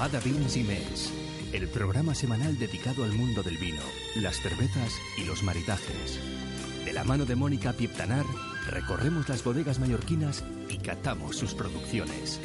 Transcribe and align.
Bada 0.00 0.18
Vins 0.20 0.56
y 0.56 0.62
Mes, 0.62 1.12
el 1.52 1.68
programa 1.68 2.14
semanal 2.14 2.58
dedicado 2.58 3.04
al 3.04 3.12
mundo 3.12 3.42
del 3.42 3.58
vino, 3.58 3.82
las 4.16 4.40
cervezas 4.40 4.98
y 5.18 5.24
los 5.24 5.42
maritajes. 5.42 6.18
De 6.86 6.94
la 6.94 7.04
mano 7.04 7.26
de 7.26 7.36
Mónica 7.36 7.74
Pieptanar, 7.74 8.24
recorremos 8.66 9.28
las 9.28 9.44
bodegas 9.44 9.78
mallorquinas 9.78 10.42
y 10.70 10.78
catamos 10.78 11.36
sus 11.36 11.52
producciones. 11.52 12.40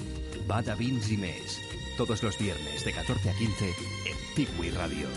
Bada 0.46 0.76
Vins 0.76 1.10
y 1.10 1.18
todos 1.96 2.24
los 2.24 2.38
viernes 2.38 2.84
de 2.84 2.92
14 2.92 3.30
a 3.30 3.34
15 3.34 3.68
en 3.70 4.36
Piqui 4.36 4.72
Radio. 4.72 5.08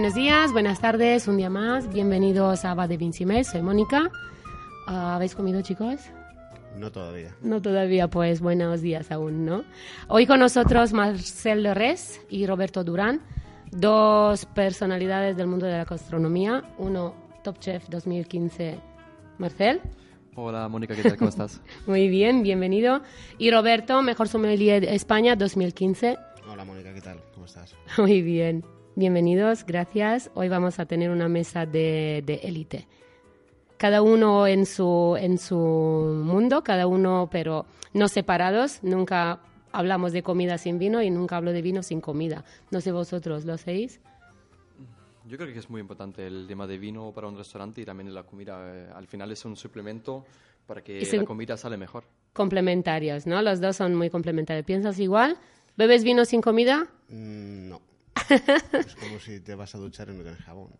Buenos 0.00 0.14
días, 0.14 0.52
buenas 0.54 0.80
tardes, 0.80 1.28
un 1.28 1.36
día 1.36 1.50
más. 1.50 1.92
Bienvenidos 1.92 2.64
a 2.64 2.72
Bade 2.72 2.96
Mes. 3.26 3.48
Soy 3.48 3.60
Mónica. 3.60 4.10
Ah, 4.86 5.16
¿Habéis 5.16 5.34
comido, 5.34 5.60
chicos? 5.60 6.00
No 6.78 6.90
todavía. 6.90 7.36
No 7.42 7.60
todavía, 7.60 8.08
pues 8.08 8.40
buenos 8.40 8.80
días 8.80 9.12
aún, 9.12 9.44
¿no? 9.44 9.62
Hoy 10.08 10.26
con 10.26 10.40
nosotros 10.40 10.94
Marcel 10.94 11.64
Lorés 11.64 12.22
y 12.30 12.46
Roberto 12.46 12.82
Durán, 12.82 13.20
dos 13.72 14.46
personalidades 14.46 15.36
del 15.36 15.48
mundo 15.48 15.66
de 15.66 15.72
la 15.72 15.84
gastronomía. 15.84 16.64
Uno, 16.78 17.14
Top 17.44 17.58
Chef 17.58 17.86
2015, 17.90 18.78
Marcel. 19.36 19.82
Hola 20.34 20.66
Mónica, 20.68 20.96
¿qué 20.96 21.02
tal? 21.02 21.18
¿Cómo 21.18 21.28
estás? 21.28 21.60
Muy 21.86 22.08
bien, 22.08 22.42
bienvenido. 22.42 23.02
Y 23.36 23.50
Roberto, 23.50 24.00
Mejor 24.00 24.28
Sommelier 24.28 24.80
de 24.80 24.94
España 24.94 25.36
2015. 25.36 26.16
Hola 26.50 26.64
Mónica, 26.64 26.94
¿qué 26.94 27.02
tal? 27.02 27.20
¿Cómo 27.34 27.44
estás? 27.44 27.76
Muy 27.98 28.22
bien. 28.22 28.64
Bienvenidos, 29.00 29.64
gracias. 29.64 30.30
Hoy 30.34 30.50
vamos 30.50 30.78
a 30.78 30.84
tener 30.84 31.08
una 31.08 31.26
mesa 31.26 31.64
de 31.64 32.18
élite. 32.42 32.86
Cada 33.78 34.02
uno 34.02 34.46
en 34.46 34.66
su, 34.66 35.16
en 35.18 35.38
su 35.38 35.56
mundo, 35.56 36.62
cada 36.62 36.86
uno, 36.86 37.30
pero 37.32 37.64
no 37.94 38.08
separados. 38.08 38.82
Nunca 38.82 39.40
hablamos 39.72 40.12
de 40.12 40.22
comida 40.22 40.58
sin 40.58 40.78
vino 40.78 41.00
y 41.00 41.08
nunca 41.08 41.38
hablo 41.38 41.52
de 41.52 41.62
vino 41.62 41.82
sin 41.82 42.02
comida. 42.02 42.44
No 42.70 42.82
sé 42.82 42.92
vosotros, 42.92 43.46
¿lo 43.46 43.54
hacéis? 43.54 44.02
Yo 45.26 45.38
creo 45.38 45.50
que 45.50 45.60
es 45.60 45.70
muy 45.70 45.80
importante 45.80 46.26
el 46.26 46.46
tema 46.46 46.66
de 46.66 46.76
vino 46.76 47.10
para 47.10 47.26
un 47.26 47.38
restaurante 47.38 47.80
y 47.80 47.86
también 47.86 48.12
la 48.12 48.24
comida. 48.24 48.60
Eh, 48.66 48.90
al 48.94 49.06
final 49.06 49.32
es 49.32 49.42
un 49.46 49.56
suplemento 49.56 50.26
para 50.66 50.84
que 50.84 51.00
la 51.00 51.24
comida 51.24 51.56
sale 51.56 51.78
mejor. 51.78 52.04
Complementarios, 52.34 53.26
¿no? 53.26 53.40
Los 53.40 53.62
dos 53.62 53.76
son 53.76 53.94
muy 53.94 54.10
complementarios. 54.10 54.66
¿Piensas 54.66 54.98
igual? 54.98 55.38
¿Bebes 55.78 56.04
vino 56.04 56.26
sin 56.26 56.42
comida? 56.42 56.86
Mm, 57.08 57.70
no. 57.70 57.89
Es 58.30 58.94
como 58.96 59.18
si 59.20 59.40
te 59.40 59.54
vas 59.54 59.74
a 59.74 59.78
duchar 59.78 60.08
y 60.08 60.12
no 60.12 60.22
tienes 60.22 60.40
jabón. 60.40 60.70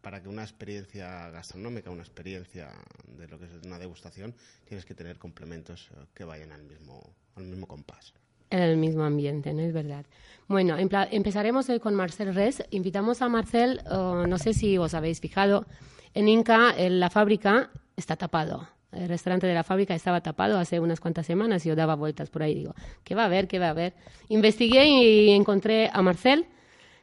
para 0.00 0.22
que 0.22 0.28
una 0.28 0.42
experiencia 0.42 1.30
gastronómica, 1.30 1.90
una 1.90 2.02
experiencia 2.02 2.70
de 3.06 3.26
lo 3.26 3.38
que 3.38 3.46
es 3.46 3.52
una 3.64 3.78
degustación, 3.78 4.34
tienes 4.64 4.84
que 4.84 4.94
tener 4.94 5.18
complementos 5.18 5.88
eh, 5.92 6.04
que 6.12 6.24
vayan 6.24 6.52
al 6.52 6.62
mismo, 6.62 7.14
al 7.36 7.44
mismo 7.44 7.66
compás. 7.66 8.12
En 8.50 8.60
el 8.60 8.76
mismo 8.76 9.02
ambiente, 9.02 9.54
¿no 9.54 9.62
es 9.62 9.72
verdad? 9.72 10.04
Bueno, 10.46 10.76
empezaremos 10.78 11.68
hoy 11.70 11.80
con 11.80 11.94
Marcel 11.94 12.34
Res. 12.34 12.62
Invitamos 12.70 13.22
a 13.22 13.28
Marcel, 13.28 13.80
oh, 13.90 14.26
no 14.26 14.38
sé 14.38 14.52
si 14.52 14.76
os 14.76 14.92
habéis 14.92 15.20
fijado, 15.20 15.66
en 16.12 16.28
Inca 16.28 16.74
la 16.78 17.08
fábrica 17.08 17.70
está 17.96 18.16
tapado 18.16 18.68
el 18.96 19.08
restaurante 19.08 19.46
de 19.46 19.54
la 19.54 19.64
fábrica 19.64 19.94
estaba 19.94 20.20
tapado 20.20 20.58
hace 20.58 20.80
unas 20.80 21.00
cuantas 21.00 21.26
semanas 21.26 21.64
y 21.64 21.68
yo 21.68 21.76
daba 21.76 21.94
vueltas 21.94 22.30
por 22.30 22.42
ahí. 22.42 22.54
Digo, 22.54 22.74
¿qué 23.02 23.14
va 23.14 23.22
a 23.22 23.26
haber? 23.26 23.48
¿Qué 23.48 23.58
va 23.58 23.66
a 23.66 23.70
haber? 23.70 23.94
Investigué 24.28 24.86
y 24.86 25.30
encontré 25.30 25.90
a 25.92 26.02
Marcel, 26.02 26.46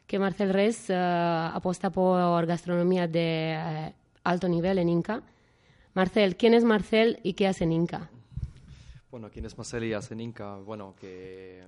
que 0.06 0.18
Marcel 0.18 0.52
Res 0.52 0.90
uh, 0.90 1.56
aposta 1.56 1.90
por 1.90 2.46
gastronomía 2.46 3.06
de 3.06 3.56
uh, 3.56 3.94
alto 4.24 4.48
nivel 4.48 4.78
en 4.78 4.88
Inca. 4.88 5.22
Marcel, 5.94 6.36
¿quién 6.36 6.54
es 6.54 6.64
Marcel 6.64 7.20
y 7.22 7.34
qué 7.34 7.46
hace 7.46 7.64
en 7.64 7.72
Inca? 7.72 8.10
Bueno, 9.10 9.30
¿quién 9.30 9.44
es 9.44 9.56
Marcel 9.56 9.84
y 9.84 9.92
hace 9.92 10.14
en 10.14 10.20
Inca? 10.20 10.56
Bueno, 10.56 10.94
que... 10.98 11.62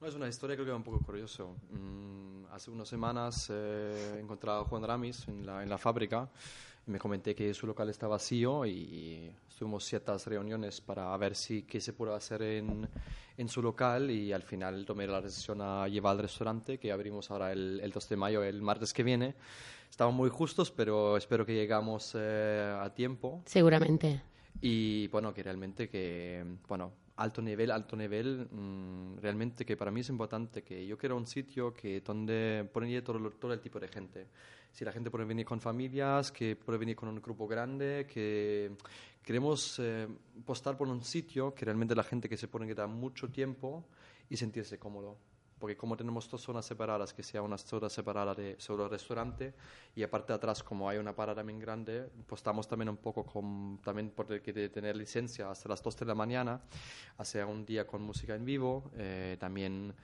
No, 0.00 0.08
es 0.08 0.14
una 0.14 0.28
historia 0.28 0.56
creo 0.56 0.66
que 0.66 0.72
un 0.72 0.82
poco 0.82 1.00
curioso. 1.00 1.54
Mm, 1.70 2.46
hace 2.52 2.70
unas 2.70 2.88
semanas 2.88 3.48
eh, 3.52 4.14
he 4.16 4.20
encontrado 4.20 4.62
a 4.62 4.64
Juan 4.64 4.82
Ramis 4.82 5.28
en 5.28 5.46
la, 5.46 5.62
en 5.62 5.68
la 5.68 5.78
fábrica 5.78 6.28
me 6.86 6.98
comenté 6.98 7.34
que 7.34 7.54
su 7.54 7.66
local 7.66 7.88
está 7.90 8.08
vacío 8.08 8.66
y 8.66 9.30
tuvimos 9.56 9.84
ciertas 9.84 10.26
reuniones 10.26 10.80
para 10.80 11.16
ver 11.16 11.36
si 11.36 11.62
qué 11.62 11.80
se 11.80 11.92
puede 11.92 12.14
hacer 12.14 12.42
en, 12.42 12.88
en 13.36 13.48
su 13.48 13.62
local 13.62 14.10
y 14.10 14.32
al 14.32 14.42
final 14.42 14.84
tomé 14.84 15.06
la 15.06 15.20
decisión 15.20 15.60
a 15.60 15.86
llevar 15.86 16.12
al 16.12 16.22
restaurante 16.22 16.78
que 16.78 16.90
abrimos 16.90 17.30
ahora 17.30 17.52
el, 17.52 17.80
el 17.80 17.92
2 17.92 18.08
de 18.08 18.16
mayo, 18.16 18.42
el 18.42 18.60
martes 18.62 18.92
que 18.92 19.02
viene. 19.02 19.34
Estamos 19.88 20.14
muy 20.14 20.30
justos, 20.30 20.70
pero 20.70 21.16
espero 21.16 21.46
que 21.46 21.54
llegamos 21.54 22.16
eh, 22.18 22.76
a 22.80 22.92
tiempo. 22.94 23.42
Seguramente. 23.44 24.22
Y 24.60 25.06
bueno, 25.08 25.32
que 25.34 25.42
realmente 25.42 25.88
que, 25.88 26.44
bueno, 26.66 26.92
alto 27.16 27.42
nivel, 27.42 27.70
alto 27.70 27.94
nivel, 27.96 28.48
mm, 28.50 29.18
realmente 29.20 29.64
que 29.64 29.76
para 29.76 29.90
mí 29.90 30.00
es 30.00 30.08
importante 30.08 30.62
que 30.62 30.86
yo 30.86 30.96
quiero 30.96 31.16
un 31.16 31.26
sitio 31.26 31.72
que 31.72 32.00
donde 32.00 32.68
pone 32.72 33.02
todo, 33.02 33.30
todo 33.30 33.52
el 33.52 33.60
tipo 33.60 33.78
de 33.78 33.88
gente 33.88 34.26
si 34.72 34.84
la 34.84 34.92
gente 34.92 35.10
puede 35.10 35.26
venir 35.26 35.44
con 35.44 35.60
familias, 35.60 36.32
que 36.32 36.56
puede 36.56 36.78
venir 36.78 36.96
con 36.96 37.08
un 37.08 37.20
grupo 37.20 37.46
grande, 37.46 38.06
que 38.12 38.72
queremos 39.22 39.78
eh, 39.78 40.08
postar 40.44 40.76
por 40.76 40.88
un 40.88 41.02
sitio 41.02 41.54
que 41.54 41.64
realmente 41.66 41.94
la 41.94 42.02
gente 42.02 42.28
que 42.28 42.36
se 42.36 42.48
pone 42.48 42.66
que 42.66 42.74
da 42.74 42.86
mucho 42.86 43.28
tiempo 43.28 43.84
y 44.28 44.36
sentirse 44.36 44.78
cómodo. 44.78 45.18
Porque 45.58 45.76
como 45.76 45.96
tenemos 45.96 46.28
dos 46.28 46.40
zonas 46.40 46.66
separadas, 46.66 47.14
que 47.14 47.22
sea 47.22 47.40
una 47.40 47.56
zona 47.56 47.88
separada 47.88 48.34
de 48.34 48.56
solo 48.58 48.88
restaurante 48.88 49.54
y 49.94 50.02
aparte 50.02 50.32
atrás 50.32 50.60
como 50.60 50.88
hay 50.88 50.98
una 50.98 51.14
parada 51.14 51.36
también 51.36 51.60
grande, 51.60 52.10
postamos 52.26 52.66
también 52.66 52.88
un 52.88 52.96
poco 52.96 53.24
con, 53.24 53.78
también 53.84 54.10
por 54.10 54.26
tener 54.26 54.96
licencia 54.96 55.50
hasta 55.50 55.68
las 55.68 55.80
2 55.80 55.98
de 55.98 56.06
la 56.06 56.16
mañana, 56.16 56.62
hacer 57.18 57.44
un 57.44 57.64
día 57.64 57.86
con 57.86 58.02
música 58.02 58.34
en 58.34 58.44
vivo, 58.44 58.90
eh, 58.96 59.36
también 59.38 59.94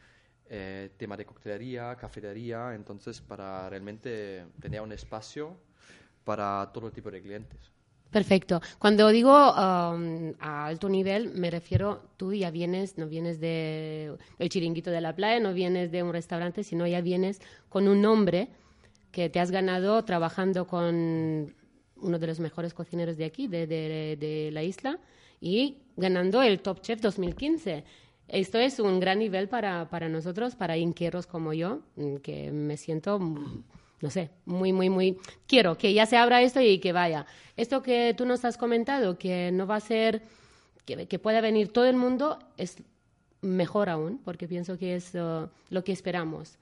eh, 0.50 0.90
tema 0.96 1.16
de 1.16 1.26
coctelería, 1.26 1.94
cafetería, 1.96 2.74
entonces 2.74 3.20
para 3.20 3.68
realmente 3.68 4.46
tener 4.60 4.80
un 4.80 4.92
espacio 4.92 5.56
para 6.24 6.70
todo 6.72 6.90
tipo 6.90 7.10
de 7.10 7.22
clientes. 7.22 7.72
Perfecto. 8.10 8.62
Cuando 8.78 9.08
digo 9.08 9.30
um, 9.30 10.32
a 10.40 10.66
alto 10.66 10.88
nivel, 10.88 11.34
me 11.34 11.50
refiero, 11.50 12.00
tú 12.16 12.32
ya 12.32 12.50
vienes, 12.50 12.96
no 12.96 13.06
vienes 13.06 13.38
de 13.38 14.16
el 14.38 14.48
chiringuito 14.48 14.90
de 14.90 15.02
la 15.02 15.14
playa, 15.14 15.40
no 15.40 15.52
vienes 15.52 15.92
de 15.92 16.02
un 16.02 16.12
restaurante, 16.12 16.64
sino 16.64 16.86
ya 16.86 17.02
vienes 17.02 17.40
con 17.68 17.86
un 17.86 18.00
nombre 18.00 18.48
que 19.12 19.28
te 19.28 19.40
has 19.40 19.50
ganado 19.50 20.02
trabajando 20.04 20.66
con 20.66 21.54
uno 21.96 22.18
de 22.18 22.26
los 22.26 22.40
mejores 22.40 22.72
cocineros 22.72 23.18
de 23.18 23.26
aquí, 23.26 23.46
de, 23.46 23.66
de, 23.66 24.16
de 24.18 24.50
la 24.52 24.62
isla, 24.62 24.98
y 25.40 25.76
ganando 25.96 26.42
el 26.42 26.60
Top 26.60 26.80
Chef 26.80 27.00
2015. 27.00 27.84
Esto 28.28 28.58
es 28.58 28.78
un 28.78 29.00
gran 29.00 29.18
nivel 29.18 29.48
para, 29.48 29.88
para 29.88 30.08
nosotros, 30.08 30.54
para 30.54 30.76
inquieros 30.76 31.26
como 31.26 31.54
yo, 31.54 31.80
mm, 31.96 32.16
que 32.16 32.52
me 32.52 32.76
siento, 32.76 33.18
mm, 33.18 33.64
no 34.02 34.10
sé, 34.10 34.30
muy, 34.44 34.72
muy, 34.72 34.90
muy... 34.90 35.18
Quiero 35.46 35.78
que 35.78 35.94
ya 35.94 36.06
se 36.06 36.16
abra 36.16 36.42
esto 36.42 36.60
y 36.60 36.78
que 36.78 36.92
vaya. 36.92 37.26
Esto 37.56 37.82
que 37.82 38.14
tú 38.16 38.26
nos 38.26 38.44
has 38.44 38.58
comentado, 38.58 39.18
que 39.18 39.50
no 39.50 39.66
va 39.66 39.76
a 39.76 39.80
ser, 39.80 40.22
que, 40.84 41.06
que 41.06 41.18
pueda 41.18 41.40
venir 41.40 41.72
todo 41.72 41.86
el 41.86 41.96
mundo, 41.96 42.38
es 42.58 42.76
mejor 43.40 43.88
aún, 43.88 44.18
porque 44.24 44.46
pienso 44.46 44.78
que 44.78 44.96
es 44.96 45.14
uh, 45.14 45.48
lo 45.70 45.84
que 45.84 45.92
esperamos, 45.92 46.58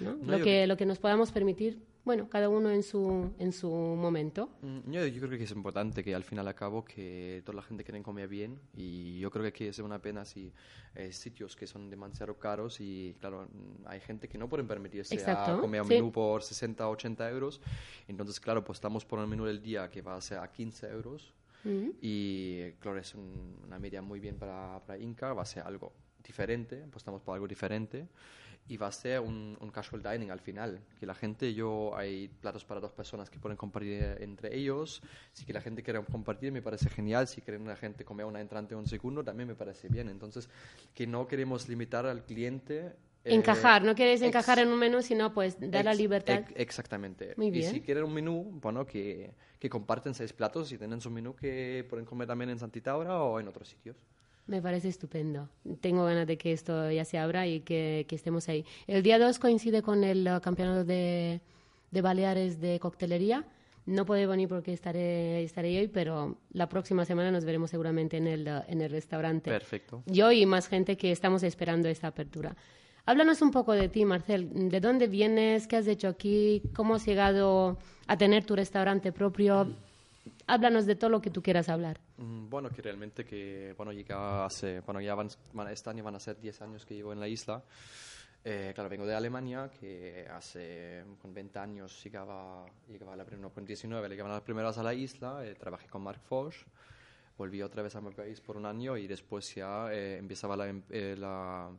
¿no? 0.00 0.16
lo, 0.24 0.42
que, 0.42 0.66
lo 0.66 0.76
que 0.76 0.86
nos 0.86 0.98
podamos 0.98 1.30
permitir 1.30 1.78
bueno, 2.06 2.28
cada 2.30 2.48
uno 2.48 2.70
en 2.70 2.84
su, 2.84 3.32
en 3.40 3.52
su 3.52 3.68
momento. 3.68 4.48
Mm, 4.62 4.92
yo, 4.92 5.06
yo, 5.08 5.20
creo 5.26 5.36
que 5.36 5.42
es 5.42 5.50
importante 5.50 6.04
que 6.04 6.14
al 6.14 6.22
final 6.22 6.46
y 6.46 6.48
al 6.48 6.54
cabo 6.54 6.84
que 6.84 7.42
toda 7.44 7.56
la 7.56 7.62
gente 7.62 7.82
quiera 7.82 8.00
comer 8.00 8.28
bien 8.28 8.60
y 8.74 9.18
yo 9.18 9.28
creo 9.28 9.52
que 9.52 9.68
es 9.68 9.78
una 9.80 10.00
pena 10.00 10.24
si 10.24 10.52
eh, 10.94 11.12
sitios 11.12 11.56
que 11.56 11.66
son 11.66 11.90
demasiado 11.90 12.38
caros 12.38 12.80
y 12.80 13.16
claro, 13.18 13.48
mm, 13.52 13.88
hay 13.88 13.98
gente 13.98 14.28
que 14.28 14.38
no 14.38 14.48
puede 14.48 14.62
permitirse 14.62 15.20
a 15.28 15.58
comer 15.60 15.82
un 15.82 15.88
menú 15.88 16.12
por 16.12 16.44
60 16.44 16.86
o 16.86 16.92
80 16.92 17.28
euros. 17.28 17.60
Entonces, 18.06 18.38
claro, 18.38 18.62
pues 18.62 18.76
estamos 18.76 19.04
por 19.04 19.18
el 19.18 19.26
menú 19.26 19.44
del 19.44 19.60
día 19.60 19.90
que 19.90 20.00
va 20.00 20.14
a 20.14 20.20
ser 20.20 20.38
a 20.38 20.50
15 20.50 20.88
euros. 20.88 21.34
Y 22.00 22.70
claro, 22.78 23.00
es 23.00 23.12
una 23.16 23.80
media 23.80 24.00
muy 24.00 24.20
bien 24.20 24.36
para, 24.36 24.78
para 24.86 25.00
Inca, 25.00 25.32
va 25.32 25.42
a 25.42 25.44
ser 25.44 25.64
algo 25.64 25.92
diferente, 26.22 26.84
apostamos 26.84 27.20
por 27.22 27.34
algo 27.34 27.48
diferente 27.48 28.06
y 28.68 28.76
va 28.76 28.88
a 28.88 28.92
ser 28.92 29.20
un, 29.20 29.56
casual 29.72 30.02
dining 30.02 30.30
al 30.30 30.40
final. 30.40 30.80
Que 30.98 31.06
la 31.06 31.14
gente, 31.14 31.54
yo, 31.54 31.96
hay 31.96 32.28
platos 32.28 32.64
para 32.64 32.80
dos 32.80 32.92
personas 32.92 33.30
que 33.30 33.38
pueden 33.38 33.56
compartir 33.56 34.16
entre 34.20 34.56
ellos. 34.56 35.02
Si 35.32 35.44
que 35.44 35.52
la 35.52 35.60
gente 35.60 35.82
quiere 35.82 36.02
compartir, 36.04 36.52
me 36.52 36.62
parece 36.62 36.88
genial. 36.88 37.28
Si 37.28 37.40
quieren 37.40 37.66
la 37.66 37.76
gente 37.76 38.04
comer 38.04 38.26
una 38.26 38.40
entrante 38.40 38.74
un 38.74 38.86
segundo, 38.86 39.22
también 39.22 39.48
me 39.48 39.54
parece 39.54 39.88
bien. 39.88 40.08
Entonces, 40.08 40.48
que 40.94 41.06
no 41.06 41.26
queremos 41.28 41.68
limitar 41.68 42.06
al 42.06 42.24
cliente. 42.24 42.94
Eh, 43.24 43.34
encajar, 43.34 43.84
no 43.84 43.94
quieres 43.94 44.22
encajar 44.22 44.58
en 44.58 44.68
un 44.68 44.78
menú, 44.78 45.02
sino 45.02 45.32
pues 45.32 45.56
dar 45.60 45.84
la 45.84 45.94
libertad. 45.94 46.44
exactamente. 46.54 47.34
Muy 47.36 47.50
bien. 47.50 47.70
Y 47.70 47.74
si 47.74 47.80
quieren 47.80 48.04
un 48.04 48.14
menú, 48.14 48.58
bueno, 48.62 48.86
que, 48.86 49.34
que 49.58 49.68
comparten 49.68 50.14
seis 50.14 50.32
platos 50.32 50.72
y 50.72 50.78
tienen 50.78 51.00
su 51.00 51.10
menú 51.10 51.34
que 51.34 51.84
pueden 51.88 52.04
comer 52.04 52.26
también 52.26 52.50
en 52.50 52.58
Santitaura 52.58 53.22
o 53.22 53.38
en 53.38 53.48
otros 53.48 53.68
sitios. 53.68 53.96
Me 54.46 54.62
parece 54.62 54.88
estupendo. 54.88 55.48
Tengo 55.80 56.04
ganas 56.04 56.26
de 56.26 56.38
que 56.38 56.52
esto 56.52 56.90
ya 56.90 57.04
se 57.04 57.18
abra 57.18 57.46
y 57.46 57.60
que, 57.60 58.06
estemos 58.08 58.48
ahí. 58.48 58.64
El 58.86 59.02
día 59.02 59.18
2 59.18 59.38
coincide 59.38 59.82
con 59.82 60.04
el 60.04 60.28
uh, 60.28 60.40
campeonato 60.40 60.84
de, 60.84 61.40
de, 61.90 62.00
Baleares 62.00 62.60
de 62.60 62.78
coctelería. 62.78 63.44
No 63.86 64.06
puedo 64.06 64.28
venir 64.28 64.48
porque 64.48 64.72
estaré, 64.72 65.42
estaré 65.42 65.78
hoy, 65.80 65.88
pero 65.88 66.38
la 66.52 66.68
próxima 66.68 67.04
semana 67.04 67.30
nos 67.30 67.44
veremos 67.44 67.70
seguramente 67.70 68.16
en 68.16 68.26
el, 68.28 68.46
en 68.46 68.80
el 68.80 68.90
restaurante. 68.90 69.50
Perfecto. 69.50 70.02
Yo 70.06 70.30
y 70.30 70.46
más 70.46 70.68
gente 70.68 70.96
que 70.96 71.10
estamos 71.10 71.42
esperando 71.42 71.88
esta 71.88 72.08
apertura. 72.08 72.56
Háblanos 73.04 73.42
un 73.42 73.52
poco 73.52 73.72
de 73.72 73.88
ti, 73.88 74.04
Marcel. 74.04 74.68
¿De 74.68 74.80
dónde 74.80 75.06
vienes? 75.06 75.68
¿Qué 75.68 75.76
has 75.76 75.86
hecho 75.86 76.08
aquí? 76.08 76.62
¿Cómo 76.74 76.96
has 76.96 77.06
llegado 77.06 77.78
a 78.08 78.16
tener 78.16 78.44
tu 78.44 78.56
restaurante 78.56 79.12
propio? 79.12 79.68
Háblanos 80.46 80.86
de 80.86 80.94
todo 80.96 81.10
lo 81.10 81.20
que 81.20 81.30
tú 81.30 81.42
quieras 81.42 81.68
hablar. 81.68 82.00
Mm, 82.18 82.48
Bueno, 82.48 82.70
que 82.70 82.80
realmente 82.82 83.24
que, 83.24 83.74
bueno, 83.76 83.92
llegaba 83.92 84.46
hace, 84.46 84.80
bueno, 84.80 85.00
ya 85.00 85.14
van, 85.14 85.28
este 85.70 85.90
año 85.90 86.04
van 86.04 86.14
a 86.14 86.20
ser 86.20 86.38
10 86.40 86.60
años 86.62 86.86
que 86.86 86.94
llevo 86.94 87.12
en 87.12 87.20
la 87.20 87.28
isla. 87.28 87.62
Eh, 88.44 88.70
claro, 88.74 88.88
vengo 88.88 89.04
de 89.06 89.14
Alemania, 89.14 89.68
que 89.80 90.24
hace, 90.30 91.04
con 91.20 91.34
20 91.34 91.58
años 91.58 92.00
llegaba, 92.04 92.64
llegaba 92.86 93.16
la, 93.16 93.24
prim- 93.24 93.40
no, 93.40 93.50
con 93.50 93.64
19 93.64 94.08
llegaban 94.08 94.30
las 94.32 94.42
primeras 94.42 94.78
a 94.78 94.84
la 94.84 94.94
isla, 94.94 95.44
eh, 95.44 95.56
trabajé 95.56 95.88
con 95.88 96.02
Mark 96.02 96.20
Foch, 96.20 96.54
volví 97.36 97.60
otra 97.60 97.82
vez 97.82 97.96
a 97.96 98.00
mi 98.00 98.12
país 98.12 98.40
por 98.40 98.56
un 98.56 98.66
año 98.66 98.96
y 98.96 99.08
después 99.08 99.52
ya 99.56 99.92
eh, 99.92 100.16
empezaba 100.18 100.56
la 100.56 100.68
em- 100.68 100.82
eh, 100.90 101.16
la- 101.18 101.72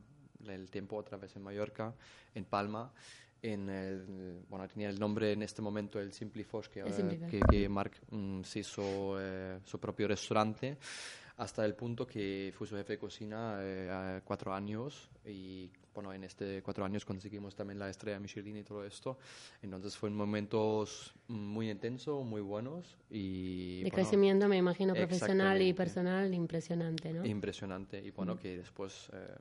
la- 0.44 0.54
el 0.54 0.70
tiempo 0.70 0.98
otra 0.98 1.18
vez 1.18 1.34
en 1.38 1.44
Mallorca, 1.44 1.94
en 2.36 2.44
Palma. 2.44 2.92
En 3.42 3.70
el, 3.70 4.44
bueno, 4.50 4.68
tenía 4.68 4.90
el 4.90 5.00
nombre 5.00 5.32
en 5.32 5.44
este 5.44 5.62
momento 5.62 6.00
el 6.00 6.12
Simply 6.12 6.44
Foch, 6.44 6.68
que, 6.68 6.82
eh, 6.82 7.20
que, 7.30 7.40
que 7.40 7.70
Mark 7.70 7.92
mm, 8.10 8.42
se 8.44 8.60
hizo 8.60 9.18
eh, 9.20 9.60
su 9.64 9.80
propio 9.80 10.08
restaurante 10.08 10.78
hasta 11.38 11.64
el 11.66 11.76
punto 11.76 12.06
que 12.06 12.52
fui 12.58 12.68
su 12.68 12.76
jefe 12.76 12.94
de 12.94 13.00
cocina 13.00 13.60
eh, 13.62 14.22
cuatro 14.24 14.54
años 14.54 15.10
y 15.24 15.70
bueno, 15.94 16.14
en 16.14 16.24
este 16.24 16.62
cuatro 16.62 16.84
años 16.84 17.06
conseguimos 17.06 17.56
también 17.56 17.80
la 17.80 17.90
estrella 17.90 18.20
Michelin 18.20 18.58
y 18.58 18.64
todo 18.64 18.84
esto. 18.86 19.18
Entonces 19.62 19.96
fue 19.98 20.10
momentos 20.10 21.14
muy 21.28 21.70
intensos, 21.72 22.24
muy 22.26 22.42
buenos 22.42 22.98
y 23.10 23.78
De 23.78 23.82
bueno, 23.84 23.96
crecimiento, 23.96 24.48
me 24.48 24.58
imagino, 24.58 24.94
profesional 24.94 25.62
y 25.62 25.74
personal, 25.74 26.34
impresionante, 26.34 27.14
¿no? 27.14 27.26
impresionante. 27.26 28.00
Y 28.04 28.12
bueno, 28.12 28.38
que 28.38 28.58
después, 28.58 29.10
eh, 29.14 29.36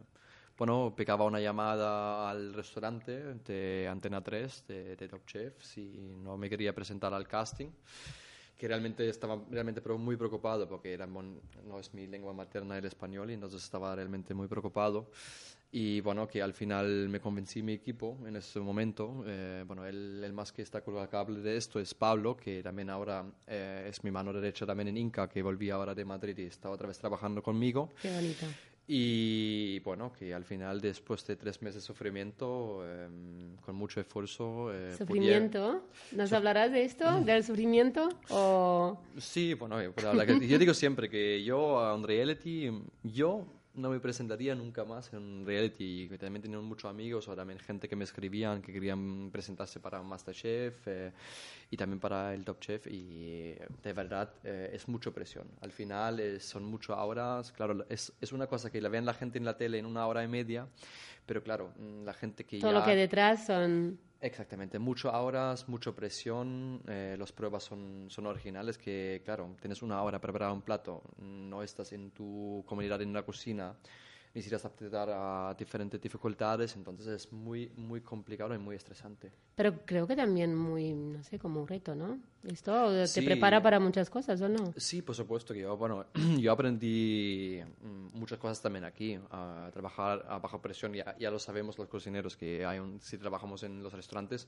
bueno, 0.56 0.94
pegaba 0.96 1.24
una 1.24 1.40
llamada 1.40 2.30
al 2.30 2.54
restaurante 2.54 3.34
de 3.34 3.88
Antena 3.88 4.22
3, 4.22 4.64
de, 4.66 4.96
de 4.96 5.08
Top 5.08 5.26
Chef, 5.26 5.62
si 5.62 6.14
no 6.22 6.36
me 6.36 6.48
quería 6.48 6.74
presentar 6.74 7.12
al 7.12 7.26
casting, 7.28 7.68
que 8.56 8.66
realmente 8.66 9.08
estaba 9.08 9.38
realmente 9.50 9.82
pero 9.82 9.98
muy 9.98 10.16
preocupado 10.16 10.66
porque 10.66 10.94
era 10.94 11.06
no 11.06 11.78
es 11.78 11.92
mi 11.92 12.06
lengua 12.06 12.32
materna 12.32 12.78
el 12.78 12.86
español 12.86 13.30
y 13.30 13.34
entonces 13.34 13.62
estaba 13.62 13.94
realmente 13.94 14.32
muy 14.32 14.48
preocupado. 14.48 15.10
Y 15.72 16.00
bueno, 16.00 16.26
que 16.28 16.40
al 16.40 16.54
final 16.54 17.08
me 17.08 17.20
convencí 17.20 17.62
mi 17.62 17.72
equipo 17.74 18.16
en 18.26 18.36
ese 18.36 18.60
momento. 18.60 19.24
Eh, 19.26 19.64
bueno, 19.66 19.84
el, 19.84 20.22
el 20.24 20.32
más 20.32 20.52
que 20.52 20.62
está 20.62 20.80
culpable 20.80 21.40
de 21.40 21.56
esto 21.56 21.80
es 21.80 21.92
Pablo, 21.92 22.36
que 22.36 22.62
también 22.62 22.88
ahora 22.88 23.24
eh, 23.46 23.86
es 23.90 24.02
mi 24.04 24.10
mano 24.10 24.32
derecha 24.32 24.64
también 24.64 24.88
en 24.88 24.96
Inca, 24.96 25.28
que 25.28 25.42
volví 25.42 25.68
ahora 25.68 25.94
de 25.94 26.04
Madrid 26.04 26.38
y 26.38 26.44
está 26.44 26.70
otra 26.70 26.86
vez 26.86 26.98
trabajando 26.98 27.42
conmigo. 27.42 27.90
Qué 28.00 28.10
bonito. 28.10 28.46
Y 28.88 29.80
bueno, 29.80 30.12
que 30.12 30.32
al 30.32 30.44
final, 30.44 30.80
después 30.80 31.26
de 31.26 31.34
tres 31.34 31.60
meses 31.60 31.82
de 31.82 31.86
sufrimiento, 31.86 32.82
eh, 32.84 33.08
con 33.64 33.74
mucho 33.74 34.00
esfuerzo... 34.00 34.72
eh, 34.72 34.94
¿Sufrimiento? 34.96 35.82
¿Nos 36.12 36.32
hablarás 36.32 36.70
de 36.70 36.84
esto, 36.84 37.20
del 37.24 37.42
sufrimiento? 37.42 38.08
¿O 38.30 38.98
Sí, 39.18 39.54
bueno, 39.54 39.82
yo 39.82 39.92
puedo 39.92 40.10
hablar 40.10 40.28
yo 40.40 40.58
digo 40.58 40.72
siempre 40.72 41.10
que 41.10 41.42
yo 41.42 41.80
a 41.80 41.94
un 41.94 42.04
reality, 42.04 42.70
yo 43.02 43.46
no 43.76 43.90
me 43.90 44.00
presentaría 44.00 44.54
nunca 44.54 44.84
más 44.84 45.12
en 45.12 45.18
un 45.20 45.46
reality. 45.46 46.08
También 46.18 46.42
tenía 46.42 46.58
muchos 46.58 46.90
amigos 46.90 47.28
o 47.28 47.36
también 47.36 47.58
gente 47.58 47.88
que 47.88 47.94
me 47.94 48.04
escribían 48.04 48.62
que 48.62 48.72
querían 48.72 49.30
presentarse 49.30 49.80
para 49.80 50.02
Masterchef 50.02 50.88
eh, 50.88 51.12
y 51.70 51.76
también 51.76 52.00
para 52.00 52.34
el 52.34 52.44
Top 52.44 52.58
Chef. 52.60 52.86
Y 52.86 53.52
eh, 53.52 53.66
de 53.82 53.92
verdad 53.92 54.30
eh, 54.44 54.70
es 54.72 54.88
mucha 54.88 55.10
presión. 55.10 55.46
Al 55.60 55.72
final 55.72 56.20
eh, 56.20 56.40
son 56.40 56.64
muchas 56.64 56.96
horas. 56.96 57.52
Claro, 57.52 57.84
es, 57.88 58.12
es 58.20 58.32
una 58.32 58.46
cosa 58.46 58.70
que 58.70 58.80
la 58.80 58.88
ven 58.88 59.04
la 59.04 59.14
gente 59.14 59.38
en 59.38 59.44
la 59.44 59.56
tele 59.56 59.78
en 59.78 59.86
una 59.86 60.06
hora 60.06 60.24
y 60.24 60.28
media, 60.28 60.66
pero 61.26 61.42
claro, 61.42 61.72
mm, 61.78 62.04
la 62.04 62.14
gente 62.14 62.44
que 62.44 62.58
todo 62.58 62.72
ya... 62.72 62.78
lo 62.78 62.84
que 62.84 62.96
detrás 62.96 63.46
son... 63.46 63.98
Exactamente, 64.18 64.78
muchas 64.78 65.12
horas, 65.12 65.68
mucha 65.68 65.92
presión, 65.92 66.80
eh, 66.88 67.16
las 67.18 67.32
pruebas 67.32 67.64
son, 67.64 68.06
son 68.08 68.26
originales 68.26 68.78
que, 68.78 69.20
claro, 69.22 69.54
tienes 69.60 69.82
una 69.82 70.02
hora 70.02 70.18
para 70.18 70.32
preparar 70.32 70.52
un 70.54 70.62
plato, 70.62 71.02
no 71.18 71.62
estás 71.62 71.92
en 71.92 72.10
tu 72.12 72.64
comunidad 72.66 73.02
en 73.02 73.12
la 73.12 73.24
cocina, 73.24 73.76
necesitas 74.36 74.66
adaptar 74.66 75.08
a 75.10 75.54
diferentes 75.58 75.98
dificultades, 75.98 76.76
entonces 76.76 77.06
es 77.06 77.32
muy, 77.32 77.70
muy 77.74 78.02
complicado 78.02 78.54
y 78.54 78.58
muy 78.58 78.76
estresante. 78.76 79.32
Pero 79.54 79.80
creo 79.86 80.06
que 80.06 80.14
también 80.14 80.54
muy, 80.54 80.92
no 80.92 81.22
sé, 81.24 81.38
como 81.38 81.62
un 81.62 81.66
reto, 81.66 81.94
¿no? 81.94 82.18
Esto 82.44 82.90
te 82.90 83.06
Sí. 83.06 83.22
prepara 83.22 83.62
para 83.62 83.80
muchas 83.80 84.10
cosas, 84.10 84.38
¿o 84.42 84.48
no? 84.50 84.74
Sí, 84.76 85.00
por 85.00 85.14
supuesto 85.14 85.54
que 85.54 85.60
yo, 85.60 85.74
bueno, 85.78 86.04
yo 86.38 86.52
aprendí 86.52 87.60
mm, 87.80 88.18
muchas 88.18 88.38
cosas 88.38 88.60
también 88.60 88.84
aquí, 88.84 89.18
a 89.30 89.70
trabajar 89.72 90.26
a 90.28 90.38
baja 90.38 90.60
presión, 90.60 90.92
ya, 90.92 91.16
ya 91.18 91.30
lo 91.30 91.38
sabemos 91.38 91.78
los 91.78 91.88
cocineros 91.88 92.36
que 92.36 92.66
hay 92.66 92.78
un, 92.78 93.00
si 93.00 93.16
trabajamos 93.16 93.62
en 93.62 93.82
los 93.82 93.94
restaurantes, 93.94 94.46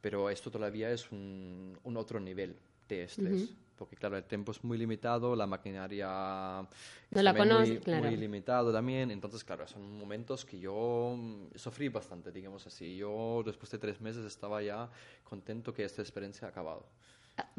pero 0.00 0.30
esto 0.30 0.52
todavía 0.52 0.92
es 0.92 1.10
un, 1.10 1.76
un 1.82 1.96
otro 1.96 2.20
nivel 2.20 2.56
de 2.88 3.04
estrés, 3.04 3.54
porque 3.76 3.96
claro, 3.96 4.16
el 4.16 4.24
tiempo 4.24 4.52
es 4.52 4.64
muy 4.64 4.78
limitado, 4.78 5.36
la 5.36 5.46
maquinaria 5.46 6.06
No 6.08 6.68
es 7.10 7.22
la 7.22 7.34
conoces, 7.34 7.68
muy, 7.68 7.78
claro. 7.78 8.04
muy 8.04 8.16
limitado 8.16 8.72
también, 8.72 9.10
entonces 9.10 9.44
claro, 9.44 9.66
son 9.66 9.98
momentos 9.98 10.44
que 10.44 10.58
yo 10.58 11.14
mm, 11.16 11.56
sufrí 11.56 11.88
bastante, 11.88 12.32
digamos 12.32 12.66
así, 12.66 12.96
yo 12.96 13.42
después 13.44 13.70
de 13.70 13.78
tres 13.78 14.00
meses 14.00 14.24
estaba 14.24 14.62
ya 14.62 14.88
contento 15.24 15.72
que 15.72 15.84
esta 15.84 16.02
experiencia 16.02 16.48
ha 16.48 16.50
acabado. 16.50 16.86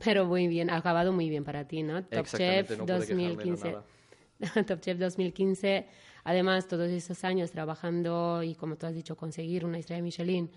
Pero 0.04 0.26
muy 0.26 0.48
bien, 0.48 0.70
ha 0.70 0.78
acabado 0.78 1.12
muy 1.12 1.30
bien 1.30 1.44
para 1.44 1.68
ti, 1.68 1.84
¿no? 1.84 2.04
Top 2.04 2.26
Chef 2.26 2.78
no 2.78 2.86
pude 2.86 3.06
quejarme 3.06 3.24
de 3.24 3.36
2015. 3.36 3.72
nada. 3.72 3.84
Top 4.68 4.80
Chef 4.80 4.98
2015. 4.98 5.88
Además, 6.24 6.68
todos 6.68 6.90
estos 6.90 7.24
años 7.24 7.52
trabajando 7.52 8.44
y, 8.44 8.56
como 8.56 8.76
tú 8.76 8.86
has 8.86 8.94
dicho, 8.94 9.16
conseguir 9.16 9.66
una 9.66 9.78
estrella 9.78 10.02
Michelin 10.02 10.50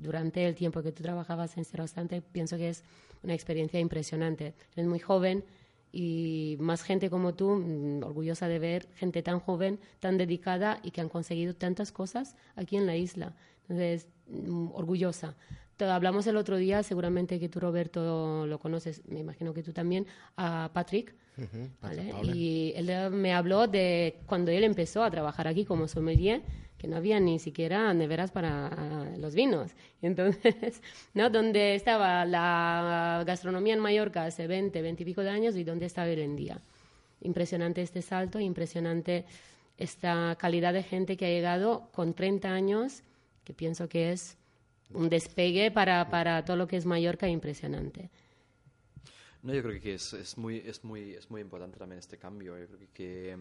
durante 0.00 0.46
el 0.46 0.54
tiempo 0.54 0.82
que 0.82 0.92
tú 0.92 1.02
trabajabas 1.02 1.56
en 1.56 1.62
este 1.62 1.76
restaurante, 1.76 2.22
pienso 2.22 2.56
que 2.56 2.68
es 2.68 2.82
una 3.22 3.34
experiencia 3.34 3.80
impresionante. 3.80 4.54
Eres 4.74 4.86
muy 4.88 4.98
joven 4.98 5.44
y 5.92 6.56
más 6.60 6.82
gente 6.82 7.08
como 7.10 7.34
tú, 7.34 7.56
mm, 7.56 8.02
orgullosa 8.04 8.48
de 8.48 8.58
ver 8.58 8.88
gente 8.96 9.22
tan 9.22 9.40
joven, 9.40 9.78
tan 10.00 10.18
dedicada 10.18 10.80
y 10.82 10.90
que 10.90 11.00
han 11.00 11.08
conseguido 11.08 11.54
tantas 11.54 11.92
cosas 11.92 12.36
aquí 12.54 12.76
en 12.76 12.86
la 12.86 12.96
isla. 12.96 13.34
Entonces, 13.62 14.08
mm, 14.28 14.68
orgullosa. 14.74 15.34
Te- 15.76 15.84
Hablamos 15.86 16.26
el 16.26 16.36
otro 16.36 16.56
día, 16.56 16.82
seguramente 16.82 17.38
que 17.40 17.48
tú, 17.48 17.60
Roberto, 17.60 18.46
lo 18.46 18.58
conoces, 18.58 19.02
me 19.08 19.20
imagino 19.20 19.52
que 19.54 19.62
tú 19.62 19.72
también, 19.72 20.06
a 20.36 20.70
Patrick. 20.72 21.14
Ujú, 21.38 21.68
¿vale? 21.82 21.96
Patrick 21.96 22.10
Paula. 22.12 22.32
Y 22.34 22.72
él 22.76 23.10
me 23.12 23.34
habló 23.34 23.66
de 23.66 24.20
cuando 24.26 24.50
él 24.50 24.64
empezó 24.64 25.02
a 25.04 25.10
trabajar 25.10 25.46
aquí 25.48 25.64
como 25.66 25.86
sommelier, 25.86 26.42
que 26.78 26.88
no 26.88 26.96
había 26.96 27.20
ni 27.20 27.38
siquiera 27.38 27.92
neveras 27.94 28.30
para 28.30 28.68
ah, 28.68 29.16
los 29.18 29.34
vinos. 29.34 29.72
Entonces, 30.02 30.82
¿no? 31.14 31.30
Donde 31.30 31.74
estaba 31.74 32.24
la 32.24 33.22
gastronomía 33.26 33.74
en 33.74 33.80
Mallorca 33.80 34.24
hace 34.24 34.46
20, 34.46 34.82
20 34.82 35.02
y 35.02 35.06
pico 35.06 35.22
de 35.22 35.30
años 35.30 35.56
y 35.56 35.64
dónde 35.64 35.86
está 35.86 36.04
hoy 36.04 36.20
en 36.20 36.36
día. 36.36 36.60
Impresionante 37.22 37.82
este 37.82 38.02
salto, 38.02 38.38
impresionante 38.40 39.24
esta 39.78 40.36
calidad 40.38 40.72
de 40.72 40.82
gente 40.82 41.16
que 41.16 41.26
ha 41.26 41.30
llegado 41.30 41.88
con 41.92 42.14
30 42.14 42.50
años, 42.50 43.02
que 43.44 43.52
pienso 43.52 43.88
que 43.88 44.12
es 44.12 44.36
un 44.92 45.08
despegue 45.08 45.70
para, 45.70 46.08
para 46.10 46.44
todo 46.44 46.56
lo 46.56 46.66
que 46.66 46.76
es 46.76 46.86
Mallorca 46.86 47.28
impresionante. 47.28 48.10
No, 49.42 49.54
yo 49.54 49.62
creo 49.62 49.80
que 49.80 49.94
es, 49.94 50.12
es, 50.12 50.36
muy, 50.36 50.58
es, 50.66 50.82
muy, 50.82 51.12
es 51.12 51.30
muy 51.30 51.40
importante 51.40 51.78
también 51.78 51.98
este 51.98 52.18
cambio. 52.18 52.58
Yo 52.58 52.66
creo 52.66 52.88
que, 52.92 53.36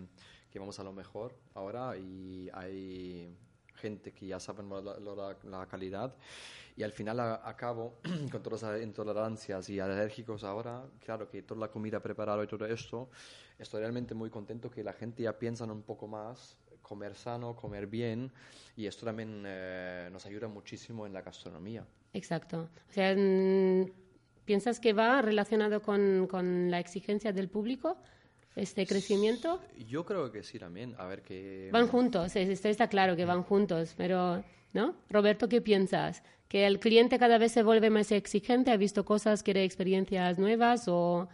que, 0.55 0.59
vamos 0.59 0.79
a 0.79 0.83
lo 0.83 0.93
mejor 0.93 1.35
ahora 1.53 1.97
y 1.97 2.49
hay 2.53 3.35
gente 3.75 4.13
que 4.13 4.27
ya 4.27 4.39
saben 4.39 4.69
la, 4.69 5.35
la, 5.43 5.65
calidad 5.65 6.15
y 6.77 6.83
al 6.83 6.93
final 6.93 7.19
a, 7.19 7.41
a 7.43 7.57
cabo 7.57 7.99
con 8.31 8.41
todas 8.41 8.61
las 8.61 8.81
intolerancias 8.81 9.69
y 9.69 9.81
alérgicos 9.81 10.45
ahora, 10.45 10.85
claro 11.03 11.27
que 11.29 11.41
toda 11.41 11.59
la 11.59 11.67
comida 11.67 11.99
preparada 11.99 12.41
y 12.41 12.47
todo 12.47 12.65
esto, 12.67 13.09
estoy 13.59 13.81
realmente 13.81 14.13
muy 14.13 14.29
contento 14.29 14.71
que 14.71 14.81
la 14.81 14.93
gente 14.93 15.23
ya 15.23 15.37
piensa 15.37 15.65
un 15.65 15.83
poco 15.83 16.07
más 16.07 16.57
comer 16.81 17.15
sano, 17.15 17.53
comer 17.53 17.87
bien 17.87 18.31
y 18.77 18.85
esto 18.85 19.05
también 19.05 19.43
eh, 19.45 20.07
nos 20.09 20.25
ayuda 20.25 20.47
muchísimo 20.47 21.05
en 21.05 21.11
la 21.11 21.21
gastronomía. 21.21 21.85
Exacto. 22.13 22.69
O 22.89 22.93
sea, 22.93 23.13
mm, 23.13 23.91
¿piensas 24.45 24.79
que 24.79 24.93
va 24.93 25.21
relacionado 25.21 25.81
con, 25.81 26.27
con 26.27 26.71
la 26.71 26.79
exigencia 26.79 27.33
del 27.33 27.49
público, 27.49 27.97
este 28.55 28.85
crecimiento? 28.85 29.61
Yo 29.87 30.05
creo 30.05 30.31
que 30.31 30.43
sí 30.43 30.57
también. 30.59 30.95
A 30.97 31.05
ver 31.05 31.21
que... 31.21 31.69
Van 31.71 31.87
juntos, 31.87 32.35
es- 32.35 32.49
esto 32.49 32.69
está 32.69 32.87
claro 32.87 33.15
que 33.15 33.25
van 33.25 33.43
juntos, 33.43 33.93
pero, 33.97 34.43
¿no? 34.73 34.95
Roberto, 35.09 35.47
¿qué 35.49 35.61
piensas? 35.61 36.23
¿Que 36.47 36.65
el 36.67 36.79
cliente 36.79 37.17
cada 37.19 37.37
vez 37.37 37.51
se 37.51 37.63
vuelve 37.63 37.89
más 37.89 38.11
exigente? 38.11 38.71
¿Ha 38.71 38.77
visto 38.77 39.03
cosas, 39.03 39.43
quiere 39.43 39.63
experiencias 39.63 40.37
nuevas 40.37 40.83
o 40.87 41.27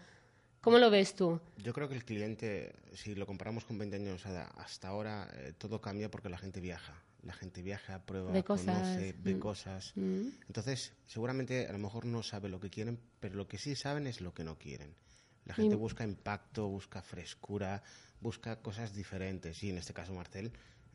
cómo 0.61 0.77
lo 0.79 0.89
ves 0.89 1.15
tú? 1.15 1.39
Yo 1.57 1.73
creo 1.73 1.87
que 1.89 1.95
el 1.95 2.05
cliente, 2.05 2.73
si 2.93 3.13
lo 3.15 3.25
comparamos 3.27 3.65
con 3.65 3.77
20 3.77 3.97
años 3.97 4.25
hasta 4.25 4.87
ahora, 4.87 5.29
eh, 5.35 5.53
todo 5.57 5.79
cambia 5.81 6.09
porque 6.09 6.29
la 6.29 6.37
gente 6.37 6.59
viaja. 6.59 6.95
la 7.23 7.33
gente 7.33 7.61
viaja, 7.61 8.03
prueba, 8.03 8.31
Ve 8.31 8.43
cosas, 8.43 8.79
conoce, 8.81 9.13
ve 9.19 9.35
mm. 9.35 9.39
cosas. 9.39 9.91
Mm. 9.95 10.29
Entonces, 10.47 10.93
seguramente 11.05 11.67
a 11.67 11.71
lo 11.71 11.77
mejor 11.77 12.05
no 12.05 12.23
sabe 12.23 12.49
lo 12.49 12.59
que 12.59 12.71
quieren, 12.71 12.97
pero 13.19 13.35
lo 13.35 13.47
que 13.47 13.59
sí 13.59 13.75
saben 13.75 14.07
es 14.07 14.21
lo 14.21 14.33
que 14.33 14.43
no 14.43 14.57
quieren. 14.57 14.95
La 15.45 15.53
gente 15.53 15.75
Y- 15.75 15.77
busca 15.77 16.03
impacto, 16.03 16.67
busca 16.67 17.01
frescura, 17.01 17.81
busca 18.19 18.61
cosas 18.61 18.93
diferentes. 18.93 19.63
Y 19.63 19.69
en 19.69 19.77
este 19.77 19.93
caso, 19.93 20.13
Marcel 20.13 20.51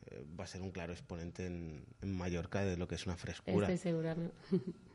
eh, 0.07 0.23
va 0.39 0.45
a 0.45 0.47
ser 0.47 0.61
un 0.61 0.71
claro 0.71 0.93
exponente 0.93 1.45
en, 1.45 1.85
en 2.01 2.17
Mallorca 2.17 2.61
de 2.63 2.77
lo 2.77 2.87
que 2.87 2.95
es 2.95 3.05
una 3.05 3.17
frescura. 3.17 3.67
Estoy 3.67 3.77
segura. 3.91 4.15
¿no? 4.15 4.31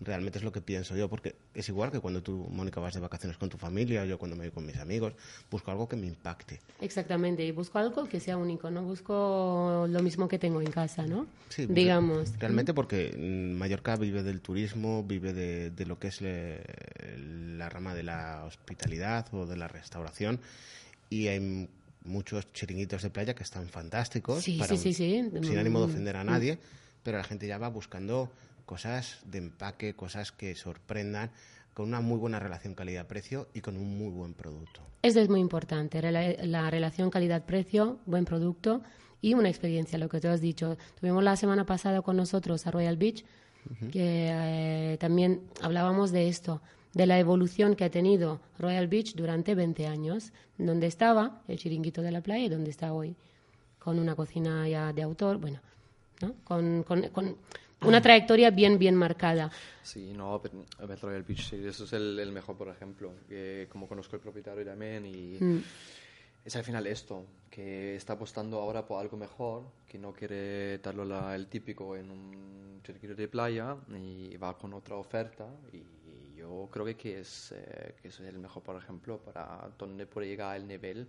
Realmente 0.00 0.38
es 0.38 0.44
lo 0.44 0.52
que 0.52 0.60
pienso 0.60 0.94
yo, 0.94 1.08
porque 1.08 1.36
es 1.54 1.68
igual 1.70 1.90
que 1.90 2.00
cuando 2.00 2.22
tú, 2.22 2.46
Mónica, 2.50 2.80
vas 2.80 2.92
de 2.94 3.00
vacaciones 3.00 3.38
con 3.38 3.48
tu 3.48 3.56
familia, 3.56 4.04
yo 4.04 4.18
cuando 4.18 4.36
me 4.36 4.44
voy 4.44 4.50
con 4.52 4.66
mis 4.66 4.76
amigos, 4.76 5.14
busco 5.50 5.70
algo 5.70 5.88
que 5.88 5.96
me 5.96 6.06
impacte. 6.06 6.60
Exactamente, 6.80 7.44
y 7.46 7.50
busco 7.50 7.78
algo 7.78 8.06
que 8.06 8.20
sea 8.20 8.36
único, 8.36 8.70
no 8.70 8.82
busco 8.82 9.86
lo 9.88 10.02
mismo 10.02 10.28
que 10.28 10.38
tengo 10.38 10.60
en 10.60 10.70
casa, 10.70 11.06
¿no? 11.06 11.26
Sí, 11.48 11.64
Digamos. 11.66 12.38
Realmente 12.38 12.74
porque 12.74 13.14
mm, 13.16 13.56
Mallorca 13.58 13.96
vive 13.96 14.22
del 14.22 14.42
turismo, 14.42 15.02
vive 15.02 15.32
de, 15.32 15.70
de 15.70 15.86
lo 15.86 15.98
que 15.98 16.08
es 16.08 16.20
le- 16.20 16.62
la 17.56 17.68
rama 17.70 17.94
de 17.94 18.02
la 18.02 18.44
hospitalidad 18.44 19.26
o 19.32 19.46
de 19.46 19.56
la 19.56 19.68
restauración 19.68 20.40
y 21.08 21.28
hay 21.28 21.68
muchos 22.04 22.52
chiringuitos 22.52 23.02
de 23.02 23.10
playa 23.10 23.34
que 23.34 23.42
están 23.42 23.68
fantásticos, 23.68 24.44
Sí, 24.44 24.58
para- 24.58 24.76
sí, 24.76 24.92
sí, 24.92 24.92
sí. 24.92 25.30
sin 25.42 25.56
ánimo 25.58 25.78
de 25.80 25.86
Mm, 25.86 25.90
ofender 25.90 26.16
a 26.16 26.24
nadie, 26.24 26.58
pero 27.02 27.16
la 27.18 27.24
gente 27.24 27.46
ya 27.46 27.58
va 27.58 27.68
buscando 27.68 28.30
cosas 28.66 29.20
de 29.24 29.38
empaque, 29.38 29.94
cosas 29.94 30.32
que 30.32 30.54
sorprendan 30.54 31.30
con 31.72 31.86
una 31.88 32.00
muy 32.00 32.18
buena 32.18 32.38
relación 32.40 32.74
calidad-precio 32.74 33.48
y 33.54 33.60
con 33.60 33.76
un 33.76 33.96
muy 33.98 34.08
buen 34.10 34.34
producto. 34.34 34.80
Eso 35.02 35.20
es 35.20 35.28
muy 35.28 35.40
importante, 35.40 36.00
la 36.10 36.70
relación 36.70 37.10
calidad-precio, 37.10 37.98
buen 38.06 38.24
producto 38.24 38.82
y 39.20 39.34
una 39.34 39.48
experiencia, 39.48 39.98
lo 39.98 40.08
que 40.08 40.20
tú 40.20 40.28
has 40.28 40.40
dicho. 40.40 40.76
Tuvimos 41.00 41.22
la 41.22 41.36
semana 41.36 41.64
pasada 41.64 42.02
con 42.02 42.16
nosotros 42.16 42.66
a 42.66 42.70
Royal 42.70 42.96
Beach, 42.96 43.24
que 43.92 44.28
eh, 44.30 44.96
también 44.98 45.42
hablábamos 45.60 46.12
de 46.12 46.28
esto, 46.28 46.62
de 46.94 47.04
la 47.06 47.18
evolución 47.18 47.74
que 47.76 47.84
ha 47.84 47.90
tenido 47.90 48.40
Royal 48.58 48.88
Beach 48.88 49.14
durante 49.14 49.54
20 49.54 49.86
años, 49.86 50.32
donde 50.56 50.86
estaba 50.86 51.42
el 51.46 51.58
chiringuito 51.58 52.00
de 52.00 52.10
la 52.10 52.20
playa 52.22 52.44
y 52.46 52.48
donde 52.48 52.70
está 52.70 52.92
hoy, 52.94 53.16
con 53.78 53.98
una 53.98 54.14
cocina 54.16 54.66
ya 54.68 54.92
de 54.92 55.02
autor, 55.02 55.38
bueno, 55.38 55.60
¿no? 56.22 56.32
con, 56.44 56.82
con- 56.84 57.08
con 57.10 57.36
una 57.82 58.00
trayectoria 58.00 58.50
bien, 58.50 58.78
bien 58.78 58.94
marcada. 58.94 59.50
Sí, 59.82 60.12
no, 60.12 60.42
Royal 61.00 61.22
Beach, 61.22 61.48
sí, 61.50 61.56
eso 61.64 61.84
es 61.84 61.92
el, 61.92 62.18
el 62.18 62.32
mejor, 62.32 62.56
por 62.56 62.68
ejemplo, 62.68 63.12
que 63.28 63.68
como 63.70 63.86
conozco 63.86 64.16
el 64.16 64.22
propietario 64.22 64.64
también 64.64 65.06
y 65.06 65.38
Mm. 65.40 65.58
es 66.44 66.56
al 66.56 66.64
final 66.64 66.86
esto, 66.86 67.24
que 67.50 67.94
está 67.96 68.14
apostando 68.14 68.58
ahora 68.60 68.84
por 68.86 69.00
algo 69.00 69.16
mejor, 69.16 69.64
que 69.86 69.98
no 69.98 70.12
quiere 70.12 70.78
darlo 70.78 71.04
la- 71.04 71.34
el 71.36 71.46
típico 71.48 71.94
en 71.96 72.10
un 72.10 72.80
chiringuito 72.84 73.14
de 73.14 73.28
playa 73.28 73.76
y 73.96 74.36
va 74.36 74.56
con 74.56 74.72
otra 74.74 74.96
oferta 74.96 75.46
y 75.72 76.36
yo 76.36 76.68
creo 76.72 76.84
que, 76.84 76.96
que 76.96 77.20
es, 77.20 77.52
eh, 77.56 77.94
que 78.00 78.08
es 78.08 78.20
el 78.20 78.38
mejor, 78.38 78.62
por 78.62 78.76
ejemplo, 78.76 79.18
para 79.18 79.68
donde 79.78 80.06
puede 80.06 80.28
llegar 80.28 80.56
el 80.56 80.66
nivel 80.66 81.08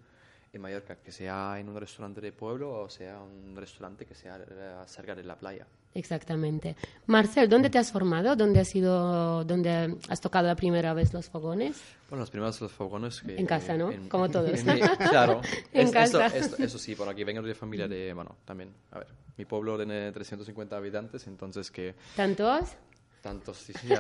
en 0.54 0.62
Mallorca, 0.62 0.96
que 0.98 1.12
sea 1.12 1.58
en 1.60 1.70
un 1.70 1.80
restaurante 1.80 2.22
de 2.22 2.32
pueblo 2.32 2.82
o 2.82 2.90
sea 2.90 3.20
un 3.22 3.56
restaurante 3.56 4.06
que 4.06 4.16
sea 4.16 4.40
cerca 4.88 5.14
de 5.16 5.24
la 5.24 5.36
playa. 5.36 5.68
Exactamente. 5.94 6.76
Marcel, 7.08 7.50
¿dónde 7.50 7.70
te 7.72 7.80
has 7.80 7.92
formado? 7.92 8.36
¿Dónde 8.36 8.60
has 8.60 8.68
sido, 8.68 9.44
dónde 9.46 9.98
has 10.10 10.22
tocado 10.22 10.46
la 10.48 10.56
primera 10.56 10.94
vez 10.94 11.12
los 11.14 11.28
fogones? 11.28 11.82
Bueno, 12.10 12.22
los 12.22 12.30
primeros 12.30 12.62
los 12.62 12.72
fogones 12.72 13.22
que... 13.22 13.36
En 13.36 13.48
casa, 13.48 13.76
¿no? 13.76 13.92
Como 14.08 14.30
todos. 14.30 14.52
en 14.60 14.76
mi- 14.76 14.80
claro. 15.10 15.42
En 15.74 15.88
Es- 15.88 15.92
casa. 15.92 16.28
Esto, 16.28 16.38
esto- 16.38 16.64
eso 16.64 16.78
sí, 16.78 16.94
por 16.96 17.10
aquí 17.10 17.24
vengo 17.24 17.42
de 17.42 17.56
familia 17.56 17.88
de... 17.88 18.14
Bueno, 18.14 18.36
también, 18.46 18.74
a 18.92 19.00
ver, 19.00 19.08
mi 19.38 19.46
pueblo 19.46 19.76
tiene 19.78 20.12
350 20.12 20.78
habitantes, 20.78 21.26
entonces 21.26 21.72
que... 21.72 21.96
¿Tantos? 22.16 22.76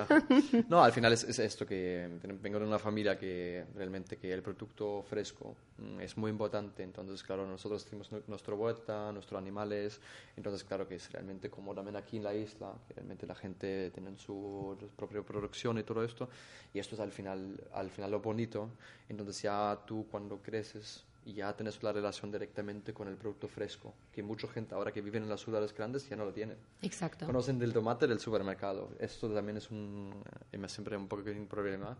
No, 0.69 0.83
al 0.83 0.91
final 0.91 1.13
es, 1.13 1.23
es 1.23 1.39
esto 1.39 1.65
que 1.65 2.17
ten- 2.21 2.41
vengo 2.41 2.59
de 2.59 2.65
una 2.65 2.79
familia 2.79 3.17
que 3.17 3.65
realmente 3.75 4.17
que 4.17 4.31
el 4.33 4.41
producto 4.41 5.03
fresco 5.03 5.55
mm, 5.77 5.99
es 6.01 6.17
muy 6.17 6.31
importante. 6.31 6.83
Entonces, 6.83 7.23
claro, 7.23 7.45
nosotros 7.47 7.83
tenemos 7.85 8.11
nu- 8.11 8.23
nuestra 8.27 8.53
huerta, 8.55 9.11
nuestros 9.11 9.37
animales. 9.37 9.99
Entonces, 10.35 10.63
claro 10.63 10.87
que 10.87 10.95
es 10.95 11.11
realmente 11.11 11.49
como 11.49 11.73
también 11.73 11.95
aquí 11.95 12.17
en 12.17 12.23
la 12.23 12.33
isla, 12.33 12.73
que 12.87 12.93
realmente 12.93 13.25
la 13.27 13.35
gente 13.35 13.91
tiene 13.91 14.17
su 14.17 14.77
propia 14.95 15.21
producción 15.23 15.77
y 15.77 15.83
todo 15.83 16.03
esto. 16.03 16.29
Y 16.73 16.79
esto 16.79 16.95
es 16.95 17.01
al 17.01 17.11
final, 17.11 17.59
al 17.73 17.89
final 17.89 18.11
lo 18.11 18.19
bonito. 18.19 18.69
Entonces, 19.09 19.41
ya 19.41 19.79
tú 19.85 20.05
cuando 20.11 20.41
creces 20.41 21.03
y 21.27 21.33
ya 21.33 21.53
tienes 21.53 21.83
la 21.83 21.91
relación 21.91 22.31
directamente 22.31 22.93
con 22.93 23.09
el 23.09 23.17
producto 23.17 23.49
fresco, 23.49 23.93
que 24.13 24.23
mucha 24.23 24.47
gente 24.47 24.73
ahora 24.73 24.93
que 24.93 25.01
vive 25.01 25.17
en 25.17 25.27
las 25.27 25.41
ciudades 25.41 25.75
grandes 25.75 26.07
ya 26.07 26.15
no 26.15 26.23
lo 26.23 26.31
tiene 26.31 26.55
Exacto. 26.81 27.25
conocen 27.25 27.59
del 27.59 27.73
tomate 27.73 28.07
del 28.07 28.21
supermercado. 28.21 28.91
Esto 28.97 29.29
también 29.33 29.57
es 29.57 29.69
un, 29.69 30.23
eh, 30.53 30.69
siempre 30.69 30.95
un 30.95 31.09
poco 31.09 31.29
un 31.29 31.47
problema. 31.47 31.97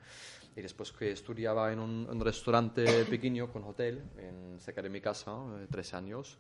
Y 0.56 0.62
después 0.62 0.94
que 0.94 1.12
estudiaba 1.12 1.74
en 1.74 1.80
un, 1.80 2.08
un 2.10 2.22
restaurante 2.22 2.86
pequeño 3.10 3.52
con 3.52 3.66
hotel, 3.66 4.02
en, 4.18 4.62
cerca 4.62 4.82
de 4.82 4.90
mi 4.90 5.02
casa, 5.02 5.34
eh, 5.60 5.68
tres 5.70 5.94
años. 5.94 6.38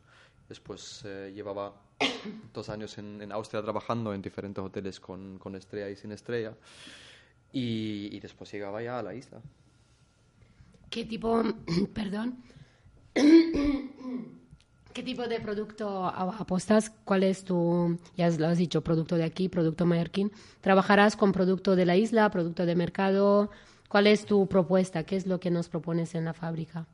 Después 0.47 1.01
eh, 1.03 1.33
llevaba 1.35 1.73
dos 2.53 2.69
años 2.69 2.97
en, 2.99 3.21
en 3.21 3.33
Austria 3.33 3.61
trabajando 3.61 4.13
en 4.13 4.21
diferentes 4.21 4.63
hoteles 4.63 5.01
con, 5.01 5.37
con 5.39 5.57
estrella 5.57 5.89
y 5.89 5.97
sin 5.97 6.13
estrella. 6.13 6.53
Y, 7.51 8.15
y 8.15 8.19
después 8.21 8.49
llegaba 8.49 8.81
ya 8.81 8.99
a 8.99 9.03
la 9.03 9.13
isla. 9.13 9.41
¿Qué 10.89 11.03
tipo, 11.03 11.43
perdón, 11.93 12.37
qué 14.93 15.03
tipo 15.03 15.27
de 15.27 15.39
producto 15.39 16.05
apostas? 16.07 16.91
¿Cuál 17.05 17.23
es 17.23 17.43
tu, 17.43 17.99
ya 18.15 18.29
lo 18.31 18.47
has 18.47 18.57
dicho, 18.57 18.81
producto 18.81 19.15
de 19.15 19.25
aquí, 19.25 19.47
producto 19.47 19.85
mallorquín? 19.85 20.31
¿Trabajarás 20.61 21.15
con 21.15 21.31
producto 21.31 21.75
de 21.75 21.85
la 21.85 21.95
isla, 21.95 22.31
producto 22.31 22.65
de 22.65 22.75
mercado? 22.75 23.51
¿Cuál 23.89 24.07
es 24.07 24.25
tu 24.25 24.47
propuesta? 24.47 25.03
¿Qué 25.03 25.15
es 25.15 25.27
lo 25.27 25.39
que 25.39 25.51
nos 25.51 25.69
propones 25.69 26.15
en 26.15 26.25
la 26.25 26.33
fábrica? 26.33 26.87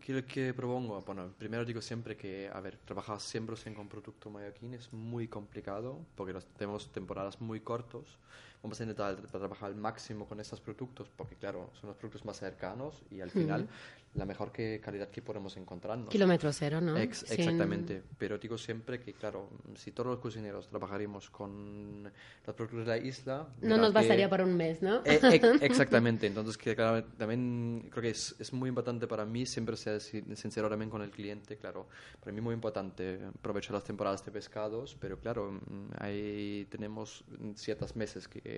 ¿Qué 0.00 0.12
lo 0.14 0.24
que 0.26 0.52
propongo? 0.52 1.02
Bueno, 1.02 1.32
primero 1.38 1.64
digo 1.64 1.80
siempre 1.80 2.16
que, 2.16 2.50
a 2.52 2.60
ver, 2.60 2.78
trabajar 2.78 3.20
siempre 3.20 3.56
con 3.74 3.88
producto 3.88 4.30
mallorquín 4.30 4.74
es 4.74 4.92
muy 4.92 5.28
complicado 5.28 5.98
porque 6.14 6.34
tenemos 6.56 6.90
temporadas 6.92 7.40
muy 7.40 7.60
cortos. 7.60 8.18
Vamos 8.64 8.80
a 8.80 8.84
intentar 8.84 9.14
tra- 9.18 9.28
trabajar 9.28 9.68
al 9.68 9.76
máximo 9.76 10.26
con 10.26 10.40
estos 10.40 10.58
productos 10.58 11.10
porque, 11.14 11.36
claro, 11.36 11.70
son 11.78 11.88
los 11.90 11.96
productos 11.98 12.24
más 12.24 12.38
cercanos 12.38 13.02
y 13.10 13.20
al 13.20 13.30
final 13.30 13.68
la 14.14 14.24
mejor 14.24 14.52
que, 14.52 14.80
calidad 14.82 15.08
que 15.10 15.20
podemos 15.20 15.56
encontrarnos. 15.58 16.08
Kilómetro 16.08 16.50
cero, 16.52 16.80
¿no? 16.80 16.96
Ex- 16.96 17.24
Sin- 17.26 17.40
exactamente, 17.40 18.02
pero 18.16 18.38
digo 18.38 18.56
siempre 18.56 19.00
que, 19.00 19.12
claro, 19.12 19.50
si 19.74 19.90
todos 19.90 20.12
los 20.12 20.18
cocineros 20.20 20.68
trabajaríamos 20.68 21.28
con 21.30 22.04
los 22.46 22.54
productos 22.54 22.78
de 22.80 22.86
la 22.86 22.96
isla... 22.96 23.48
No 23.60 23.76
nos 23.76 23.88
que- 23.88 23.94
bastaría 23.94 24.30
para 24.30 24.44
un 24.44 24.56
mes, 24.56 24.80
¿no? 24.82 25.02
eh, 25.04 25.18
ex- 25.32 25.60
exactamente, 25.62 26.26
entonces 26.28 26.56
que 26.56 26.74
claro, 26.76 27.04
también 27.18 27.88
creo 27.90 28.02
que 28.02 28.10
es, 28.10 28.34
es 28.38 28.52
muy 28.52 28.68
importante 28.70 29.06
para 29.08 29.26
mí 29.26 29.44
siempre 29.46 29.76
ser 29.76 30.00
si- 30.00 30.22
sincero 30.36 30.70
también 30.70 30.88
con 30.90 31.02
el 31.02 31.10
cliente, 31.10 31.56
claro, 31.58 31.88
para 32.20 32.32
mí 32.32 32.40
muy 32.40 32.54
importante 32.54 33.18
aprovechar 33.36 33.72
las 33.74 33.84
temporadas 33.84 34.24
de 34.24 34.30
pescados, 34.30 34.96
pero 35.00 35.18
claro, 35.18 35.50
mm, 35.52 35.88
ahí 35.98 36.66
tenemos 36.70 37.24
ciertos 37.56 37.94
meses 37.96 38.28
que 38.28 38.53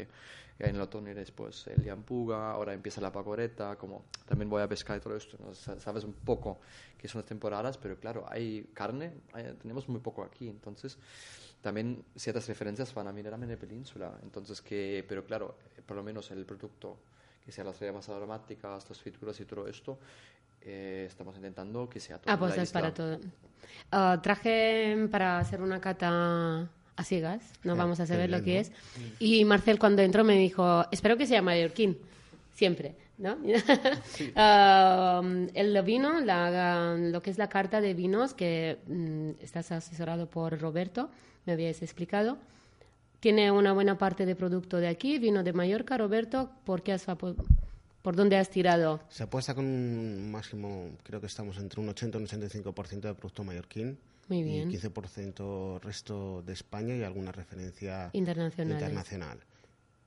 en 0.58 0.74
el 0.74 0.80
otoño 0.80 1.14
después 1.14 1.66
el 1.68 1.84
yampuga, 1.84 2.50
ahora 2.52 2.72
empieza 2.72 3.00
la 3.00 3.12
pacoreta, 3.12 3.76
como 3.76 4.04
también 4.26 4.48
voy 4.48 4.62
a 4.62 4.68
pescar 4.68 4.96
y 4.96 5.00
todo 5.00 5.16
esto, 5.16 5.36
¿no? 5.40 5.54
Sa- 5.54 5.78
sabes 5.80 6.04
un 6.04 6.12
poco 6.14 6.58
qué 6.98 7.08
son 7.08 7.20
las 7.20 7.26
temporadas, 7.28 7.76
pero 7.78 7.96
claro, 7.98 8.24
hay 8.28 8.70
carne, 8.74 9.12
hay- 9.32 9.52
tenemos 9.60 9.88
muy 9.88 10.00
poco 10.00 10.22
aquí, 10.22 10.48
entonces 10.48 10.98
también 11.60 12.04
ciertas 12.16 12.46
referencias 12.48 12.94
van 12.94 13.08
a 13.08 13.12
mirar 13.12 13.34
en 13.34 13.48
la 13.48 13.56
península. 13.56 14.18
Entonces, 14.22 14.62
que, 14.62 15.04
pero 15.08 15.24
claro, 15.24 15.56
eh, 15.76 15.82
por 15.84 15.96
lo 15.96 16.02
menos 16.02 16.30
el 16.30 16.44
producto, 16.46 16.96
que 17.44 17.52
sea 17.52 17.64
las 17.64 17.80
más 17.92 18.08
aromáticas, 18.08 18.88
las 18.88 18.98
frituras 19.00 19.38
y 19.40 19.44
todo 19.44 19.66
esto, 19.68 19.98
eh, 20.62 21.04
estamos 21.08 21.36
intentando 21.36 21.88
que 21.88 22.00
sea 22.00 22.18
todo. 22.18 22.28
la 22.28 22.34
Apuestas 22.34 22.68
isla. 22.68 22.80
para 22.80 22.94
todo. 22.94 23.20
Ah, 23.92 24.18
traje 24.22 25.08
para 25.10 25.38
hacer 25.38 25.60
una 25.60 25.80
cata 25.80 26.68
a 26.96 27.04
ciegas, 27.04 27.42
no 27.62 27.76
vamos 27.76 28.00
a 28.00 28.06
saber 28.06 28.30
lo 28.30 28.40
bien, 28.40 28.44
que 28.44 28.54
¿no? 28.54 28.60
es. 28.60 28.72
Y 29.18 29.44
Marcel 29.44 29.78
cuando 29.78 30.02
entró 30.02 30.24
me 30.24 30.36
dijo, 30.38 30.84
espero 30.90 31.16
que 31.16 31.26
sea 31.26 31.42
mallorquín, 31.42 31.98
siempre, 32.54 32.94
¿no? 33.18 33.36
Ah, 34.34 35.22
el 35.54 35.82
vino, 35.82 36.20
la- 36.20 36.94
lo 36.98 37.22
que 37.22 37.30
es 37.30 37.38
la 37.38 37.48
carta 37.48 37.80
de 37.80 37.94
vinos, 37.94 38.34
que 38.34 38.78
mm, 38.86 39.42
estás 39.42 39.72
asesorado 39.72 40.26
por 40.28 40.58
Roberto, 40.60 41.10
me 41.44 41.52
habías 41.52 41.82
explicado. 41.82 42.38
Tiene 43.20 43.50
una 43.50 43.72
buena 43.72 43.96
parte 43.98 44.26
de 44.26 44.36
producto 44.36 44.76
de 44.78 44.88
aquí, 44.88 45.18
vino 45.18 45.42
de 45.42 45.52
Mallorca. 45.52 45.96
Roberto, 45.96 46.50
¿por, 46.64 46.82
qué 46.82 46.92
has, 46.92 47.04
¿por 47.04 48.14
dónde 48.16 48.36
has 48.36 48.50
tirado? 48.50 49.00
Se 49.08 49.22
apuesta 49.22 49.54
con 49.54 49.64
un 49.64 50.30
máximo, 50.30 50.90
creo 51.02 51.20
que 51.20 51.26
estamos 51.26 51.56
entre 51.58 51.80
un 51.80 51.88
80 51.88 52.18
y 52.18 52.20
un 52.20 52.26
85% 52.28 53.00
de 53.00 53.14
producto 53.14 53.42
mallorquín. 53.44 53.98
Muy 54.28 54.42
bien. 54.42 54.71
Y 54.71 54.76
15% 54.76 55.80
resto 55.80 56.42
de 56.42 56.52
España 56.52 56.97
y 56.97 57.02
alguna 57.02 57.33
referencia 57.33 58.11
internacional. 58.12 59.38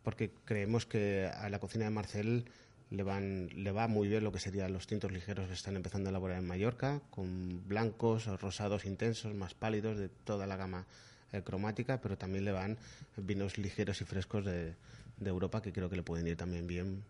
Porque 0.03 0.31
creemos 0.45 0.85
que 0.85 1.27
a 1.27 1.49
la 1.49 1.59
cocina 1.59 1.85
de 1.85 1.91
Marcel 1.91 2.45
le 2.89 3.03
van 3.03 3.49
le 3.53 3.71
va 3.71 3.87
muy 3.87 4.07
bien 4.07 4.23
lo 4.23 4.31
que 4.31 4.39
serían 4.39 4.73
los 4.73 4.87
tintos 4.87 5.11
ligeros 5.11 5.47
que 5.47 5.53
están 5.53 5.75
empezando 5.75 6.09
a 6.09 6.11
elaborar 6.11 6.39
en 6.39 6.47
Mallorca, 6.47 7.01
con 7.11 7.67
blancos, 7.67 8.25
rosados 8.41 8.85
intensos, 8.85 9.33
más 9.35 9.53
pálidos 9.53 9.97
de 9.97 10.09
toda 10.09 10.47
la 10.47 10.57
gama 10.57 10.85
eh, 11.31 11.41
cromática, 11.43 12.01
pero 12.01 12.17
también 12.17 12.45
le 12.45 12.51
van 12.51 12.77
vinos 13.15 13.57
ligeros 13.57 14.01
y 14.01 14.05
frescos 14.05 14.45
de, 14.45 14.73
de 15.17 15.29
Europa 15.29 15.61
que 15.61 15.71
creo 15.71 15.89
que 15.89 15.95
le 15.95 16.03
pueden 16.03 16.27
ir 16.27 16.35
también 16.35 16.67
bien. 16.67 17.03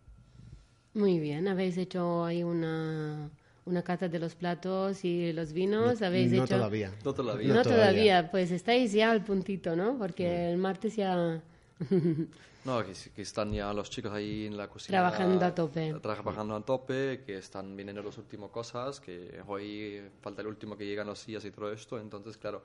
Muy 0.94 1.20
bien, 1.20 1.48
habéis 1.48 1.78
hecho 1.78 2.26
ahí 2.26 2.44
una 2.44 3.30
una 3.70 3.84
cata 3.84 4.08
de 4.10 4.20
los 4.20 4.36
platos 4.36 5.06
y 5.06 5.32
los 5.34 5.54
vinos. 5.54 6.02
¿Habéis 6.02 6.32
no 6.32 6.44
hecho? 6.44 6.56
todavía. 6.56 6.92
No 7.06 7.14
todavía. 7.14 7.48
No, 7.50 7.54
No 7.56 7.64
todavía. 7.64 7.84
todavía. 7.86 8.32
pues 8.32 8.52
estáis 8.52 8.92
ya 8.92 9.12
al 9.12 9.24
puntito, 9.24 9.76
¿no? 9.76 9.98
Porque 9.98 10.50
el 10.52 10.58
martes 10.58 10.96
ya... 10.96 11.42
No, 12.66 12.86
que, 12.86 12.92
que 13.16 13.22
están 13.22 13.54
ya 13.54 13.72
los 13.74 13.90
chicos 13.90 14.12
ahí 14.12 14.46
en 14.46 14.58
la 14.58 14.68
cocina. 14.68 15.00
Trabajando 15.00 15.46
a 15.46 15.56
tope. 15.56 15.94
Trabajando 16.02 16.56
a 16.58 16.62
tope, 16.62 17.24
que 17.26 17.38
están 17.38 17.76
viniendo 17.76 18.04
las 18.04 18.18
últimas 18.18 18.50
cosas, 18.52 19.00
que 19.00 19.42
hoy 19.48 20.02
falta 20.22 20.42
el 20.42 20.48
último 20.50 20.76
que 20.78 20.86
llegan 20.86 21.08
los 21.08 21.26
días 21.26 21.44
y 21.46 21.52
todo 21.52 21.72
esto. 21.72 21.98
Entonces, 21.98 22.36
claro, 22.36 22.62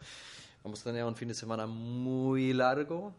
vamos 0.64 0.80
a 0.80 0.84
tener 0.84 1.04
un 1.04 1.14
fin 1.14 1.28
de 1.28 1.34
semana 1.34 1.66
muy 1.66 2.52
largo 2.52 3.14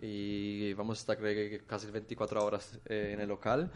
y 0.00 0.72
vamos 0.74 0.98
a 0.98 1.00
estar 1.00 1.18
creo 1.18 1.60
casi 1.66 1.90
24 1.90 2.44
horas 2.44 2.78
eh, 2.86 3.10
en 3.12 3.20
el 3.20 3.28
local. 3.28 3.68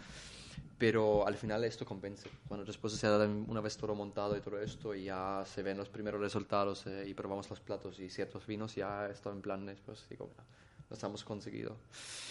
Pero 0.78 1.26
al 1.26 1.36
final 1.36 1.64
esto 1.64 1.84
compensa. 1.84 2.28
Cuando 2.48 2.66
después 2.66 2.92
se 2.94 3.06
da 3.06 3.26
una 3.26 3.60
vez 3.60 3.76
todo 3.76 3.94
montado 3.94 4.36
y 4.36 4.40
todo 4.40 4.60
esto 4.60 4.94
y 4.94 5.04
ya 5.04 5.44
se 5.46 5.62
ven 5.62 5.76
los 5.76 5.88
primeros 5.88 6.20
resultados 6.20 6.86
eh, 6.86 7.04
y 7.06 7.14
probamos 7.14 7.48
los 7.48 7.60
platos 7.60 8.00
y 8.00 8.10
ciertos 8.10 8.46
vinos, 8.46 8.74
ya 8.74 9.06
estoy 9.08 9.32
en 9.32 9.42
plan 9.42 9.66
después 9.66 10.04
digo, 10.08 10.30
lo 10.94 10.96
estamos 10.96 11.24
conseguido. 11.24 11.76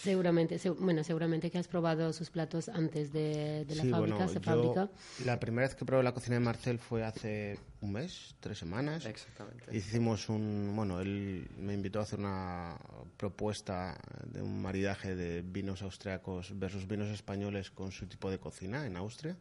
Seguramente, 0.01 0.57
se- 0.57 0.69
bueno, 0.69 1.03
seguramente 1.03 1.51
que 1.51 1.57
has 1.57 1.67
probado 1.67 2.13
sus 2.13 2.29
platos 2.29 2.69
antes 2.69 3.11
de, 3.11 3.65
de 3.65 3.75
la 3.75 3.83
Sí, 3.83 3.89
fábrica, 3.91 4.17
bueno, 4.25 4.27
se 4.29 4.39
yo 4.39 4.41
fábrica. 4.41 4.89
la 5.25 5.37
primera 5.39 5.67
vez 5.67 5.75
que 5.75 5.83
probé 5.85 6.01
la 6.03 6.13
cocina 6.13 6.35
de 6.35 6.39
Marcel 6.39 6.79
fue 6.79 7.03
hace 7.03 7.59
un 7.81 7.91
mes, 7.91 8.35
tres 8.39 8.57
semanas. 8.57 9.05
Exactamente. 9.05 9.75
Hicimos 9.75 10.29
un, 10.29 10.71
bueno, 10.75 11.01
él 11.01 11.45
me 11.57 11.73
invitó 11.73 11.99
a 11.99 12.03
hacer 12.03 12.19
una 12.19 12.77
propuesta 13.17 13.97
de 14.25 14.41
un 14.41 14.61
maridaje 14.61 15.13
de 15.15 15.41
vinos 15.41 15.81
austriacos 15.81 16.57
versus 16.57 16.87
vinos 16.87 17.09
españoles 17.09 17.69
con 17.69 17.91
su 17.91 18.07
tipo 18.07 18.31
de 18.31 18.39
cocina 18.39 18.85
en 18.85 18.95
Austria, 18.95 19.35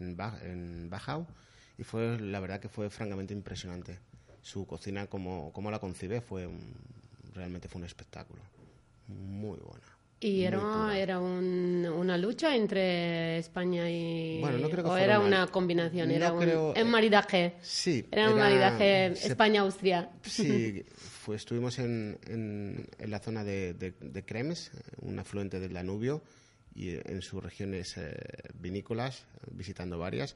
en, 0.00 0.16
Ba- 0.16 0.38
en 0.42 0.90
Bajau, 0.90 1.26
y 1.78 1.82
fue, 1.84 2.18
la 2.20 2.40
verdad 2.40 2.60
que 2.60 2.68
fue 2.68 2.90
francamente 2.90 3.32
impresionante. 3.32 3.98
Su 4.42 4.66
cocina, 4.66 5.06
como, 5.08 5.50
como 5.52 5.70
la 5.70 5.78
concibe, 5.78 6.20
fue 6.20 6.46
un- 6.46 6.74
realmente 7.34 7.68
fue 7.68 7.80
un 7.80 7.86
espectáculo. 7.86 8.40
Muy 9.08 9.58
buena. 9.58 9.82
Y 10.18 10.44
era, 10.44 10.98
era 10.98 11.20
un- 11.20 11.84
una 11.86 12.16
lucha 12.16 12.56
entre 12.56 13.36
España 13.38 13.88
y... 13.90 14.40
Bueno, 14.40 14.58
no 14.58 14.70
creo 14.70 14.84
que 14.84 14.90
o 14.90 14.96
era 14.96 15.18
una- 15.20 15.26
una 15.42 15.46
combinación, 15.48 16.08
no 16.08 16.14
era 16.14 16.32
un, 16.32 16.40
creo- 16.40 16.72
un 16.74 16.90
maridaje. 16.90 17.54
Sí, 17.60 18.06
Era 18.10 18.30
un 18.30 18.38
maridaje 18.38 19.06
España-Austria. 19.26 20.10
Sí, 20.22 20.84
fue, 20.96 21.36
estuvimos 21.36 21.78
en, 21.78 22.18
en, 22.26 22.88
en 22.98 23.10
la 23.10 23.18
zona 23.18 23.44
de, 23.44 23.74
de, 23.74 23.92
de 24.00 24.24
Krems, 24.24 24.70
un 25.02 25.18
afluente 25.18 25.60
del 25.60 25.74
Danubio, 25.74 26.22
y 26.74 26.90
eh, 26.90 27.02
en 27.04 27.20
sus 27.20 27.42
regiones 27.44 27.96
eh, 27.98 28.14
vinícolas, 28.54 29.20
eh, 29.20 29.50
visitando 29.52 29.98
varias. 29.98 30.34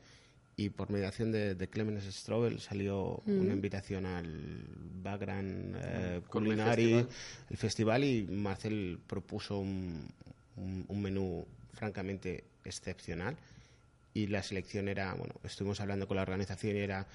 Y 0.61 0.69
por 0.69 0.91
mediación 0.91 1.33
de, 1.33 1.55
de 1.55 1.69
Clemens 1.69 2.05
Strobel 2.15 2.61
salió 2.61 3.23
una 3.27 3.55
invitación 3.55 4.05
al 4.05 4.63
Bagran 5.03 5.75
eh, 5.75 6.13
el 6.17 6.23
Culinary, 6.29 6.83
festival. 6.83 7.09
el 7.49 7.57
festival, 7.57 8.05
y 8.05 8.23
Marcel 8.25 8.99
propuso 9.07 9.59
un, 9.59 10.07
un, 10.57 10.85
un 10.87 11.01
menú 11.01 11.47
francamente 11.73 12.45
excepcional 12.67 13.39
y 14.13 14.27
la 14.27 14.43
selección 14.43 14.89
era, 14.89 15.15
bueno, 15.15 15.33
estuvimos 15.45 15.81
hablando 15.81 16.07
con 16.07 16.17
la 16.17 16.23
organización 16.25 16.77
y 16.77 16.81
era 16.81 17.07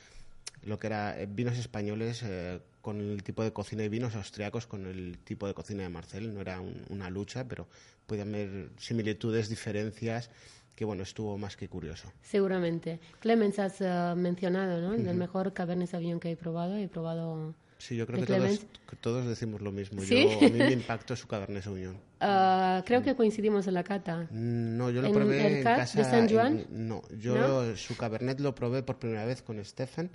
lo 0.63 0.79
que 0.79 0.87
era 0.87 1.21
eh, 1.21 1.27
vinos 1.29 1.55
españoles 1.59 2.23
eh, 2.23 2.59
con 2.81 2.99
el 2.99 3.21
tipo 3.21 3.43
de 3.43 3.53
cocina 3.53 3.83
y 3.83 3.89
vinos 3.89 4.15
austriacos 4.15 4.65
con 4.65 4.87
el 4.87 5.19
tipo 5.23 5.45
de 5.45 5.53
cocina 5.53 5.83
de 5.83 5.89
Marcel. 5.89 6.33
No 6.33 6.41
era 6.41 6.61
un- 6.61 6.83
una 6.89 7.11
lucha, 7.11 7.47
pero 7.47 7.67
podían 8.07 8.29
haber 8.29 8.69
similitudes, 8.79 9.49
diferencias, 9.49 10.31
que 10.75 10.85
bueno, 10.85 11.03
estuvo 11.03 11.37
más 11.37 11.55
que 11.55 11.67
curioso. 11.69 12.11
Seguramente. 12.21 12.99
Clemens 13.19 13.59
has 13.59 13.79
eh, 13.81 14.13
mencionado, 14.15 14.81
¿no? 14.81 14.93
El 14.93 15.15
mejor 15.15 15.53
Cabernet 15.53 15.89
Sauvignon 15.89 16.19
que 16.19 16.31
he 16.31 16.35
probado. 16.35 16.75
He 16.77 16.87
probado... 16.87 17.53
Sí, 17.77 17.95
yo 17.95 18.07
creo 18.07 18.21
¿De 18.21 18.25
que 18.25 18.33
todos, 18.33 18.65
todos 19.01 19.27
decimos 19.27 19.61
lo 19.61 19.71
mismo. 19.71 20.01
¿Sí? 20.01 20.23
Yo, 20.29 20.37
a 20.47 20.49
mí 20.49 20.57
me 20.57 20.71
impactó 20.73 21.15
su 21.15 21.27
Cabernet 21.27 21.63
Sauvignon. 21.63 21.97
Ah, 22.19 22.83
creo 22.85 23.03
que 23.03 23.15
coincidimos 23.15 23.67
en 23.67 23.73
la 23.73 23.83
cata. 23.83 24.27
No, 24.31 24.89
yo 24.89 25.01
lo 25.01 25.07
¿En 25.09 25.13
probé 25.13 25.47
el 25.47 25.57
en 25.57 25.63
casa. 25.63 25.97
de 25.99 26.05
San 26.05 26.23
en- 26.23 26.29
Joan? 26.29 26.65
no, 26.69 27.03
yo 27.19 27.75
su 27.75 27.95
Cabernet 27.95 28.39
lo 28.39 28.55
probé 28.55 28.81
por 28.83 28.97
primera 28.97 29.25
vez 29.25 29.41
con 29.41 29.63
Stefan 29.63 30.09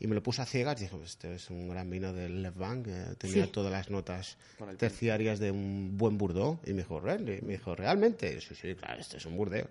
y 0.00 0.06
me 0.06 0.14
lo 0.14 0.22
puse 0.22 0.42
a 0.42 0.46
ciegas. 0.46 0.78
Dije, 0.80 0.94
pues 0.96 1.10
este 1.10 1.34
es 1.34 1.50
un 1.50 1.68
gran 1.68 1.88
vino 1.90 2.12
del 2.12 2.42
Le 2.42 2.50
Vin, 2.50 2.82
que 2.82 2.92
tenía 3.18 3.44
Sí. 3.44 3.50
todas 3.52 3.70
las 3.72 3.90
notas 3.90 4.36
terciarias 4.78 5.38
de 5.38 5.50
un 5.50 5.96
buen 5.96 6.18
Bordeaux. 6.18 6.58
Y 6.66 6.72
me 6.72 6.78
dijo, 6.82 7.00
"Really?". 7.00 7.40
me 7.42 7.52
dijo, 7.52 7.74
¿realmente? 7.74 8.40
Sí, 8.40 8.54
sí, 8.54 8.74
claro, 8.74 9.00
este 9.00 9.16
es 9.18 9.26
un 9.26 9.36
Bordeaux. 9.36 9.68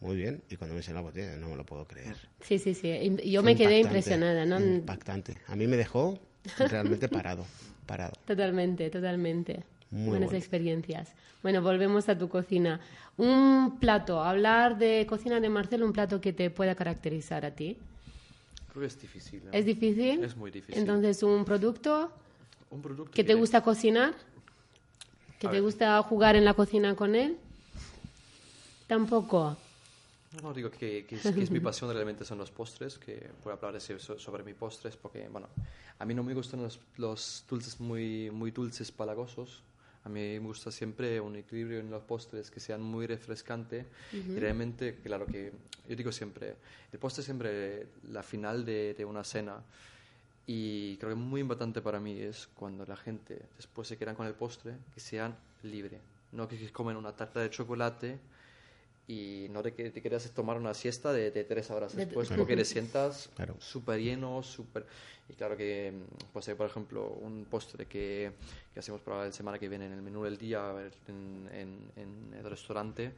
Muy 0.00 0.14
bien. 0.16 0.42
Y 0.50 0.56
cuando 0.56 0.74
me 0.74 0.80
enseñó 0.80 0.96
la 0.96 1.00
botella, 1.02 1.36
no 1.36 1.48
me 1.48 1.56
lo 1.56 1.64
puedo 1.64 1.86
creer. 1.86 2.14
Sí, 2.42 2.58
sí, 2.58 2.74
sí. 2.74 2.88
Y 2.88 3.30
Yo 3.30 3.42
Fue 3.42 3.52
me 3.52 3.56
quedé 3.56 3.80
impresionada, 3.80 4.44
¿no? 4.44 4.60
Impactante. 4.60 5.36
A 5.48 5.56
mí 5.56 5.66
me 5.66 5.76
dejó 5.78 6.18
realmente 6.58 7.08
parado. 7.08 7.46
Parado. 7.86 8.12
Totalmente, 8.26 8.90
totalmente. 8.90 9.64
Muy 9.90 10.08
Buenas 10.10 10.26
bueno. 10.28 10.38
experiencias. 10.38 11.12
Bueno, 11.42 11.62
volvemos 11.62 12.08
a 12.08 12.18
tu 12.18 12.28
cocina. 12.28 12.80
Un 13.16 13.78
plato, 13.80 14.22
hablar 14.22 14.76
de 14.78 15.06
cocina 15.08 15.40
de 15.40 15.48
Marcel, 15.48 15.82
un 15.84 15.92
plato 15.92 16.20
que 16.20 16.32
te 16.32 16.50
pueda 16.50 16.74
caracterizar 16.74 17.46
a 17.46 17.52
ti. 17.54 17.78
Es 18.84 19.00
difícil. 19.00 19.42
¿eh? 19.46 19.50
¿Es 19.52 19.64
difícil? 19.66 20.22
Es 20.24 20.36
muy 20.36 20.50
difícil. 20.50 20.80
Entonces, 20.80 21.22
un 21.22 21.44
producto 21.44 22.10
Un 22.70 22.82
producto 22.82 23.12
que 23.12 23.24
te 23.24 23.34
gusta 23.34 23.62
cocinar, 23.62 24.14
que 25.38 25.46
A 25.46 25.50
te 25.50 25.56
ver. 25.56 25.62
gusta 25.62 26.02
jugar 26.02 26.36
en 26.36 26.44
la 26.44 26.54
cocina 26.54 26.94
con 26.94 27.14
él. 27.14 27.36
Tampoco. 28.86 29.56
No, 30.42 30.52
digo 30.52 30.70
que, 30.70 31.06
que 31.06 31.16
es, 31.16 31.22
que 31.22 31.42
es 31.42 31.50
mi 31.50 31.60
pasión 31.60 31.90
realmente 31.92 32.24
son 32.24 32.38
los 32.38 32.50
postres, 32.50 32.98
que 32.98 33.30
puedo 33.42 33.56
hablar 33.56 33.76
así 33.76 33.94
so- 33.98 34.18
sobre 34.18 34.42
mis 34.44 34.54
postres, 34.54 34.96
porque, 34.96 35.28
bueno, 35.28 35.48
a 35.98 36.04
mí 36.04 36.14
no 36.14 36.22
me 36.22 36.34
gustan 36.34 36.62
los, 36.62 36.78
los 36.98 37.44
dulces 37.48 37.80
muy, 37.80 38.30
muy 38.30 38.50
dulces, 38.50 38.92
palagosos. 38.92 39.62
A 40.06 40.08
mí 40.08 40.20
me 40.20 40.38
gusta 40.38 40.70
siempre 40.70 41.20
un 41.20 41.34
equilibrio 41.34 41.80
en 41.80 41.90
los 41.90 42.00
postres 42.04 42.48
que 42.48 42.60
sean 42.60 42.80
muy 42.80 43.08
refrescantes. 43.08 43.86
Y 44.12 44.38
realmente, 44.38 45.00
claro 45.02 45.26
que 45.26 45.50
yo 45.88 45.96
digo 45.96 46.12
siempre, 46.12 46.54
el 46.92 46.98
postre 47.00 47.22
es 47.22 47.24
siempre 47.24 47.88
la 48.12 48.22
final 48.22 48.64
de, 48.64 48.94
de 48.94 49.04
una 49.04 49.24
cena. 49.24 49.60
Y 50.46 50.96
creo 50.98 51.10
que 51.10 51.16
muy 51.16 51.40
importante 51.40 51.82
para 51.82 51.98
mí 51.98 52.20
es 52.20 52.46
cuando 52.54 52.86
la 52.86 52.96
gente 52.96 53.48
después 53.56 53.88
se 53.88 53.98
quedan 53.98 54.14
con 54.14 54.28
el 54.28 54.34
postre, 54.34 54.74
que 54.94 55.00
sean 55.00 55.36
libres. 55.64 56.00
No 56.30 56.46
que 56.46 56.70
comen 56.70 56.96
una 56.96 57.10
tarta 57.10 57.40
de 57.40 57.50
chocolate 57.50 58.20
y 59.08 59.46
no 59.50 59.62
que 59.62 59.90
te 59.90 60.00
quieras 60.00 60.28
tomar 60.32 60.56
una 60.56 60.74
siesta 60.74 61.12
de, 61.12 61.30
de 61.30 61.44
tres 61.44 61.70
horas 61.70 61.94
De- 61.94 62.04
después 62.04 62.28
porque 62.30 62.56
te 62.56 62.64
sientas 62.64 63.30
Claro. 63.36 63.54
súper 63.60 64.00
lleno, 64.00 64.42
súper... 64.42 64.86
Y 65.28 65.34
claro 65.34 65.56
que, 65.56 65.92
mm, 65.92 66.32
pues 66.32 66.48
hay, 66.48 66.54
por 66.54 66.66
ejemplo, 66.68 67.08
un 67.08 67.44
postre 67.44 67.86
que, 67.86 68.32
que 68.72 68.80
hacemos 68.80 69.00
para 69.00 69.24
la 69.24 69.32
semana 69.32 69.58
que 69.58 69.68
viene 69.68 69.86
en 69.86 69.92
el 69.92 70.02
menú 70.02 70.24
del 70.24 70.36
día 70.38 70.72
en, 71.08 71.48
en- 71.52 71.92
en 71.96 72.34
el 72.34 72.44
restaurante. 72.50 73.12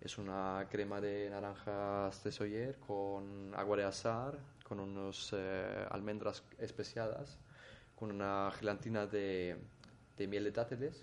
Es 0.00 0.18
una 0.18 0.66
crema 0.70 1.00
de 1.00 1.28
naranjas 1.30 2.22
de 2.24 2.32
Soyer 2.32 2.76
con 2.78 3.52
agua 3.54 3.76
de 3.78 3.84
azar, 3.84 4.38
con 4.66 4.80
unos 4.80 5.30
eh, 5.34 5.86
almendras 5.90 6.42
especiadas, 6.58 7.36
con 7.96 8.10
una 8.10 8.50
gelatina 8.58 9.06
de, 9.06 9.56
de 10.18 10.26
miel 10.26 10.44
de 10.44 10.50
dátiles 10.52 11.02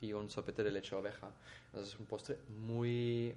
y 0.00 0.12
un 0.12 0.28
sopete 0.30 0.62
de 0.62 0.70
leche 0.70 0.90
de 0.94 1.00
oveja. 1.00 1.28
Entonces 1.66 1.94
es 1.94 2.00
un 2.00 2.06
postre 2.06 2.38
muy 2.48 3.34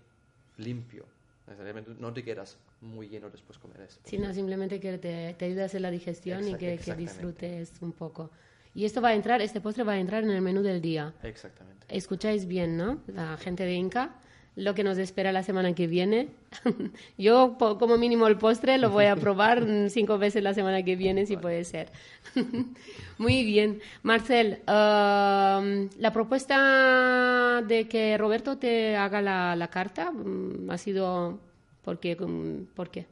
limpio. 0.62 1.06
Necesariamente 1.47 1.91
no 2.00 2.13
te 2.13 2.24
quedas 2.24 2.58
muy 2.80 3.10
lleno 3.10 3.30
después 3.30 3.58
de 3.58 3.62
comer 3.62 3.82
eso. 3.82 4.00
Sino 4.06 4.34
simplemente 4.34 4.80
que 4.80 4.97
te, 4.97 5.34
te 5.34 5.45
ayude 5.45 5.63
a 5.63 5.65
hacer 5.65 5.82
la 5.82 5.91
digestión 5.91 6.47
y 6.47 6.56
que, 6.56 6.78
que 6.78 6.95
disfrutes 6.95 7.74
un 7.82 7.91
poco. 7.91 8.32
Y 8.74 8.86
esto 8.86 9.02
va 9.02 9.10
a 9.10 9.15
entrar, 9.15 9.41
este 9.41 9.60
postre 9.60 9.84
va 9.84 9.93
a 9.93 10.00
entrar 10.00 10.24
en 10.24 10.30
el 10.32 10.41
menú 10.41 10.62
del 10.62 10.82
día. 10.82 11.13
Exactamente. 11.24 11.86
Escucháis 11.89 12.45
bien, 12.45 12.78
¿no? 12.78 13.02
La 13.08 13.36
gente 13.38 13.65
de 13.65 13.74
Inca, 13.74 14.15
lo 14.56 14.76
que 14.76 14.84
nos 14.84 14.98
espera 14.98 15.32
la 15.32 15.44
semana 15.44 15.74
que 15.74 15.88
viene. 15.88 16.30
Yo, 17.18 17.58
como 17.58 17.98
mínimo, 17.98 18.28
el 18.28 18.38
postre 18.38 18.78
lo 18.78 18.90
voy 18.90 19.06
a 19.06 19.16
probar 19.16 19.62
mm, 19.66 19.90
cinco 19.90 20.18
veces 20.18 20.44
la 20.44 20.54
semana 20.54 20.84
que 20.84 20.96
viene, 20.96 21.26
si 21.26 21.38
puede 21.38 21.64
ser. 21.64 21.90
Muy 23.18 23.46
bien. 23.46 23.82
Marcel, 24.04 24.60
um, 24.68 25.90
la 25.98 26.12
propuesta 26.12 27.62
de 27.66 27.88
que 27.88 28.18
Roberto 28.18 28.58
te 28.58 28.96
haga 28.98 29.22
la, 29.22 29.56
la 29.56 29.70
carta 29.70 30.12
mm, 30.12 30.70
ha 30.70 30.78
sido. 30.78 31.40
¿Por 31.84 32.00
qué? 32.00 32.16
Mm, 32.16 32.66
¿Por 32.76 32.90
qué? 32.90 33.06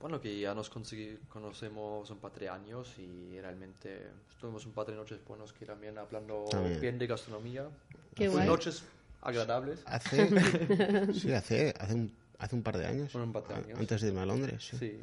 Bueno, 0.00 0.20
que 0.20 0.38
ya 0.38 0.54
nos 0.54 0.68
conocemos 0.68 2.10
un 2.10 2.18
par 2.18 2.32
de 2.34 2.48
años 2.50 2.94
y 2.98 3.40
realmente 3.40 4.08
tuvimos 4.38 4.66
un 4.66 4.72
par 4.72 4.86
de 4.86 4.94
noches 4.94 5.18
buenos 5.26 5.54
que 5.54 5.64
también 5.64 5.96
hablando 5.96 6.44
También. 6.50 6.78
bien 6.78 6.98
de 6.98 7.06
gastronomía. 7.06 7.66
Qué 8.14 8.26
Fue 8.26 8.40
guay. 8.40 8.46
noches 8.46 8.84
agradables. 9.24 9.82
Hace, 9.86 10.28
sí, 11.14 11.32
hace, 11.32 11.74
hace, 11.78 11.94
un- 11.94 12.12
Hace 12.38 12.56
un 12.56 12.62
par 12.62 12.76
de 12.76 12.86
años. 12.86 13.14
un 13.14 13.32
par 13.32 13.46
de 13.46 13.54
años. 13.54 13.78
Antes 13.80 14.00
de 14.02 14.08
irme 14.08 14.20
a 14.20 14.26
Londres. 14.26 14.62
sí. 14.70 14.76
Sí. 14.78 15.00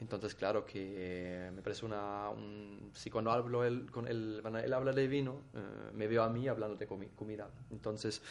Entonces, 0.00 0.34
claro 0.36 0.64
que 0.64 0.94
eh, 0.96 1.50
me 1.52 1.60
parece 1.60 1.84
una... 1.84 2.30
Un, 2.30 2.92
si 2.94 3.10
cuando 3.10 3.32
hablo 3.32 3.64
él, 3.64 3.90
con 3.90 4.06
él, 4.06 4.38
bueno, 4.42 4.58
él 4.58 4.72
habla 4.72 4.92
de 4.92 5.08
vino, 5.08 5.42
eh, 5.54 5.58
me 5.92 6.06
veo 6.06 6.22
a 6.22 6.28
mí 6.28 6.46
hablando 6.46 6.76
de 6.76 6.88
comi- 6.88 7.10
comida. 7.16 7.48
Entonces, 7.72 8.22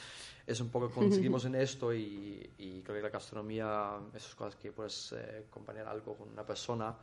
es 0.46 0.62
un 0.62 0.70
poco 0.70 0.90
conseguimos 0.90 1.44
en 1.44 1.56
esto 1.56 1.94
y, 1.94 2.50
y 2.58 2.82
creo 2.84 2.96
que 2.96 3.02
la 3.02 3.10
gastronomía, 3.10 3.98
esas 4.16 4.34
cosas 4.34 4.56
que 4.56 4.72
puedes 4.72 5.14
eh, 5.18 5.44
acompañar 5.50 5.88
algo 5.90 6.16
con 6.16 6.30
una 6.30 6.46
persona. 6.46 6.96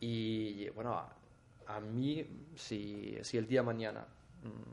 Y 0.00 0.68
bueno, 0.70 0.92
a, 0.94 1.08
a 1.66 1.80
mí, 1.80 2.24
si, 2.56 3.16
si 3.22 3.38
el 3.38 3.46
día 3.46 3.60
de 3.60 3.66
mañana 3.66 4.06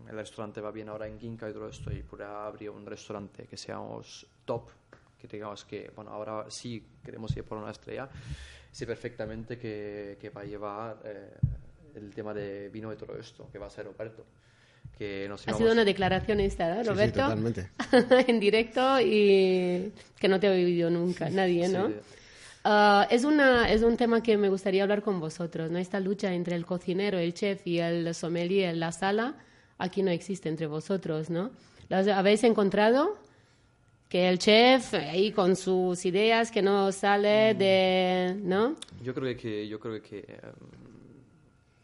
el 0.10 0.16
restaurante 0.16 0.62
va 0.62 0.72
bien 0.72 0.90
ahora 0.90 1.08
en 1.08 1.20
Ginka 1.20 1.50
y 1.50 1.54
todo 1.54 1.68
esto 1.70 1.92
y 1.92 2.04
pudiera 2.04 2.46
abrir 2.48 2.70
un 2.70 2.86
restaurante 2.86 3.46
que 3.48 3.58
seamos 3.58 4.26
top, 4.46 4.70
que 5.20 5.28
digamos 5.28 5.66
que, 5.66 5.92
bueno, 5.96 6.12
ahora 6.12 6.46
sí 6.50 6.86
queremos 7.04 7.36
ir 7.36 7.44
por 7.44 7.58
una 7.58 7.72
estrella, 7.72 8.08
sé 8.72 8.86
perfectamente 8.86 9.58
que, 9.58 10.18
que 10.20 10.30
va 10.30 10.42
a 10.42 10.46
llevar 10.46 10.98
eh, 11.06 11.30
el 11.96 12.14
tema 12.14 12.34
de 12.34 12.70
vino 12.70 12.92
y 12.94 12.96
todo 12.96 13.18
esto, 13.18 13.50
que 13.52 13.58
va 13.58 13.68
a 13.68 13.70
ser 13.70 13.86
Roberto. 13.86 14.24
Que 14.98 15.28
nos 15.28 15.42
Ha 15.42 15.44
íbamos- 15.52 15.58
sido 15.60 15.72
una 15.74 15.84
declaración 15.84 16.40
esta, 16.40 16.70
¿no, 16.70 16.76
Sí, 16.76 16.82
sí, 16.84 16.90
Roberto? 16.90 17.20
totalmente. 17.22 17.70
en 18.32 18.40
directo 18.40 19.02
y 19.02 19.92
que 20.20 20.28
no 20.28 20.40
te 20.40 20.48
ha 20.48 20.52
oído 20.52 20.90
nunca, 20.90 21.30
nadie, 21.30 21.68
¿no? 21.70 21.88
Sí. 21.90 21.96
Ah, 22.64 23.08
es, 23.12 23.26
una, 23.26 23.70
es 23.72 23.82
un 23.84 23.98
tema 23.98 24.22
que 24.24 24.38
me 24.38 24.50
gustaría 24.50 24.84
hablar 24.84 25.02
con 25.02 25.20
vosotros, 25.20 25.70
¿no? 25.70 25.78
Esta 25.80 26.00
lucha 26.00 26.34
entre 26.34 26.56
el 26.56 26.66
cocinero, 26.66 27.18
el 27.18 27.34
chef 27.34 27.66
y 27.68 27.80
el 27.80 28.14
sommelier 28.16 28.70
en 28.70 28.80
la 28.80 28.92
sala, 28.92 29.36
aquí 29.78 30.04
no 30.04 30.12
existe 30.12 30.50
entre 30.50 30.68
vosotros, 30.68 31.30
¿no? 31.30 31.52
¿Las 31.90 32.08
habéis 32.08 32.44
encontrado? 32.44 33.18
Que 34.10 34.30
el 34.30 34.38
chef, 34.40 34.94
ahí 34.94 35.32
con 35.32 35.56
sus 35.56 36.06
ideas, 36.06 36.52
que 36.52 36.62
no 36.62 36.92
sale 36.92 37.54
Mm. 37.54 37.58
de... 37.58 38.36
¿no? 38.44 38.76
Yo 39.04 39.14
creo 39.14 39.36
que, 39.36 39.68
yo 39.68 39.80
creo 39.80 40.02
que 40.02 40.20
eh, 40.20 40.40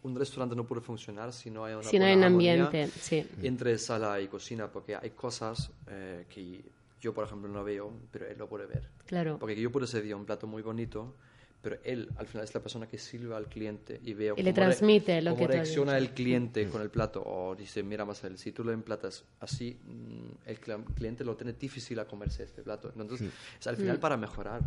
un 0.04 0.16
restaurante 0.16 0.56
no 0.56 0.64
puede 0.66 0.82
funcionar 0.82 1.34
si 1.34 1.50
no 1.52 1.66
hay 1.66 1.74
una 1.74 1.84
Si 1.84 2.00
no 2.00 2.06
hay 2.06 2.16
un 2.16 2.24
ambiente, 2.24 2.88
sí. 2.88 3.26
entre 3.44 3.78
sala 3.78 4.20
y 4.22 4.28
cocina, 4.28 4.68
porque 4.72 4.96
hay 4.96 5.12
cosas 5.12 5.70
eh, 5.88 6.26
que 6.30 6.62
yo, 7.02 7.14
por 7.14 7.26
ejemplo, 7.26 7.50
no 7.50 7.64
veo, 7.64 7.92
pero 8.12 8.28
él 8.28 8.38
lo 8.38 8.48
puede 8.48 8.66
ver. 8.68 8.88
Claro. 9.08 9.38
Porque 9.40 9.60
yo 9.60 9.72
puedo 9.72 9.86
servir 9.88 10.14
un 10.16 10.26
plato 10.26 10.46
muy 10.48 10.62
bonito, 10.62 11.16
pero 11.62 11.78
él 11.84 12.10
al 12.18 12.28
final 12.28 12.44
es 12.46 12.54
la 12.54 12.62
persona 12.62 12.88
que 12.88 12.98
sirve 12.98 13.36
al 13.36 13.48
cliente 13.48 14.00
y 14.04 14.14
veo 14.14 14.36
Y 14.38 14.44
le 14.44 14.52
cómo 14.54 14.66
re- 14.68 14.72
transmite 14.76 15.22
lo 15.22 15.32
cómo 15.32 15.48
que 15.48 15.54
reacciona 15.54 15.98
el 15.98 16.10
cliente 16.12 16.68
con 16.70 16.82
el 16.82 16.90
plato 16.90 17.22
o 17.26 17.56
dice, 17.56 17.84
mira 17.84 18.04
Marcel, 18.06 18.38
si 18.38 18.52
tú 18.52 18.64
lo 18.64 18.72
emplatas 18.72 19.24
así, 19.40 19.80
mm, 19.84 20.48
el 20.50 20.60
cl- 20.60 20.84
cliente 20.96 21.24
lo 21.24 21.36
tiene 21.36 21.54
difícil 21.54 22.00
a 22.00 22.06
comerse 22.06 22.44
este 22.44 22.62
plato. 22.64 22.92
Entonces, 22.98 23.30
es 23.60 23.68
al 23.68 23.78
final 23.78 24.00
para 24.00 24.18
mejorar. 24.18 24.62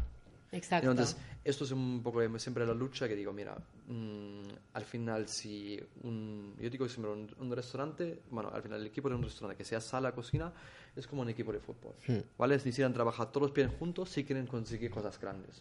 Exacto. 0.52 0.88
Entonces, 0.88 1.16
esto 1.42 1.64
es 1.64 1.72
un 1.72 2.00
poco 2.00 2.20
siempre 2.38 2.64
la 2.64 2.74
lucha 2.74 3.08
que 3.08 3.16
digo, 3.16 3.32
mira, 3.32 3.56
mm, 3.88 4.42
al 4.74 4.84
final 4.84 5.26
si 5.28 5.80
un, 6.04 6.54
yo 6.60 6.70
digo 6.70 6.88
siempre 6.88 7.10
un, 7.10 7.28
un 7.40 7.50
restaurante, 7.50 8.20
bueno, 8.30 8.50
al 8.54 8.62
final 8.62 8.80
el 8.80 8.86
equipo 8.86 9.08
de 9.08 9.16
un 9.16 9.24
restaurante 9.24 9.58
que 9.58 9.64
sea 9.64 9.80
sala, 9.80 10.12
cocina, 10.12 10.52
es 10.94 11.08
como 11.08 11.22
un 11.22 11.28
equipo 11.28 11.52
de 11.52 11.58
fútbol, 11.58 11.94
¿vale? 12.38 12.54
Necesitan 12.54 12.92
trabajar 12.92 13.32
todos 13.32 13.52
bien 13.52 13.68
juntos 13.68 14.10
si 14.10 14.22
quieren 14.22 14.46
conseguir 14.46 14.92
cosas 14.92 15.18
grandes. 15.18 15.60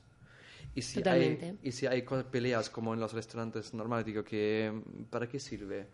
Y 0.76 0.82
si, 0.82 1.02
hay, 1.08 1.58
y 1.62 1.72
si 1.72 1.86
hay 1.86 2.04
peleas 2.32 2.70
como 2.70 2.94
en 2.94 3.00
los 3.00 3.14
restaurantes 3.14 3.74
normales, 3.74 4.06
digo 4.06 4.24
que 4.24 4.72
mm, 4.74 5.04
¿para 5.06 5.28
qué 5.28 5.40
sirve? 5.40 5.88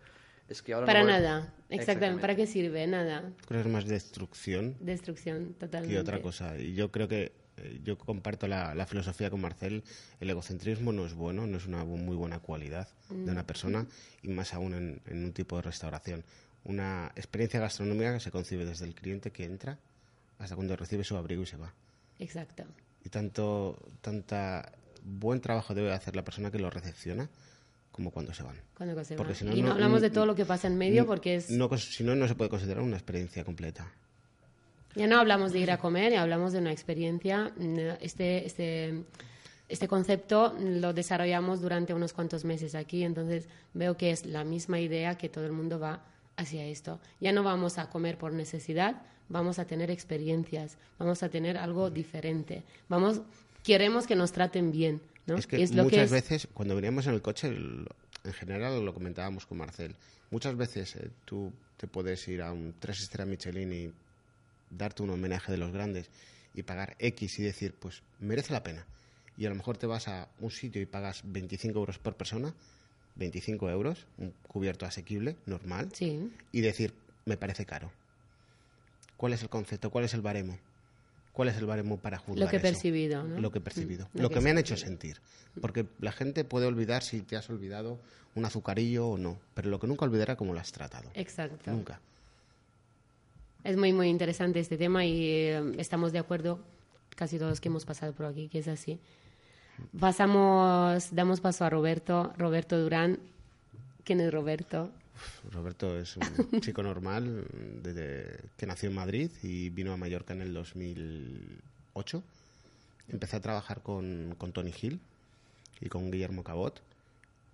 Es 0.48 0.62
que 0.63 0.74
ahora 0.74 0.86
Para 0.88 1.00
no 1.02 1.06
voy- 1.06 1.13
nada, 1.13 1.54
exactamente. 1.70 2.22
¿Para 2.22 2.36
qué 2.36 2.48
sirve? 2.48 2.88
Nada. 2.88 3.32
Creo 3.48 3.62
que 3.62 3.68
es 3.68 3.74
más 3.74 3.86
destrucción 3.86 4.76
Destrucción, 4.80 5.54
totalmente. 5.54 5.94
que 5.94 6.00
otra 6.00 6.22
cosa. 6.22 6.58
Y 6.58 6.74
yo 6.74 6.92
creo 6.92 7.08
que 7.08 7.34
eh, 7.58 7.82
yo 7.84 7.98
comparto 7.98 8.48
la, 8.48 8.74
la 8.74 8.86
filosofía 8.88 9.30
con 9.30 9.42
Marcel. 9.42 9.84
El 10.20 10.30
egocentrismo 10.30 10.92
no 10.94 11.06
es 11.06 11.13
bueno, 11.13 11.46
no 11.46 11.58
es 11.58 11.68
una 11.68 11.84
muy 11.84 12.15
buena 12.15 12.39
cualidad 12.39 12.88
de 13.10 13.32
una 13.32 13.46
persona 13.46 13.86
y 14.24 14.30
más 14.30 14.54
aún 14.54 14.74
en, 14.74 15.02
en 15.08 15.26
un 15.26 15.34
tipo 15.34 15.58
de 15.58 15.62
restauración. 15.63 16.24
Una 16.63 17.12
experiencia 17.15 17.60
gastronómica 17.60 18.13
que 18.13 18.20
se 18.22 18.32
concibe 18.32 18.65
desde 18.65 18.86
el 18.86 18.96
cliente 18.96 19.32
que 19.32 19.44
entra 19.44 19.78
hasta 20.39 20.56
cuando 20.56 20.76
recibe 20.78 21.04
su 21.04 21.15
abrigo 21.18 21.44
y 21.44 21.46
se 21.46 21.58
va. 21.58 21.74
Exacto. 22.18 22.63
Y 23.03 23.09
tanto 23.09 23.77
tanta 24.01 24.71
buen 25.03 25.39
trabajo 25.41 25.73
debe 25.73 25.91
hacer 25.93 26.15
la 26.15 26.23
persona 26.23 26.51
que 26.51 26.59
lo 26.59 26.69
recepciona 26.69 27.29
como 27.91 28.12
cuando 28.12 28.33
se 28.33 28.43
van. 28.43 28.55
Cuando 28.75 29.03
se 29.03 29.15
Porque 29.15 29.33
va. 29.33 29.39
si 29.39 29.45
no, 29.45 29.53
y 29.55 29.62
no, 29.62 29.67
no- 29.69 29.73
hablamos 29.73 30.01
de 30.01 30.09
todo 30.09 30.25
lo 30.25 30.35
que 30.35 30.45
pasa 30.45 30.67
en 30.67 30.77
medio 30.77 31.05
porque 31.05 31.35
es... 31.35 31.49
No, 31.49 31.69
si 31.77 32.03
no, 32.03 32.15
no 32.15 32.27
se 32.27 32.35
puede 32.35 32.49
considerar 32.49 32.83
una 32.83 32.95
experiencia 32.97 33.43
completa. 33.43 33.91
Ya 34.95 35.07
no 35.07 35.19
hablamos 35.19 35.51
de 35.53 35.59
ir 35.59 35.71
a 35.71 35.77
comer, 35.77 36.12
ya 36.13 36.21
hablamos 36.21 36.53
de 36.53 36.59
una 36.59 36.71
experiencia. 36.71 37.51
Este, 38.01 38.45
este, 38.45 39.03
este 39.67 39.88
concepto 39.88 40.55
lo 40.59 40.93
desarrollamos 40.93 41.62
durante 41.62 41.93
unos 41.93 42.13
cuantos 42.13 42.43
meses 42.45 42.73
aquí, 42.75 43.03
entonces 43.03 43.47
veo 43.73 43.95
que 43.97 44.12
es 44.12 44.25
la 44.25 44.43
misma 44.43 44.79
idea 44.79 45.15
que 45.17 45.29
todo 45.29 45.45
el 45.45 45.51
mundo 45.51 45.79
va 45.79 46.03
hacia 46.38 46.65
esto. 46.65 46.99
Ya 47.19 47.31
no 47.31 47.43
vamos 47.43 47.77
a 47.77 47.89
comer 47.89 48.17
por 48.17 48.33
necesidad, 48.33 49.01
vamos 49.30 49.60
a 49.60 49.65
tener 49.65 49.89
experiencias, 49.92 50.78
vamos 50.98 51.24
a 51.24 51.30
tener 51.30 51.58
algo 51.58 51.89
diferente. 51.89 52.63
Vamos, 52.89 53.22
queremos 53.63 54.08
que 54.08 54.15
nos 54.15 54.32
traten 54.32 54.72
bien, 54.72 55.02
¿no? 55.28 55.38
Es 55.38 55.48
que 55.48 55.65
lo 55.68 55.84
muchas 55.84 56.06
es- 56.06 56.12
veces, 56.12 56.48
cuando 56.54 56.76
veníamos 56.76 57.08
en 57.08 57.13
el 57.13 57.22
coche, 57.22 57.48
el- 57.48 57.88
en 58.24 58.34
general 58.34 58.84
lo 58.84 58.94
comentábamos 58.94 59.46
con 59.46 59.58
Marcel, 59.60 59.96
muchas 60.32 60.56
veces 60.58 60.96
eh, 60.96 61.10
tú 61.26 61.54
te 61.78 61.88
puedes 61.88 62.28
ir 62.28 62.42
a 62.42 62.52
un 62.52 62.74
tres 62.80 63.02
estrellas 63.02 63.30
Michelin 63.30 63.72
y 63.72 63.92
darte 64.70 65.04
un 65.04 65.12
homenaje 65.12 65.52
de 65.52 65.58
los 65.58 65.72
grandes 65.72 66.10
y 66.54 66.63
pagar 66.63 66.96
X 67.00 67.39
y 67.39 67.44
decir, 67.44 67.74
pues 67.80 68.02
merece 68.20 68.52
la 68.54 68.63
pena. 68.63 68.86
Y 69.38 69.46
a 69.46 69.50
lo 69.50 69.56
mejor 69.56 69.78
te 69.78 69.88
vas 69.88 70.08
a 70.10 70.28
un 70.42 70.52
sitio 70.52 70.82
y 70.82 70.86
pagas 70.86 71.22
25 71.24 71.80
euros 71.80 71.98
por 71.98 72.15
persona, 72.18 72.54
25 73.15 73.70
euros, 73.70 74.06
un 74.18 74.34
cubierto 74.48 74.86
asequible, 74.86 75.38
normal, 75.46 75.89
Sí, 75.94 76.30
y 76.52 76.62
decir, 76.62 76.94
me 77.26 77.38
parece 77.38 77.65
caro. 77.65 77.92
¿Cuál 79.19 79.34
es 79.34 79.41
el 79.41 79.49
concepto? 79.49 79.89
¿Cuál 79.89 80.05
es 80.05 80.13
el 80.13 80.21
baremo? 80.21 80.58
¿Cuál 81.34 81.49
es 81.49 81.58
el 81.58 81.65
baremo 81.65 81.97
para 81.97 82.17
juzgar 82.19 82.45
lo 82.45 82.49
que 82.49 82.55
he 82.55 82.60
percibido, 82.62 83.21
¿no? 83.21 83.41
Lo 83.41 83.51
que 83.51 83.58
he 83.58 83.62
percibido. 83.62 84.08
Mm, 84.13 84.21
lo, 84.21 84.29
que, 84.29 84.39
me 84.39 84.49
han 84.49 84.58
hecho 84.58 84.77
sentir. 84.77 85.19
Porque 85.60 85.86
la 85.99 86.13
gente 86.13 86.45
puede 86.45 86.67
olvidar 86.67 87.03
si 87.03 87.19
te 87.19 87.36
has 87.36 87.49
olvidado 87.49 87.99
un 88.36 88.45
azucarillo 88.45 89.10
o 89.10 89.17
no. 89.17 89.38
Pero 89.55 89.69
lo 89.69 89.77
que 89.77 89.88
nunca 89.88 90.05
olvidará 90.05 90.38
cómo 90.38 90.53
lo 90.53 90.62
has 90.62 90.71
tratado. 90.71 91.10
Exacto. 91.15 91.69
Nunca. 91.69 91.99
Es 93.65 93.75
muy, 93.75 93.91
muy 93.91 94.08
interesante 94.08 94.62
este 94.62 94.77
tema 94.77 95.03
y 95.03 95.21
eh, 95.21 95.73
estamos 95.77 96.13
de 96.13 96.19
acuerdo, 96.19 96.62
casi 97.17 97.38
todos 97.38 97.60
que 97.60 97.67
hemos 97.67 97.84
pasado 97.84 98.13
por 98.13 98.25
aquí, 98.25 98.47
que 98.47 98.60
es 98.60 98.69
así. 98.69 99.01
Pasamos, 99.99 101.13
damos 101.13 101.41
paso 101.41 101.65
a 101.65 101.69
Roberto, 101.69 102.32
Roberto 102.38 102.79
Durán. 102.79 103.19
¿Quién 104.05 104.21
es 104.21 104.32
Roberto? 104.32 104.91
Roberto 105.51 105.97
es 105.97 106.17
un 106.17 106.23
chico 106.62 106.84
normal 106.84 107.45
desde 107.84 108.39
que 108.58 108.65
nació 108.65 108.89
en 108.89 108.95
Madrid 108.95 109.32
y 109.43 109.69
vino 109.69 109.93
a 109.93 109.97
Mallorca 109.97 110.34
en 110.34 110.41
el 110.41 110.53
2008. 110.53 112.23
Empecé 113.10 113.36
a 113.36 113.41
trabajar 113.41 113.82
con, 113.82 114.36
con 114.38 114.51
Tony 114.51 114.73
Hill 114.79 114.99
y 115.82 115.89
con 115.89 116.12
Guillermo 116.12 116.43
Cabot. 116.43 116.82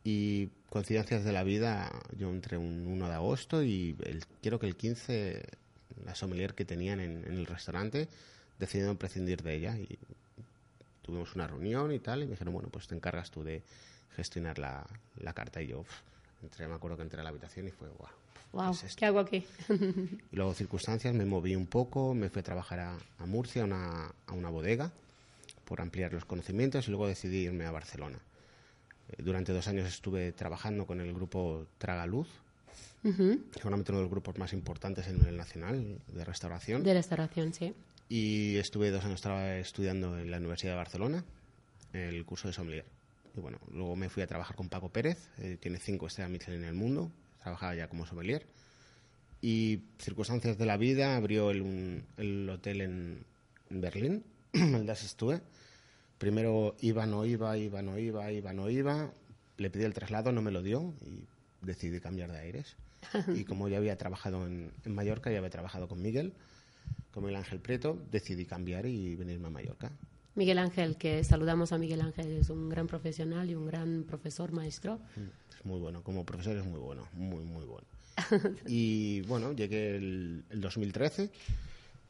Y 0.04 0.50
coincidencias 0.70 1.24
de 1.24 1.32
la 1.34 1.44
vida, 1.44 1.92
yo 2.18 2.30
entré 2.30 2.58
un 2.58 2.86
1 2.86 3.08
de 3.08 3.14
agosto 3.14 3.64
y 3.64 3.96
el, 4.04 4.24
quiero 4.42 4.60
que 4.60 4.68
el 4.68 4.76
15, 4.76 5.44
la 6.06 6.14
sommelier 6.14 6.54
que 6.54 6.66
tenían 6.66 7.00
en, 7.00 7.26
en 7.26 7.34
el 7.34 7.46
restaurante, 7.48 8.08
decidieron 8.60 8.98
prescindir 8.98 9.42
de 9.42 9.56
ella. 9.56 9.78
Y 9.78 9.98
tuvimos 11.02 11.36
una 11.36 11.48
reunión 11.48 11.92
y 11.92 12.00
tal, 12.00 12.22
y 12.22 12.26
me 12.26 12.32
dijeron, 12.32 12.54
bueno, 12.54 12.70
pues 12.70 12.88
te 12.88 12.96
encargas 12.96 13.32
tú 13.32 13.44
de 13.44 13.64
gestionar 14.16 14.60
la, 14.60 14.86
la 15.18 15.34
carta. 15.34 15.62
Y 15.62 15.68
yo 15.68 15.86
entré, 16.46 16.68
me 16.68 16.76
acuerdo 16.76 16.98
que 16.98 17.04
entré 17.04 17.20
a 17.20 17.24
la 17.24 17.30
habitación 17.30 17.68
y 17.68 17.72
fue, 17.72 17.90
guau. 17.90 18.12
Wow, 18.54 18.72
es 18.72 18.84
esto? 18.86 19.00
¿qué 19.00 19.06
hago 19.06 19.20
aquí? 19.20 19.46
Y 20.32 20.36
luego 20.36 20.54
circunstancias, 20.54 21.14
me 21.14 21.26
moví 21.26 21.56
un 21.56 21.68
poco, 21.68 22.14
me 22.14 22.30
fui 22.30 22.40
a 22.40 22.44
trabajar 22.44 22.80
a, 22.80 22.98
a 23.20 23.26
Murcia, 23.26 23.64
a 23.64 23.66
una, 23.66 24.14
a 24.28 24.34
una 24.34 24.50
bodega, 24.50 24.92
por 25.66 25.82
ampliar 25.82 26.14
los 26.14 26.26
conocimientos 26.26 26.88
y 26.88 26.92
luego 26.92 27.08
decidí 27.08 27.44
irme 27.44 27.66
a 27.66 27.72
Barcelona. 27.72 28.20
Eh, 29.10 29.22
Durante 29.24 29.52
dos 29.52 29.68
años 29.68 29.88
estuve 29.88 30.32
trabajando 30.32 30.86
con 30.86 31.02
el 31.02 31.14
grupo 31.14 31.66
Tragaluz, 31.78 32.28
Ujú, 33.04 33.40
seguramente 33.54 33.92
uno 33.92 34.00
de 34.00 34.04
los 34.06 34.12
grupos 34.12 34.38
más 34.40 34.52
importantes 34.54 35.08
en 35.08 35.24
el 35.26 35.38
nacional 35.38 36.00
de 36.08 36.26
restauración. 36.26 36.82
De 36.84 36.94
restauración, 36.94 37.54
sí. 37.54 37.74
Y 38.10 38.58
estuve 38.58 38.90
dos 38.92 39.04
años 39.06 39.22
estudiando 39.60 40.18
en 40.18 40.32
la 40.32 40.38
Universidad 40.38 40.72
de 40.74 40.78
Barcelona, 40.78 41.24
el 41.94 42.26
curso 42.26 42.48
de 42.48 42.54
sommelier. 42.54 42.86
Y 43.36 43.40
bueno, 43.42 43.60
luego 43.72 43.96
me 43.96 44.10
fui 44.10 44.24
a 44.24 44.28
trabajar 44.28 44.56
con 44.56 44.70
Paco 44.70 44.90
Pérez, 44.90 45.30
eh, 45.40 45.58
tiene 45.60 45.78
cinco 45.80 46.08
estrellas 46.08 46.32
Michelin 46.32 46.62
en 46.64 46.70
el 46.70 46.74
mundo, 46.76 47.12
trabajaba 47.42 47.76
ya 47.76 47.88
como 47.90 48.06
sommelier. 48.06 48.46
Y 49.42 49.82
circunstancias 50.00 50.58
de 50.58 50.66
la 50.66 50.78
vida, 50.78 51.16
abrió 51.18 51.52
el, 51.52 51.62
un- 51.62 52.04
el 52.18 52.50
hotel 52.50 52.82
en, 52.82 53.26
en 53.70 53.82
Berlín, 53.82 54.24
el 54.54 54.86
Das 54.86 55.02
Stue. 55.02 55.42
Primero 56.18 56.76
iba, 56.80 57.06
no 57.06 57.26
iba, 57.26 57.58
iba, 57.58 57.82
no 57.82 57.98
iba, 58.00 58.32
iba, 58.32 58.54
no 58.54 58.70
iba. 58.70 59.12
Le 59.58 59.70
pedí 59.70 59.84
el 59.84 59.94
traslado, 59.94 60.32
no 60.32 60.42
me 60.42 60.52
lo 60.52 60.62
dio 60.64 60.94
y 61.06 61.26
decidí 61.66 62.00
cambiar 62.00 62.32
de 62.32 62.40
aires. 62.40 62.76
Y 63.36 63.44
como 63.44 63.68
ya 63.68 63.78
había 63.78 63.98
trabajado 63.98 64.48
en, 64.48 64.72
en 64.84 64.96
Mallorca, 64.96 65.30
ya 65.32 65.38
había 65.40 65.50
trabajado 65.52 65.88
con 65.88 66.02
Miguel, 66.02 66.34
con 67.14 67.24
Miguel 67.24 67.38
Ángel 67.38 67.60
Prieto, 67.60 68.00
decidí 68.12 68.46
cambiar 68.46 68.86
y 68.88 69.16
venirme 69.16 69.48
a 69.48 69.52
Mallorca. 69.52 69.92
Miguel 70.36 70.58
Ángel, 70.60 70.98
que 70.98 71.24
saludamos 71.24 71.72
a 71.72 71.78
Miguel 71.78 72.02
Ángel, 72.02 72.38
es 72.38 72.50
un 72.50 72.70
gran 72.70 72.88
profesional 72.88 73.50
y 73.50 73.56
un 73.56 73.66
gran 73.66 74.04
profesor 74.04 74.52
maestro. 74.52 75.00
Es 75.58 75.66
muy 75.66 75.80
bueno, 75.80 76.04
como 76.04 76.26
profesor 76.26 76.58
es 76.58 76.66
muy 76.66 76.80
bueno, 76.80 77.08
muy, 77.14 77.44
muy 77.44 77.64
bueno. 77.64 77.88
y 78.68 79.22
bueno, 79.22 79.54
llegué 79.54 79.96
el, 79.96 80.44
el 80.50 80.62
2013 80.62 81.30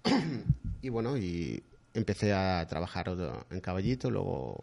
y 0.81 0.89
bueno, 0.89 1.17
y 1.17 1.63
empecé 1.93 2.33
a 2.33 2.65
trabajar 2.67 3.15
en 3.49 3.61
Caballito, 3.61 4.09
luego 4.09 4.57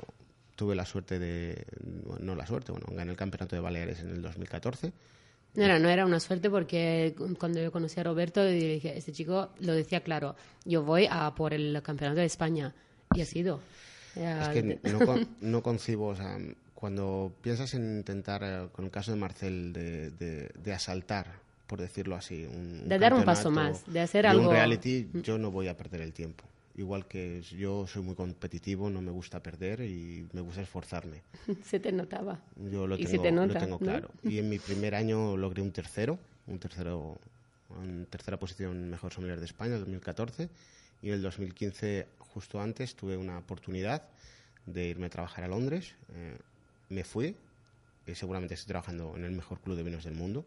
tuve 0.57 0.75
la 0.75 0.85
suerte 0.85 1.19
de, 1.19 1.65
no 2.21 2.35
la 2.35 2.47
suerte, 2.47 2.73
bueno, 2.73 2.87
gané 2.91 3.11
el 3.11 3.17
campeonato 3.17 3.57
de 3.57 3.63
Baleares 3.63 4.01
en 4.01 4.11
el 4.11 4.23
2014. 4.23 4.93
No 5.55 5.65
era, 5.65 5.79
no 5.79 5.89
era 5.89 6.07
una 6.07 6.19
suerte 6.19 6.49
porque 6.49 7.15
cuando 7.39 7.61
yo 7.61 7.71
conocí 7.71 8.01
a 8.01 8.05
Roberto 8.05 8.45
dije, 8.45 8.97
este 8.97 9.13
chico 9.13 9.51
lo 9.61 9.75
decía 9.75 10.01
claro, 10.01 10.35
yo 10.65 10.83
voy 10.83 11.07
a 11.11 11.35
por 11.35 11.53
el 11.53 11.83
campeonato 11.83 12.21
de 12.21 12.27
España 12.27 12.75
y 13.15 13.21
ha 13.21 13.27
sido. 13.27 13.61
Es 14.15 14.49
que 14.49 14.79
no, 15.41 15.63
concibo, 15.63 16.09
o 16.09 16.17
sea, 16.17 16.39
cuando 16.75 17.33
piensas 17.41 17.75
en 17.75 17.99
intentar, 17.99 18.43
eh, 18.45 18.69
con 18.73 18.85
el 18.85 18.91
caso 18.91 19.11
de 19.11 19.17
Marcel, 19.17 19.73
de, 19.73 20.73
asaltar, 20.75 21.27
por 21.67 21.81
decirlo 21.81 22.17
así, 22.17 22.45
un 22.45 22.89
de 22.89 22.99
dar 22.99 23.15
un 23.15 23.25
paso 23.25 23.51
más, 23.51 23.91
de 23.91 24.01
hacer 24.01 24.27
algo. 24.27 24.49
Un 24.49 24.55
reality, 24.55 25.09
mm. 25.11 25.21
yo 25.21 25.39
no 25.39 25.51
voy 25.51 25.69
a 25.69 25.77
perder 25.77 26.03
el 26.03 26.13
tiempo. 26.13 26.45
Igual 26.75 27.07
que 27.07 27.43
yo 27.43 27.87
soy 27.87 28.03
muy 28.03 28.15
competitivo, 28.15 28.89
no 28.89 29.03
me 29.03 29.11
gusta 29.11 29.43
perder 29.43 29.83
y 29.83 30.27
me 30.33 30.41
gusta 30.41 30.63
esforzarme. 30.63 31.23
Se 31.65 31.79
te 31.79 31.93
notaba. 31.93 32.41
Yo 32.57 32.87
lo, 32.87 32.97
tengo, 32.97 33.47
lo 33.47 33.55
tengo 33.55 33.79
claro. 33.79 34.11
Y 34.23 34.39
en 34.39 34.49
mi 34.49 34.59
primer 34.59 34.95
año 34.95 35.37
logré 35.37 35.61
un 35.61 35.71
tercero, 35.71 36.19
un 36.47 36.59
tercero, 36.59 37.19
en 37.83 38.07
tercera 38.07 38.39
posición 38.39 38.91
mejor 38.91 39.13
sommelier 39.13 39.39
de 39.39 39.47
España, 39.47 39.75
en 39.75 39.81
2014. 39.81 40.49
Y 41.03 41.09
en 41.09 41.15
el 41.15 41.23
2015, 41.23 42.07
justo 42.33 42.61
antes, 42.61 42.95
tuve 42.95 43.17
una 43.17 43.39
oportunidad 43.39 44.03
de 44.67 44.87
irme 44.87 45.07
a 45.07 45.11
trabajar 45.11 45.45
a 45.45 45.49
Londres. 45.49 45.95
Eh, 46.15 46.39
me 46.89 47.05
fui 47.05 47.37
y 48.07 48.15
seguramente 48.15 48.55
estoy 48.55 48.69
trabajando 48.69 49.15
en 49.17 49.25
el 49.25 49.33
mejor 49.33 49.61
club 49.61 49.77
de 49.77 49.83
vinos 49.83 50.05
del 50.05 50.15
mundo. 50.15 50.45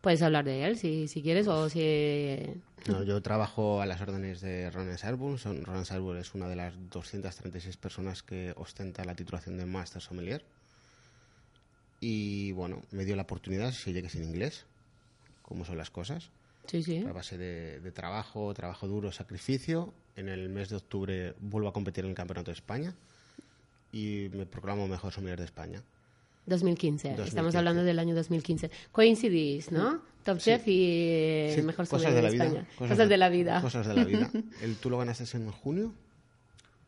Puedes 0.00 0.22
hablar 0.22 0.46
de 0.46 0.64
él 0.64 0.78
si, 0.78 1.08
si 1.08 1.22
quieres 1.22 1.46
o 1.46 1.68
si... 1.68 2.38
No, 2.86 3.02
yo 3.02 3.20
trabajo 3.20 3.82
a 3.82 3.86
las 3.86 4.00
órdenes 4.00 4.40
de 4.40 4.70
Ronan 4.70 4.96
Sarbul. 4.96 5.38
Ronan 5.38 5.84
Sarbul 5.84 6.16
es 6.16 6.34
una 6.34 6.48
de 6.48 6.56
las 6.56 6.74
236 6.90 7.76
personas 7.76 8.22
que 8.22 8.54
ostenta 8.56 9.04
la 9.04 9.14
titulación 9.14 9.58
de 9.58 9.66
Master 9.66 10.00
Sommelier. 10.00 10.42
Y 12.00 12.52
bueno, 12.52 12.82
me 12.92 13.04
dio 13.04 13.14
la 13.14 13.22
oportunidad, 13.22 13.72
si 13.72 13.92
llegues 13.92 14.14
en 14.14 14.24
inglés, 14.24 14.64
como 15.42 15.66
son 15.66 15.76
las 15.76 15.90
cosas. 15.90 16.30
Sí, 16.66 16.82
sí. 16.82 17.04
A 17.06 17.12
base 17.12 17.36
de, 17.36 17.92
trabajo, 17.92 18.54
trabajo 18.54 18.88
duro, 18.88 19.12
sacrificio. 19.12 19.92
En 20.20 20.28
el 20.28 20.50
mes 20.50 20.68
de 20.68 20.76
octubre 20.76 21.34
vuelvo 21.40 21.68
a 21.68 21.72
competir 21.72 22.04
en 22.04 22.10
el 22.10 22.16
Campeonato 22.16 22.50
de 22.50 22.54
España 22.54 22.94
y 23.90 24.28
me 24.34 24.44
proclamo 24.44 24.86
mejor 24.86 25.14
sommelier 25.14 25.38
de 25.38 25.46
España. 25.46 25.82
2015. 26.44 27.16
Estamos 27.24 27.54
hablando 27.54 27.82
del 27.84 27.98
año 27.98 28.14
2015. 28.14 28.70
Coincidís, 28.92 29.72
¿no? 29.72 30.02
Top 30.22 30.36
Chef 30.36 30.68
y 30.68 31.54
mejor 31.64 31.88
cosas 31.88 32.12
de, 32.12 32.20
la 32.20 32.28
España. 32.28 32.50
Vida, 32.50 32.66
cosas, 32.76 33.08
de, 33.08 33.16
la 33.16 33.28
vida. 33.30 33.62
Cosas 33.62 33.86
de 33.86 33.94
la 33.94 34.04
vida. 34.04 34.30
¿El, 34.60 34.76
¿Tú 34.76 34.90
lo 34.90 34.98
ganaste 34.98 35.24
en 35.38 35.50
junio? 35.50 35.94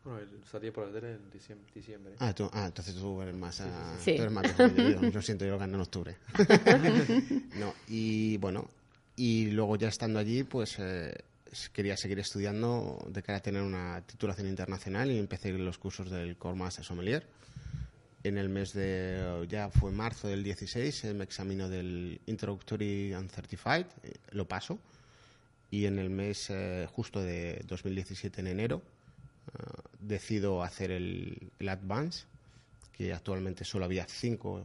Bueno, 0.05 0.21
salía 0.51 0.71
por 0.71 0.89
el 0.89 1.03
en 1.03 1.31
diciembre. 1.31 2.17
Ah, 2.19 2.35
tú, 2.35 2.51
ah, 2.53 2.67
entonces 2.67 2.95
tú 2.95 3.23
eres 3.23 3.35
más... 3.35 3.63
Sí, 3.99 4.15
Tú 4.15 4.23
eres 4.23 4.33
más 4.33 4.45
yo, 5.13 5.23
siento, 5.23 5.47
yo 5.47 5.53
lo 5.53 5.59
gané 5.59 5.77
en 5.77 5.81
octubre. 5.81 6.17
no, 7.59 7.73
y 7.89 8.37
bueno, 8.37 8.69
y 9.17 9.47
luego 9.53 9.77
ya 9.77 9.89
estando 9.89 10.19
allí, 10.19 10.43
pues 10.43 10.77
eh, 10.81 11.15
quería 11.73 11.97
seguir 11.97 12.19
estudiando 12.19 12.99
de 13.09 13.23
cara 13.23 13.39
a 13.39 13.43
tener 13.43 13.63
una 13.63 14.03
titulación 14.07 14.49
internacional 14.49 15.11
y 15.11 15.19
empecé 15.19 15.53
los 15.53 15.79
cursos 15.79 16.11
del 16.11 16.37
Core 16.37 16.57
Master 16.57 16.85
Sommelier 16.85 17.27
en 18.25 18.39
el 18.39 18.49
mes 18.49 18.73
de, 18.73 19.47
ya 19.49 19.69
fue 19.71 19.91
marzo 19.91 20.29
del 20.29 20.45
16, 20.45 21.15
me 21.15 21.25
examino 21.25 21.69
del 21.69 22.21
Introductory 22.27 23.13
and 23.13 23.31
Certified, 23.31 23.87
eh, 24.03 24.15
lo 24.31 24.47
paso, 24.47 24.79
y 25.71 25.87
en 25.87 25.99
el 25.99 26.11
mes 26.11 26.49
eh, 26.51 26.87
justo 26.93 27.21
de 27.21 27.63
2017, 27.67 28.41
en 28.41 28.47
enero, 28.47 28.83
eh, 29.49 29.63
decido 29.99 30.63
hacer 30.63 30.91
el, 30.93 31.51
el, 31.59 31.69
Advance, 31.69 32.27
que 32.93 33.13
actualmente 33.13 33.65
solo 33.65 33.87
había 33.87 34.07
cinco 34.07 34.65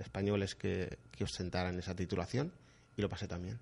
españoles 0.00 0.56
que, 0.56 0.98
que, 1.12 1.22
ostentaran 1.22 1.78
esa 1.78 1.94
titulación, 1.94 2.52
y 2.96 3.02
lo 3.02 3.08
pasé 3.08 3.28
también. 3.28 3.58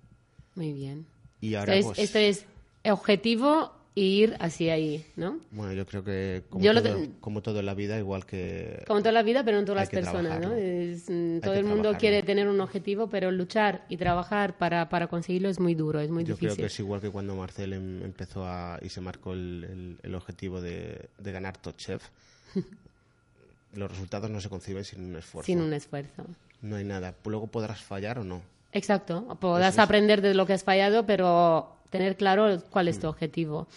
Muy 0.55 0.73
bien. 0.73 1.05
Y 1.43 1.55
ahora, 1.55 1.73
pues, 1.81 1.99
esto 1.99 2.19
es 2.19 2.45
objetivo 2.85 3.73
ir 3.95 4.37
hacia 4.39 4.75
ahí, 4.75 5.05
¿no? 5.17 5.41
Bueno, 5.51 5.73
yo 5.73 5.85
creo 5.85 6.01
que 6.01 6.43
como, 6.49 6.63
todo, 6.63 7.07
como 7.19 7.41
todo 7.41 7.59
en 7.59 7.65
la 7.65 7.73
vida, 7.73 7.99
igual 7.99 8.25
que... 8.25 8.81
Como 8.87 9.01
toda 9.01 9.11
la 9.11 9.23
vida, 9.23 9.43
pero 9.43 9.59
en 9.59 9.65
todas 9.65 9.81
las 9.81 9.89
personas, 9.89 10.39
¿no? 10.39 10.51
Mm, 10.51 11.41
todo 11.41 11.53
el 11.55 11.65
mundo 11.65 11.97
quiere 11.99 12.23
tener 12.23 12.47
un 12.47 12.61
objetivo, 12.61 13.09
pero 13.09 13.29
luchar 13.29 13.83
y 13.89 13.97
trabajar 13.97 14.57
para, 14.57 14.87
para 14.87 15.07
conseguirlo 15.07 15.49
es 15.49 15.59
muy 15.59 15.75
duro, 15.75 15.99
es 15.99 16.09
muy 16.09 16.23
yo 16.23 16.35
difícil. 16.35 16.47
Yo 16.47 16.55
creo 16.55 16.63
que 16.65 16.73
es 16.73 16.79
igual 16.79 17.01
que 17.01 17.09
cuando 17.09 17.35
Marcel 17.35 17.73
em, 17.73 18.01
empezó 18.03 18.45
a, 18.47 18.79
y 18.81 18.87
se 18.87 19.01
marcó 19.01 19.33
el, 19.33 19.97
el, 20.01 20.15
objetivo 20.15 20.61
de, 20.61 21.09
de, 21.17 21.31
ganar 21.33 21.57
Top 21.57 21.75
Chef. 21.75 22.07
Los 23.73 23.91
resultados 23.91 24.29
no 24.29 24.39
se 24.39 24.47
conciben 24.47 24.85
sin 24.85 25.03
un 25.03 25.17
esfuerzo. 25.17 25.45
Sin 25.45 25.59
un 25.59 25.73
esfuerzo. 25.73 26.23
No 26.61 26.77
hay 26.77 26.85
nada. 26.85 27.13
Luego 27.25 27.47
podrás 27.47 27.81
fallar 27.81 28.19
o 28.19 28.23
no. 28.23 28.52
Exacto. 28.73 29.37
Podrás 29.39 29.77
aprender 29.79 30.21
de 30.21 30.33
lo 30.33 30.45
que 30.45 30.53
has 30.53 30.63
fallado, 30.63 31.05
pero 31.05 31.77
tener 31.89 32.17
claro 32.17 32.61
cuál 32.71 32.87
es 32.87 32.99
tu 32.99 33.07
mm. 33.07 33.09
objetivo. 33.09 33.67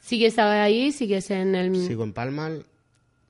¿Sigues 0.00 0.38
ahí? 0.38 0.92
¿Sigues 0.92 1.30
en 1.30 1.54
el...? 1.54 1.74
Sigo 1.86 2.04
en 2.04 2.12
Palmal 2.12 2.66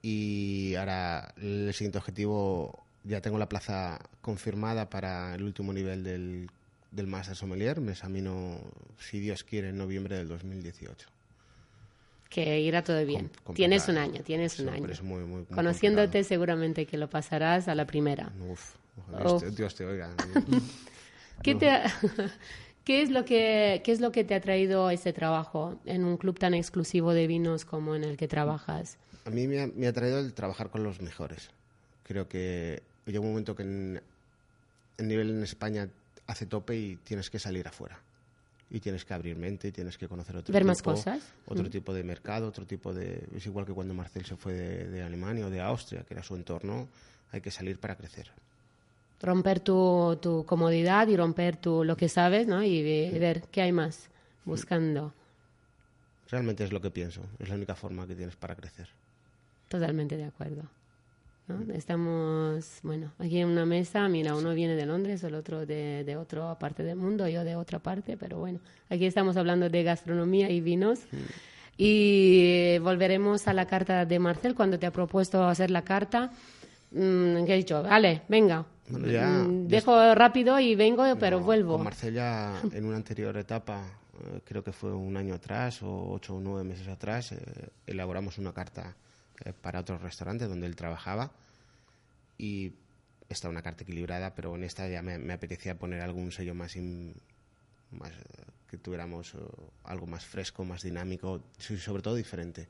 y 0.03 0.75
ahora 0.75 1.33
el 1.41 1.73
siguiente 1.73 1.99
objetivo, 1.99 2.85
ya 3.05 3.21
tengo 3.21 3.39
la 3.39 3.49
plaza 3.49 4.01
confirmada 4.21 4.91
para 4.91 5.37
el 5.37 5.45
último 5.45 5.73
nivel 5.73 6.03
del, 6.03 6.51
del 6.91 7.07
Master 7.07 7.37
Sommelier. 7.37 7.81
Me 7.81 7.93
examino, 7.93 8.59
si 8.99 9.21
Dios 9.21 9.45
quiere, 9.45 9.69
en 9.69 9.79
noviembre 9.79 10.17
del 10.17 10.29
2018 10.29 11.09
que 12.33 12.61
irá 12.61 12.83
todo 12.83 13.05
bien. 13.05 13.31
tienes 13.55 13.89
un 13.89 13.99
año, 13.99 14.23
tienes 14.23 14.59
un 14.59 14.71
año. 14.71 14.89
Conociéndote 15.55 16.25
seguramente 16.25 16.87
que 16.87 16.97
lo 16.97 17.11
pasarás 17.11 17.69
a 17.69 17.75
la 17.75 17.87
primera. 17.87 18.33
Uf, 18.49 18.75
Dios, 19.55 19.75
te, 19.75 19.85
oiga. 19.85 20.11
¿Qué, 21.43 21.55
te, 21.55 21.71
¿Qué 22.85 23.03
es, 23.03 23.11
lo 23.11 23.25
que, 23.25 23.81
¿Qué 23.85 23.93
es 23.93 24.01
lo 24.01 24.11
que 24.11 24.25
te 24.25 24.35
ha 24.35 24.41
traído 24.41 24.91
ese 24.91 25.13
trabajo 25.13 25.79
en 25.85 26.05
un 26.05 26.17
club 26.17 26.39
tan 26.39 26.53
exclusivo 26.55 27.13
de 27.13 27.29
vinos 27.29 27.65
como 27.65 27.95
en 27.95 28.03
el 28.03 28.17
que 28.17 28.27
trabajas? 28.27 28.99
A 29.25 29.31
mí 29.31 29.47
me 29.47 29.61
ha, 29.61 29.67
me 29.69 29.87
ha 29.87 29.93
traído 29.93 30.19
el 30.19 30.35
trabajar 30.35 30.71
con 30.71 30.83
los 30.83 31.01
mejores. 31.01 31.51
Creo 32.03 32.29
que 32.29 32.83
llega 33.07 33.21
un 33.21 33.29
momento 33.29 33.55
que 33.55 33.63
en, 33.63 34.01
el 34.99 35.09
nivel 35.09 35.31
en 35.31 35.43
España 35.45 35.89
hace 36.27 36.47
tope 36.47 36.77
y 36.77 36.97
tienes 36.97 37.31
que 37.31 37.39
salir 37.39 37.69
afuera. 37.69 38.01
Y 38.69 38.81
tienes 38.81 39.05
que 39.05 39.13
abrir 39.13 39.37
mente, 39.37 39.69
y 39.69 39.73
tienes 39.73 39.99
que 39.99 40.09
conocer 40.09 40.35
otro 40.35 40.51
Ver 40.51 40.63
tipo, 40.63 40.69
más 40.69 40.83
cosas. 40.83 41.23
Otro 41.45 41.65
mm. 41.65 41.71
tipo 41.71 41.93
de 41.93 42.03
mercado, 42.03 42.49
otro 42.49 42.67
tipo 42.67 42.95
de... 42.95 43.29
Es 43.37 43.45
igual 43.45 43.67
que 43.67 43.73
cuando 43.75 43.93
Marcel 43.93 44.25
se 44.25 44.35
fue 44.35 44.55
de, 44.55 44.89
de 44.89 45.03
Alemania 45.03 45.47
o 45.47 45.51
de 45.51 45.61
Austria, 45.61 46.05
que 46.05 46.15
era 46.15 46.23
su 46.23 46.35
entorno. 46.35 46.89
Hay 47.33 47.43
que 47.43 47.51
salir 47.51 47.79
para 47.79 47.97
crecer 47.97 48.33
romper 49.23 49.61
tu, 49.61 50.19
tu 50.21 50.45
comodidad 50.45 51.07
y 51.09 51.17
romper 51.17 51.57
tu, 51.57 51.85
lo 51.85 51.97
que 51.97 52.09
sabes, 52.09 52.47
¿no? 52.47 52.63
Y, 52.63 52.83
ver 52.83 53.43
qué 53.51 53.63
hay 53.63 53.73
más 53.73 54.11
buscando. 54.45 55.15
Realmente 56.29 56.65
es 56.65 56.73
lo 56.73 56.81
que 56.81 56.91
pienso, 56.91 57.23
es 57.39 57.49
la 57.49 57.55
única 57.55 57.75
forma 57.75 58.07
que 58.07 58.17
tienes 58.17 58.37
para 58.37 58.57
crecer. 58.57 58.89
Totalmente 59.69 60.17
de 60.17 60.25
acuerdo. 60.25 60.63
¿no? 61.47 61.73
Estamos, 61.75 62.79
bueno, 62.83 63.13
aquí 63.19 63.39
en 63.39 63.49
una 63.49 63.67
mesa, 63.67 64.09
mira, 64.09 64.35
uno 64.35 64.55
viene 64.55 64.75
de 64.75 64.87
Londres, 64.87 65.23
el 65.25 65.35
otro 65.35 65.67
de, 65.67 66.05
de 66.05 66.17
otra 66.17 66.59
parte 66.59 66.83
del 66.83 66.97
mundo, 66.97 67.29
yo 67.29 67.45
de 67.45 67.57
otra 67.57 67.79
parte, 67.79 68.17
pero 68.17 68.39
bueno, 68.39 68.61
aquí 68.89 69.07
estamos 69.07 69.37
hablando 69.37 69.69
de 69.69 69.83
gastronomía 69.83 70.51
y 70.51 70.61
vinos. 70.61 71.01
Y 71.77 72.79
volveremos 72.79 73.49
a 73.49 73.55
la 73.55 73.67
carta 73.67 74.05
de 74.05 74.19
Marcel 74.19 74.55
cuando 74.55 74.79
te 74.79 74.87
ha 74.87 74.93
propuesto 74.93 75.45
hacer 75.45 75.71
la 75.71 75.83
carta. 75.83 76.31
Mm, 76.91 77.45
que 77.45 77.53
ha 77.53 77.57
dicho, 77.57 77.83
vale, 77.83 78.23
venga, 78.29 78.67
Mm, 78.89 79.69
dejo 79.69 80.15
rápido 80.15 80.59
y 80.59 80.75
vengo, 80.75 81.05
pero 81.19 81.41
vuelvo. 81.41 81.75
Con 81.75 81.85
Marsella, 81.85 82.61
en 82.73 82.85
una 82.85 82.97
anterior 82.97 83.37
etapa, 83.37 83.85
eh, 84.21 84.41
creo 84.45 84.63
que 84.63 84.73
fue 84.73 84.93
un 84.93 85.17
año 85.17 85.35
atrás 85.35 85.83
o 85.83 86.11
ocho 86.11 86.37
o 86.37 86.41
nueve 86.41 86.65
meses 86.65 86.89
atrás, 86.89 87.33
eh, 87.33 87.71
elaboramos 87.87 88.39
una 88.39 88.53
carta 88.53 88.97
eh, 89.45 89.53
para 89.53 89.81
otro 89.81 89.99
restaurante 89.99 90.47
donde 90.47 90.67
él 90.67 90.77
trabajaba 90.77 91.33
y 92.37 92.73
está 93.29 93.49
una 93.49 93.63
carta 93.63 93.85
equilibrada, 93.85 94.35
pero 94.35 94.55
en 94.55 94.65
esta 94.65 94.89
ya 94.89 95.01
me, 95.03 95.33
apetecía 95.33 95.79
poner 95.79 96.01
algún 96.01 96.33
sello 96.33 96.55
más, 96.55 96.77
más 97.91 98.13
que 98.69 98.77
tuviéramos 98.77 99.35
algo 99.85 100.07
más 100.07 100.25
fresco, 100.25 100.65
más 100.65 100.83
dinámico 100.83 101.43
sobre 101.59 102.03
todo 102.03 102.15
diferente. 102.15 102.69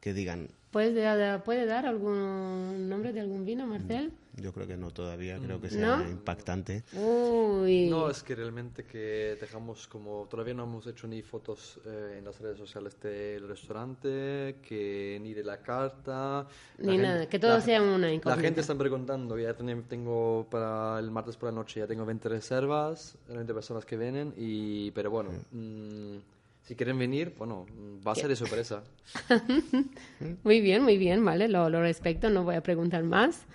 que 0.00 0.12
digan, 0.12 0.50
¿Puedes 0.70 1.42
¿Puede 1.42 1.66
dar 1.66 1.84
algún 1.86 2.88
nombre 2.88 3.12
de 3.12 3.20
algún 3.20 3.44
vino, 3.44 3.66
Marcel? 3.66 4.12
yo 4.36 4.52
creo 4.52 4.66
que 4.66 4.76
no 4.76 4.90
todavía, 4.90 5.38
creo 5.38 5.60
que 5.60 5.68
sea 5.68 5.96
¿No? 5.98 6.08
impactante. 6.08 6.84
Uy. 6.94 7.88
No, 7.90 8.08
es 8.08 8.22
que 8.22 8.34
realmente 8.36 8.84
que 8.84 9.36
dejamos 9.40 9.86
como... 9.88 10.26
Todavía 10.30 10.54
no 10.54 10.62
hemos 10.64 10.86
hecho 10.86 11.06
ni 11.08 11.20
fotos 11.22 11.78
eh, 11.84 12.16
en 12.18 12.24
las 12.24 12.40
redes 12.40 12.56
sociales 12.56 12.96
del 13.02 13.46
restaurante, 13.48 14.56
que 14.66 15.18
ni 15.20 15.34
de 15.34 15.42
la 15.44 15.58
carta. 15.60 16.46
Ni 16.78 16.96
nada, 16.96 17.28
que 17.28 17.38
todo 17.38 17.60
sea 17.60 17.82
una 17.82 17.98
La 18.06 18.12
incógnita. 18.14 18.40
gente 18.40 18.60
está 18.60 18.74
preguntando, 18.78 19.36
ya 19.38 19.52
ten- 19.54 19.82
tengo 19.88 20.46
para 20.48 20.98
el 21.00 21.10
martes 21.10 21.36
por 21.36 21.48
la 21.48 21.54
noche, 21.56 21.80
ya 21.80 21.86
tengo 21.88 22.06
20 22.06 22.28
reservas, 22.28 23.18
20 23.28 23.52
personas 23.52 23.84
que 23.84 23.96
vienen, 23.96 24.32
y, 24.36 24.90
pero 24.92 25.10
bueno, 25.10 25.32
mm, 25.50 26.16
si 26.62 26.76
quieren 26.76 26.98
venir, 26.98 27.34
bueno, 27.36 27.66
va 28.06 28.12
a 28.12 28.14
ser 28.14 28.28
de 28.28 28.36
sorpresa. 28.36 28.84
Muy 30.44 30.60
bien, 30.60 30.82
muy 30.82 30.98
bien, 30.98 31.24
vale, 31.24 31.48
lo, 31.48 31.68
lo 31.68 31.80
respeto, 31.80 32.30
no 32.30 32.44
voy 32.44 32.54
a 32.54 32.62
preguntar 32.62 33.02
más. 33.02 33.46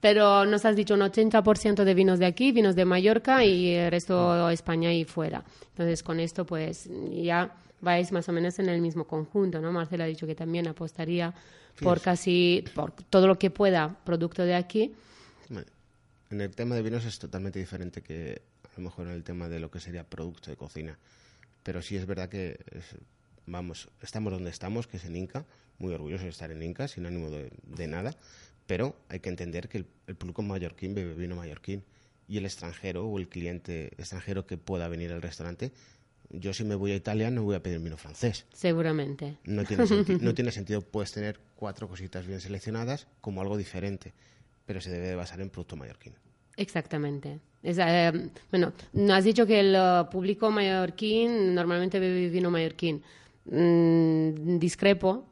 Pero 0.00 0.44
nos 0.44 0.64
has 0.64 0.76
dicho 0.76 0.94
un 0.94 1.00
80% 1.00 1.82
de 1.82 1.94
vinos 1.94 2.18
de 2.20 2.26
aquí, 2.26 2.52
vinos 2.52 2.76
de 2.76 2.84
Mallorca 2.84 3.44
y 3.44 3.70
el 3.74 3.90
resto 3.90 4.48
España 4.50 4.92
y 4.92 5.04
fuera. 5.04 5.44
Entonces, 5.70 6.04
con 6.04 6.20
esto, 6.20 6.46
pues 6.46 6.88
ya 7.10 7.56
vais 7.80 8.12
más 8.12 8.28
o 8.28 8.32
menos 8.32 8.58
en 8.58 8.68
el 8.68 8.80
mismo 8.80 9.06
conjunto, 9.06 9.60
¿no? 9.60 9.72
Marcela 9.72 10.04
ha 10.04 10.06
dicho 10.06 10.26
que 10.26 10.34
también 10.34 10.68
apostaría 10.68 11.34
por 11.82 12.00
casi, 12.00 12.64
por 12.74 12.92
todo 12.92 13.26
lo 13.26 13.38
que 13.38 13.50
pueda, 13.50 13.98
producto 14.04 14.42
de 14.42 14.54
aquí. 14.54 14.94
En 16.30 16.40
el 16.42 16.54
tema 16.54 16.74
de 16.74 16.82
vinos 16.82 17.04
es 17.04 17.18
totalmente 17.18 17.58
diferente 17.58 18.02
que 18.02 18.42
a 18.64 18.68
lo 18.76 18.84
mejor 18.84 19.06
en 19.06 19.14
el 19.14 19.24
tema 19.24 19.48
de 19.48 19.60
lo 19.60 19.70
que 19.70 19.80
sería 19.80 20.04
producto 20.04 20.50
de 20.50 20.56
cocina. 20.56 20.98
Pero 21.68 21.82
sí 21.82 21.96
es 21.96 22.06
verdad 22.06 22.30
que, 22.30 22.58
es- 22.72 22.96
vamos, 23.44 23.90
estamos 24.00 24.32
donde 24.32 24.48
estamos, 24.48 24.86
que 24.86 24.96
es 24.96 25.04
en 25.04 25.16
Inca, 25.16 25.44
muy 25.78 25.92
orgulloso 25.92 26.24
de 26.24 26.30
estar 26.30 26.50
en 26.50 26.62
Inca, 26.62 26.88
sin 26.88 27.04
ánimo 27.04 27.28
de, 27.28 27.50
de 27.62 27.86
nada, 27.86 28.16
pero 28.66 28.96
hay 29.10 29.20
que 29.20 29.28
entender 29.28 29.68
que 29.68 29.76
el, 29.76 29.86
el 30.06 30.16
público 30.16 30.40
mallorquín 30.40 30.94
bebe 30.94 31.12
vino 31.12 31.36
mallorquín 31.36 31.84
y 32.26 32.38
el 32.38 32.46
extranjero 32.46 33.04
o 33.06 33.18
el 33.18 33.28
cliente 33.28 33.88
extranjero 33.98 34.46
que 34.46 34.56
pueda 34.56 34.88
venir 34.88 35.12
al 35.12 35.20
restaurante, 35.20 35.70
yo 36.30 36.54
si 36.54 36.64
me 36.64 36.74
voy 36.74 36.92
a 36.92 36.96
Italia 36.96 37.30
no 37.30 37.42
voy 37.42 37.56
a 37.56 37.62
pedir 37.62 37.80
vino 37.80 37.98
francés. 37.98 38.46
Seguramente. 38.54 39.36
No 39.44 39.64
tiene, 39.66 39.84
no 40.22 40.32
tiene 40.32 40.52
sentido. 40.52 40.80
Puedes 40.80 41.12
tener 41.12 41.38
cuatro 41.54 41.86
cositas 41.86 42.26
bien 42.26 42.40
seleccionadas 42.40 43.08
como 43.20 43.42
algo 43.42 43.58
diferente, 43.58 44.14
pero 44.64 44.80
se 44.80 44.88
debe 44.90 45.08
de 45.08 45.16
basar 45.16 45.42
en 45.42 45.50
producto 45.50 45.76
mallorquín. 45.76 46.14
Exactamente. 46.58 47.38
Es, 47.62 47.78
eh, 47.80 48.12
bueno, 48.50 48.72
has 49.12 49.24
dicho 49.24 49.46
que 49.46 49.60
el 49.60 49.74
eh, 49.74 50.02
público 50.10 50.50
mallorquín 50.50 51.54
normalmente 51.54 51.98
bebe 51.98 52.28
vino 52.28 52.50
mallorquín. 52.50 53.02
Mm, 53.46 54.58
discrepo. 54.58 55.24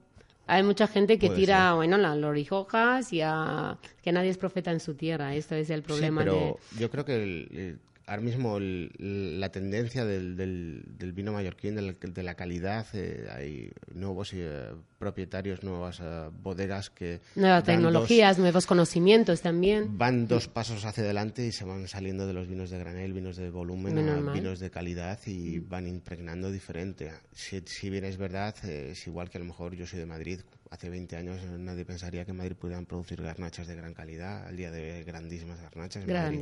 Hay 0.47 0.63
mucha 0.63 0.87
gente 0.87 1.19
que 1.19 1.27
Puede 1.27 1.41
tira, 1.41 1.75
bueno, 1.75 1.99
las 1.99 2.17
lorijojas 2.17 3.13
y 3.13 3.21
a, 3.21 3.77
que 4.03 4.13
nadie 4.13 4.31
es 4.31 4.39
profeta 4.39 4.71
en 4.71 4.79
su 4.81 4.95
tierra. 4.95 5.35
Esto 5.35 5.57
es 5.57 5.69
el 5.71 5.83
problema 5.83 6.23
sí, 6.23 6.29
de... 6.29 6.35
pero 6.37 6.59
yo 6.79 6.91
creo 6.91 7.05
que 7.05 7.15
el- 7.23 7.49
el- 7.53 7.79
ahora 8.07 8.23
mismo 8.23 8.57
el- 8.59 9.41
la 9.41 9.51
tendencia 9.51 10.05
del, 10.05 10.37
del- 10.37 10.85
del 10.97 11.13
vino 11.13 11.33
mallorquín, 11.33 11.75
del- 11.75 11.97
de 11.99 12.23
la 12.23 12.35
calidad, 12.35 12.87
eh, 12.95 13.27
hay 13.35 13.71
nuevos 13.93 14.31
eh, 14.33 14.71
propietarios, 14.99 15.63
nuevas 15.65 16.01
eh, 16.01 16.31
bodegas 16.43 16.89
que 16.91 17.21
Nuevas 17.35 17.61
dos- 17.65 17.67
tecnologías, 17.75 18.39
nuevos 18.39 18.67
conocimientos 18.67 19.41
también. 19.43 19.99
van 19.99 20.29
dos 20.29 20.47
pasos 20.49 20.85
hacia 20.85 21.03
adelante 21.05 21.47
y 21.47 21.53
se 21.53 21.65
van 21.65 21.89
saliendo 21.89 22.27
de 22.27 22.33
los 22.33 22.47
vinos 22.49 22.71
de 22.71 22.79
granel, 22.79 23.13
vinos 23.13 23.37
de 23.37 23.51
volumen, 23.51 23.99
a 24.09 24.33
vinos 24.35 24.61
de 24.61 24.71
calidad 24.71 25.19
y 25.27 25.59
van 25.59 25.87
impregnando 25.87 26.51
diferente. 26.53 27.11
Si, 27.33 27.61
si 27.67 27.91
bien 27.91 28.05
es 28.05 28.17
verdad, 28.17 28.55
es 28.65 29.07
igual 29.07 29.31
que 29.31 29.39
a 29.39 29.41
lo 29.41 29.47
mejor 29.47 29.75
yo 29.75 29.87
soy 29.87 29.99
de 29.99 30.07
Madrid. 30.07 30.41
Hace 30.71 30.91
20 30.91 31.17
años 31.17 31.41
nadie 31.59 31.85
pensaría 31.85 32.25
que 32.25 32.31
en 32.33 32.37
Madrid 32.39 32.57
pudieran 32.57 32.87
producir 32.87 33.21
garnachas 33.23 33.67
de 33.67 33.77
gran 33.77 33.95
calidad. 33.95 34.47
Al 34.47 34.57
día 34.57 34.71
de 34.71 34.97
hoy 34.99 35.03
grandísimas 35.05 35.61
garnachas 35.61 36.03
en 36.03 36.09
Madrid. 36.25 36.39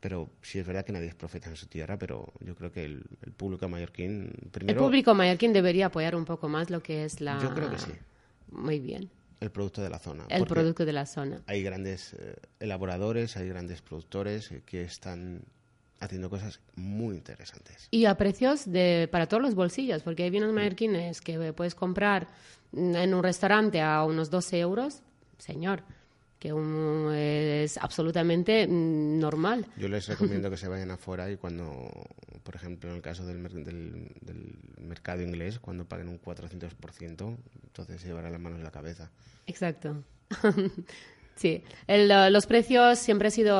Pero 0.00 0.30
sí 0.40 0.58
es 0.58 0.66
verdad 0.66 0.84
que 0.84 0.92
nadie 0.92 1.08
es 1.08 1.14
profeta 1.14 1.50
en 1.50 1.56
su 1.56 1.66
tierra, 1.66 1.98
pero 1.98 2.32
yo 2.40 2.54
creo 2.54 2.72
que 2.72 2.84
el, 2.84 3.04
el 3.22 3.32
público 3.32 3.68
mallorquín 3.68 4.32
El 4.42 4.50
primero 4.50 4.80
público 4.80 5.14
mallorquín 5.14 5.52
debería 5.52 5.86
apoyar 5.86 6.16
un 6.16 6.24
poco 6.24 6.48
más 6.48 6.70
lo 6.70 6.82
que 6.82 7.04
es 7.04 7.20
la... 7.20 7.38
Yo 7.42 7.54
creo 7.54 7.70
que 7.70 7.78
sí. 7.78 7.92
Muy 8.50 8.80
bien. 8.80 9.10
el 9.40 9.50
producto 9.50 9.82
de 9.82 9.90
la 9.90 9.98
zona. 9.98 10.24
El 10.28 10.46
producto 10.46 10.84
de 10.84 10.92
la 10.92 11.06
zona. 11.06 11.42
Hay 11.46 11.62
grandes 11.62 12.14
eh, 12.14 12.36
elaboradores, 12.60 13.36
hay 13.36 13.48
grandes 13.48 13.82
productores 13.82 14.50
eh, 14.52 14.62
que 14.64 14.82
están 14.82 15.42
haciendo 16.00 16.30
cosas 16.30 16.60
muy 16.74 17.14
interesantes. 17.14 17.88
Y 17.90 18.06
a 18.06 18.16
precios 18.16 18.70
de, 18.70 19.08
para 19.12 19.28
todos 19.28 19.42
los 19.42 19.54
bolsillos, 19.54 20.02
porque 20.02 20.24
hay 20.24 20.30
vinos 20.30 20.52
mallorquines 20.52 21.20
que 21.20 21.52
puedes 21.52 21.74
comprar 21.74 22.28
en 22.72 23.14
un 23.14 23.22
restaurante 23.22 23.80
a 23.80 24.04
unos 24.04 24.30
12 24.30 24.60
euros, 24.60 25.02
señor, 25.38 25.82
que 26.40 27.62
es 27.64 27.76
absolutamente 27.78 28.66
mm, 28.66 29.18
normal. 29.20 29.66
Yo 29.76 29.86
les 29.88 30.08
recomiendo 30.08 30.50
que 30.50 30.56
se 30.56 30.66
vayan 30.66 30.90
afuera 30.90 31.30
y 31.30 31.36
cuando, 31.36 31.88
por 32.42 32.56
ejemplo, 32.56 32.90
en 32.90 32.96
el 32.96 33.02
caso 33.02 33.24
del, 33.26 33.42
del, 33.42 34.10
del 34.22 34.54
mercado 34.80 35.22
inglés, 35.22 35.60
cuando 35.60 35.84
paguen 35.84 36.08
un 36.08 36.20
400%, 36.20 37.36
entonces 37.62 38.00
se 38.00 38.08
llevarán 38.08 38.32
las 38.32 38.40
manos 38.40 38.58
en 38.58 38.64
la 38.64 38.70
cabeza. 38.72 39.10
Exacto. 39.46 40.02
sí, 41.36 41.62
El, 41.86 42.08
los 42.32 42.46
precios 42.46 42.98
siempre 42.98 43.28
ha 43.28 43.30
sido 43.30 43.54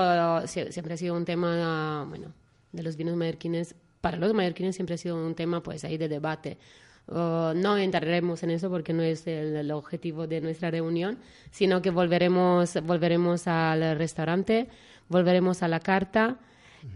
sie- 0.47 0.71
siempre 0.73 0.95
ha 0.95 0.97
sido 0.97 1.15
un 1.17 1.25
tema, 1.25 2.05
bueno, 2.09 2.33
de 2.73 2.83
los 2.83 2.97
vinos 2.97 3.17
mallorquines. 3.17 3.75
Para 4.01 4.17
los 4.17 4.33
mallorquines 4.33 4.75
siempre 4.75 4.95
ha 4.95 4.99
sido 4.99 5.17
un 5.17 5.35
tema, 5.35 5.63
pues, 5.63 5.85
ahí 5.85 5.99
de 5.99 6.09
debate. 6.09 6.57
Uh, 7.11 7.53
no 7.57 7.77
entraremos 7.77 8.43
en 8.45 8.51
eso 8.51 8.71
porque 8.71 8.93
no 8.93 9.03
es 9.03 9.27
el, 9.27 9.57
el 9.57 9.71
objetivo 9.73 10.29
de 10.29 10.41
nuestra 10.41 10.71
reunión, 10.71 11.19
sino 11.51 11.83
que 11.83 11.91
volveremos, 11.91 12.79
volveremos 12.85 13.49
al 13.49 13.99
restaurante, 13.99 14.69
volveremos 15.09 15.63
a 15.63 15.69
la 15.69 15.81
carta 15.81 16.39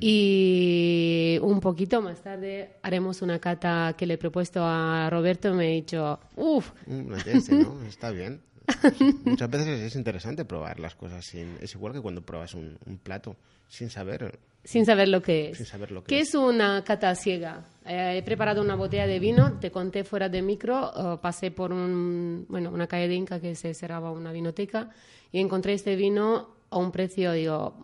y 0.01 1.39
un 1.43 1.61
poquito 1.61 2.01
más 2.01 2.23
tarde 2.23 2.77
haremos 2.83 3.23
una 3.23 3.39
cata 3.39 3.95
que 3.97 4.07
le 4.07 4.15
he 4.15 4.19
propuesto 4.19 4.61
a 4.63 5.09
Roberto. 5.11 5.53
Me 5.55 5.67
ha 5.67 5.71
dicho, 5.71 6.21
uff, 6.37 6.73
¿no? 6.87 7.17
Está 7.87 8.11
bien. 8.11 8.41
Muchas 9.25 9.51
veces 9.51 9.69
es, 9.69 9.81
es 9.83 9.97
interesante 9.97 10.45
probar 10.45 10.81
las 10.81 10.95
cosas 10.95 11.25
sin... 11.25 11.57
Es 11.61 11.75
igual 11.75 11.93
que 11.93 12.01
cuando 12.01 12.23
pruebas 12.23 12.55
un, 12.55 12.79
un 12.87 12.99
plato 12.99 13.37
sin 13.69 13.91
saber... 13.91 14.39
sin 14.63 14.87
saber 14.87 15.09
lo 15.09 15.23
que 15.23 15.51
es. 15.51 15.57
Sin 15.57 15.67
saber 15.67 15.91
lo 15.91 16.03
que 16.03 16.09
¿Qué 16.09 16.21
es. 16.21 16.31
es 16.31 16.35
una 16.35 16.83
cata 16.85 17.15
ciega? 17.15 17.65
Eh, 17.85 18.19
he 18.19 18.23
preparado 18.23 18.63
una 18.63 18.77
botella 18.77 19.07
de 19.07 19.19
vino, 19.19 19.59
te 19.59 19.71
conté 19.71 20.05
fuera 20.05 20.29
de 20.29 20.43
micro, 20.43 20.93
eh, 21.15 21.19
pasé 21.21 21.51
por 21.51 21.73
un, 21.73 22.47
bueno, 22.49 22.71
una 22.71 22.87
calle 22.87 23.09
de 23.09 23.15
Inca 23.15 23.41
que 23.41 23.55
se 23.55 23.75
cerraba 23.75 24.11
una 24.11 24.33
vinoteca 24.33 24.91
y 25.31 25.41
encontré 25.41 25.75
este 25.75 25.97
vino 25.97 26.55
a 26.71 26.79
un 26.79 26.91
precio, 26.91 27.33
digo, 27.33 27.75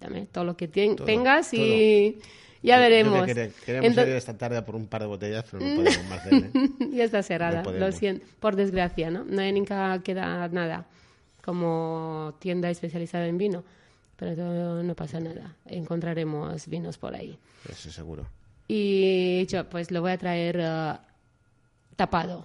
dame 0.00 0.26
todo 0.26 0.44
lo 0.44 0.56
que 0.56 0.68
Todo, 0.68 1.04
tengas 1.04 1.52
y 1.54 2.18
ya 2.62 2.78
veremos. 2.78 3.24
que 3.26 3.34
quere- 3.34 3.52
queremos 3.64 3.90
Ento- 3.90 4.06
ir 4.08 4.14
esta 4.14 4.36
tarde 4.36 4.60
por 4.62 4.74
un 4.76 4.86
par 4.86 5.02
de 5.02 5.06
botellas, 5.08 5.44
pero 5.50 5.64
no 5.64 5.74
podemos, 5.82 6.04
Marcel, 6.08 6.50
¿eh? 6.54 6.68
ya 6.92 7.04
está 7.04 7.22
cerrada, 7.22 7.62
No 7.62 7.70
lo 7.72 7.92
siento, 7.92 8.26
por 8.40 8.56
desgracia, 8.56 9.10
¿no? 9.10 9.24
No 9.24 9.40
en 9.42 9.56
Inca 9.56 10.00
queda 10.02 10.48
nada 10.48 10.86
como 11.44 12.34
tienda 12.40 12.68
especializada 12.70 13.26
en 13.26 13.38
vino, 13.38 13.64
pero 14.16 14.82
no, 14.82 14.94
pasa 14.94 15.18
nada, 15.20 15.56
encontraremos 15.66 16.66
vinos 16.68 16.98
por 16.98 17.14
ahí. 17.14 17.38
Eso 17.68 17.90
seguro. 17.90 18.26
Y 18.66 19.46
yo, 19.46 19.68
pues 19.68 19.90
lo 19.90 20.00
voy 20.02 20.12
a 20.12 20.18
traer 20.18 20.58
eh, 20.60 20.92
tapado. 21.96 22.44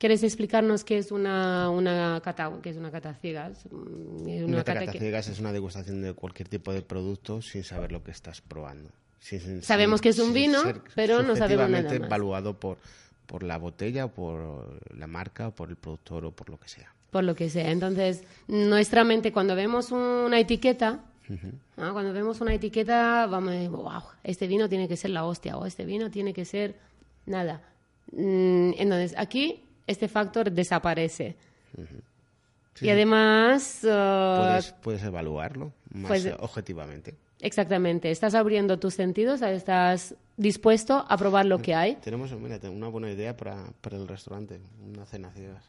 ¿Quieres 0.00 0.22
explicarnos 0.22 0.82
qué 0.82 0.96
es 0.96 1.12
una, 1.12 1.68
una 1.68 2.22
cata, 2.24 2.50
qué 2.62 2.70
es 2.70 2.78
una 2.78 2.90
cata 2.90 3.12
ciega? 3.14 3.48
Es, 3.50 3.66
mm, 3.70 4.44
Una, 4.46 4.64
cata 4.64 4.80
cata 4.80 4.92
que- 4.92 4.98
ciegas 4.98 5.28
es 5.28 5.38
una 5.40 5.52
degustación 5.52 6.00
de 6.00 6.14
cualquier 6.14 6.48
tipo 6.48 6.72
de 6.72 6.80
producto 6.80 7.42
sin 7.42 7.64
saber 7.64 7.92
lo 7.92 8.02
que 8.02 8.10
estás 8.10 8.40
probando. 8.40 8.88
Sin- 9.18 9.40
sin- 9.40 9.62
Sabemos 9.62 9.98
sin- 10.00 10.02
que 10.04 10.08
es 10.08 10.18
un 10.18 10.32
vino, 10.32 10.58
pero 10.94 11.22
no 11.22 11.36
sabemos 11.36 11.68
nada 11.68 11.84
más. 11.84 11.92
evaluado 11.92 12.58
por, 12.58 12.78
por 13.26 13.42
la 13.42 13.58
botella, 13.58 14.08
por 14.08 14.80
la 14.96 15.06
marca, 15.06 15.48
o 15.48 15.50
por 15.54 15.68
el 15.68 15.76
productor 15.76 16.24
o 16.24 16.30
por 16.32 16.48
lo 16.48 16.58
que 16.58 16.68
sea. 16.68 16.92
por 17.10 17.24
lo 17.24 17.34
que 17.34 17.50
sea. 17.50 17.70
Entonces, 17.70 18.22
nuestra 18.48 19.02
mente, 19.04 19.32
cuando 19.32 19.54
vemos 19.56 19.90
una 19.92 20.38
etiqueta, 20.40 21.00
cuando 21.76 22.12
vemos 22.14 22.40
una 22.40 22.54
etiqueta, 22.54 23.26
vamos 23.26 23.50
a 23.50 23.52
decir, 23.54 23.68
wow, 23.70 24.02
este 24.24 24.46
vino 24.46 24.68
tiene 24.68 24.88
que 24.88 24.96
ser 24.96 25.10
la 25.10 25.24
hostia, 25.24 25.58
o 25.58 25.66
este 25.66 25.84
vino 25.84 26.10
tiene 26.10 26.32
que 26.32 26.44
ser 26.46 26.76
nada. 27.26 27.62
Mm, 28.12 28.72
Entonces, 28.78 29.14
aquí 29.18 29.64
este 29.86 30.08
factor 30.08 30.50
desaparece. 30.50 31.36
Sí, 32.74 32.86
y 32.86 32.90
además, 32.90 33.80
uh, 33.82 33.86
Puedes, 33.86 34.72
puedes 34.82 35.02
evaluarlo 35.02 35.72
más 35.92 36.08
pues- 36.08 36.34
objetivamente. 36.38 37.14
exactamente, 37.40 38.10
estás 38.10 38.34
abriendo 38.34 38.78
tus 38.78 38.94
sentidos, 38.94 39.42
estás 39.42 40.14
dispuesto 40.36 41.04
a 41.08 41.16
probar 41.18 41.44
lo 41.46 41.58
que 41.58 41.74
hay, 41.74 41.96
Tenemos 41.96 42.32
mira, 42.32 42.58
una 42.70 42.88
buena 42.88 43.10
idea 43.10 43.36
para, 43.36 43.66
para 43.82 43.96
el 43.98 44.08
restaurante, 44.08 44.60
una 44.86 45.04
cena 45.04 45.30
ciegas. 45.32 45.64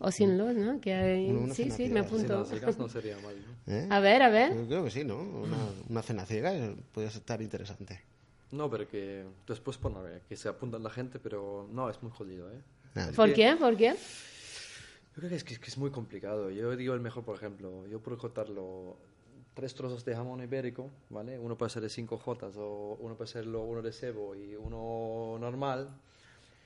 o 0.00 0.10
sin 0.10 0.36
luz, 0.38 0.54
¿no? 0.54 0.80
Que 0.80 0.94
hay- 0.94 1.30
Una- 1.30 1.40
una 1.40 1.54
sí, 1.54 1.64
cena 1.64 1.76
sí, 1.76 1.88
me 1.88 2.00
apunto. 2.00 2.44
ciegas 2.44 2.76
no 2.78 2.88
sería 2.88 3.16
mal. 3.18 3.36
¿no? 3.66 3.72
¿Eh? 3.74 3.86
A 3.90 4.00
ver, 4.00 4.22
a 4.22 4.28
ver. 4.30 4.54
Yo 4.56 4.66
creo 4.66 4.84
que 4.84 4.90
sí, 4.90 5.04
¿no? 5.04 5.18
Una, 5.18 5.56
una 5.88 6.02
cena 6.02 6.24
ciega 6.26 6.52
puede 6.92 7.06
estar 7.08 7.40
interesante. 7.42 8.00
No, 8.50 8.68
pero 8.70 8.88
que 8.88 9.24
después, 9.46 9.78
bueno, 9.80 10.00
que 10.28 10.36
se 10.36 10.48
apuntan 10.48 10.82
la 10.82 10.90
gente, 10.90 11.18
pero 11.20 11.68
no, 11.70 11.88
es 11.90 12.02
muy 12.02 12.10
jodido, 12.10 12.50
¿eh? 12.50 12.60
Nada. 12.94 13.12
¿Por 13.12 13.32
qué? 13.32 13.56
¿Por 13.58 13.76
qué? 13.76 13.88
Yo 13.94 15.14
creo 15.14 15.28
que 15.30 15.36
es, 15.36 15.44
que 15.44 15.54
es- 15.54 15.58
que 15.58 15.66
es 15.68 15.78
muy 15.78 15.90
complicado. 15.90 16.50
Yo 16.50 16.76
digo 16.76 16.94
el 16.94 17.00
mejor, 17.00 17.24
por 17.24 17.36
ejemplo, 17.36 17.86
yo 17.88 18.00
puedo 18.00 18.18
cortarlo 18.18 18.96
tres 19.54 19.74
trozos 19.74 20.04
de 20.04 20.14
jamón 20.14 20.40
ibérico, 20.42 20.90
¿vale? 21.10 21.38
Uno 21.38 21.56
puede 21.58 21.70
ser 21.70 21.82
de 21.82 21.88
5 21.88 22.18
jotas 22.18 22.54
o 22.56 22.96
uno 23.00 23.16
puede 23.16 23.28
ser 23.28 23.44
lo- 23.46 23.62
uno 23.62 23.82
de 23.82 23.92
cebo 23.92 24.34
y 24.36 24.54
uno 24.54 25.36
normal. 25.40 25.88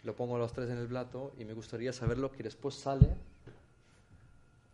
Lo 0.05 0.15
pongo 0.15 0.37
los 0.37 0.53
tres 0.53 0.69
en 0.69 0.79
el 0.79 0.87
plato 0.89 1.33
y 1.39 1.45
me 1.45 1.55
gustaría 1.55 1.93
saberlo 1.93 2.31
que 2.33 2.43
después 2.43 2.75
sale 2.75 3.07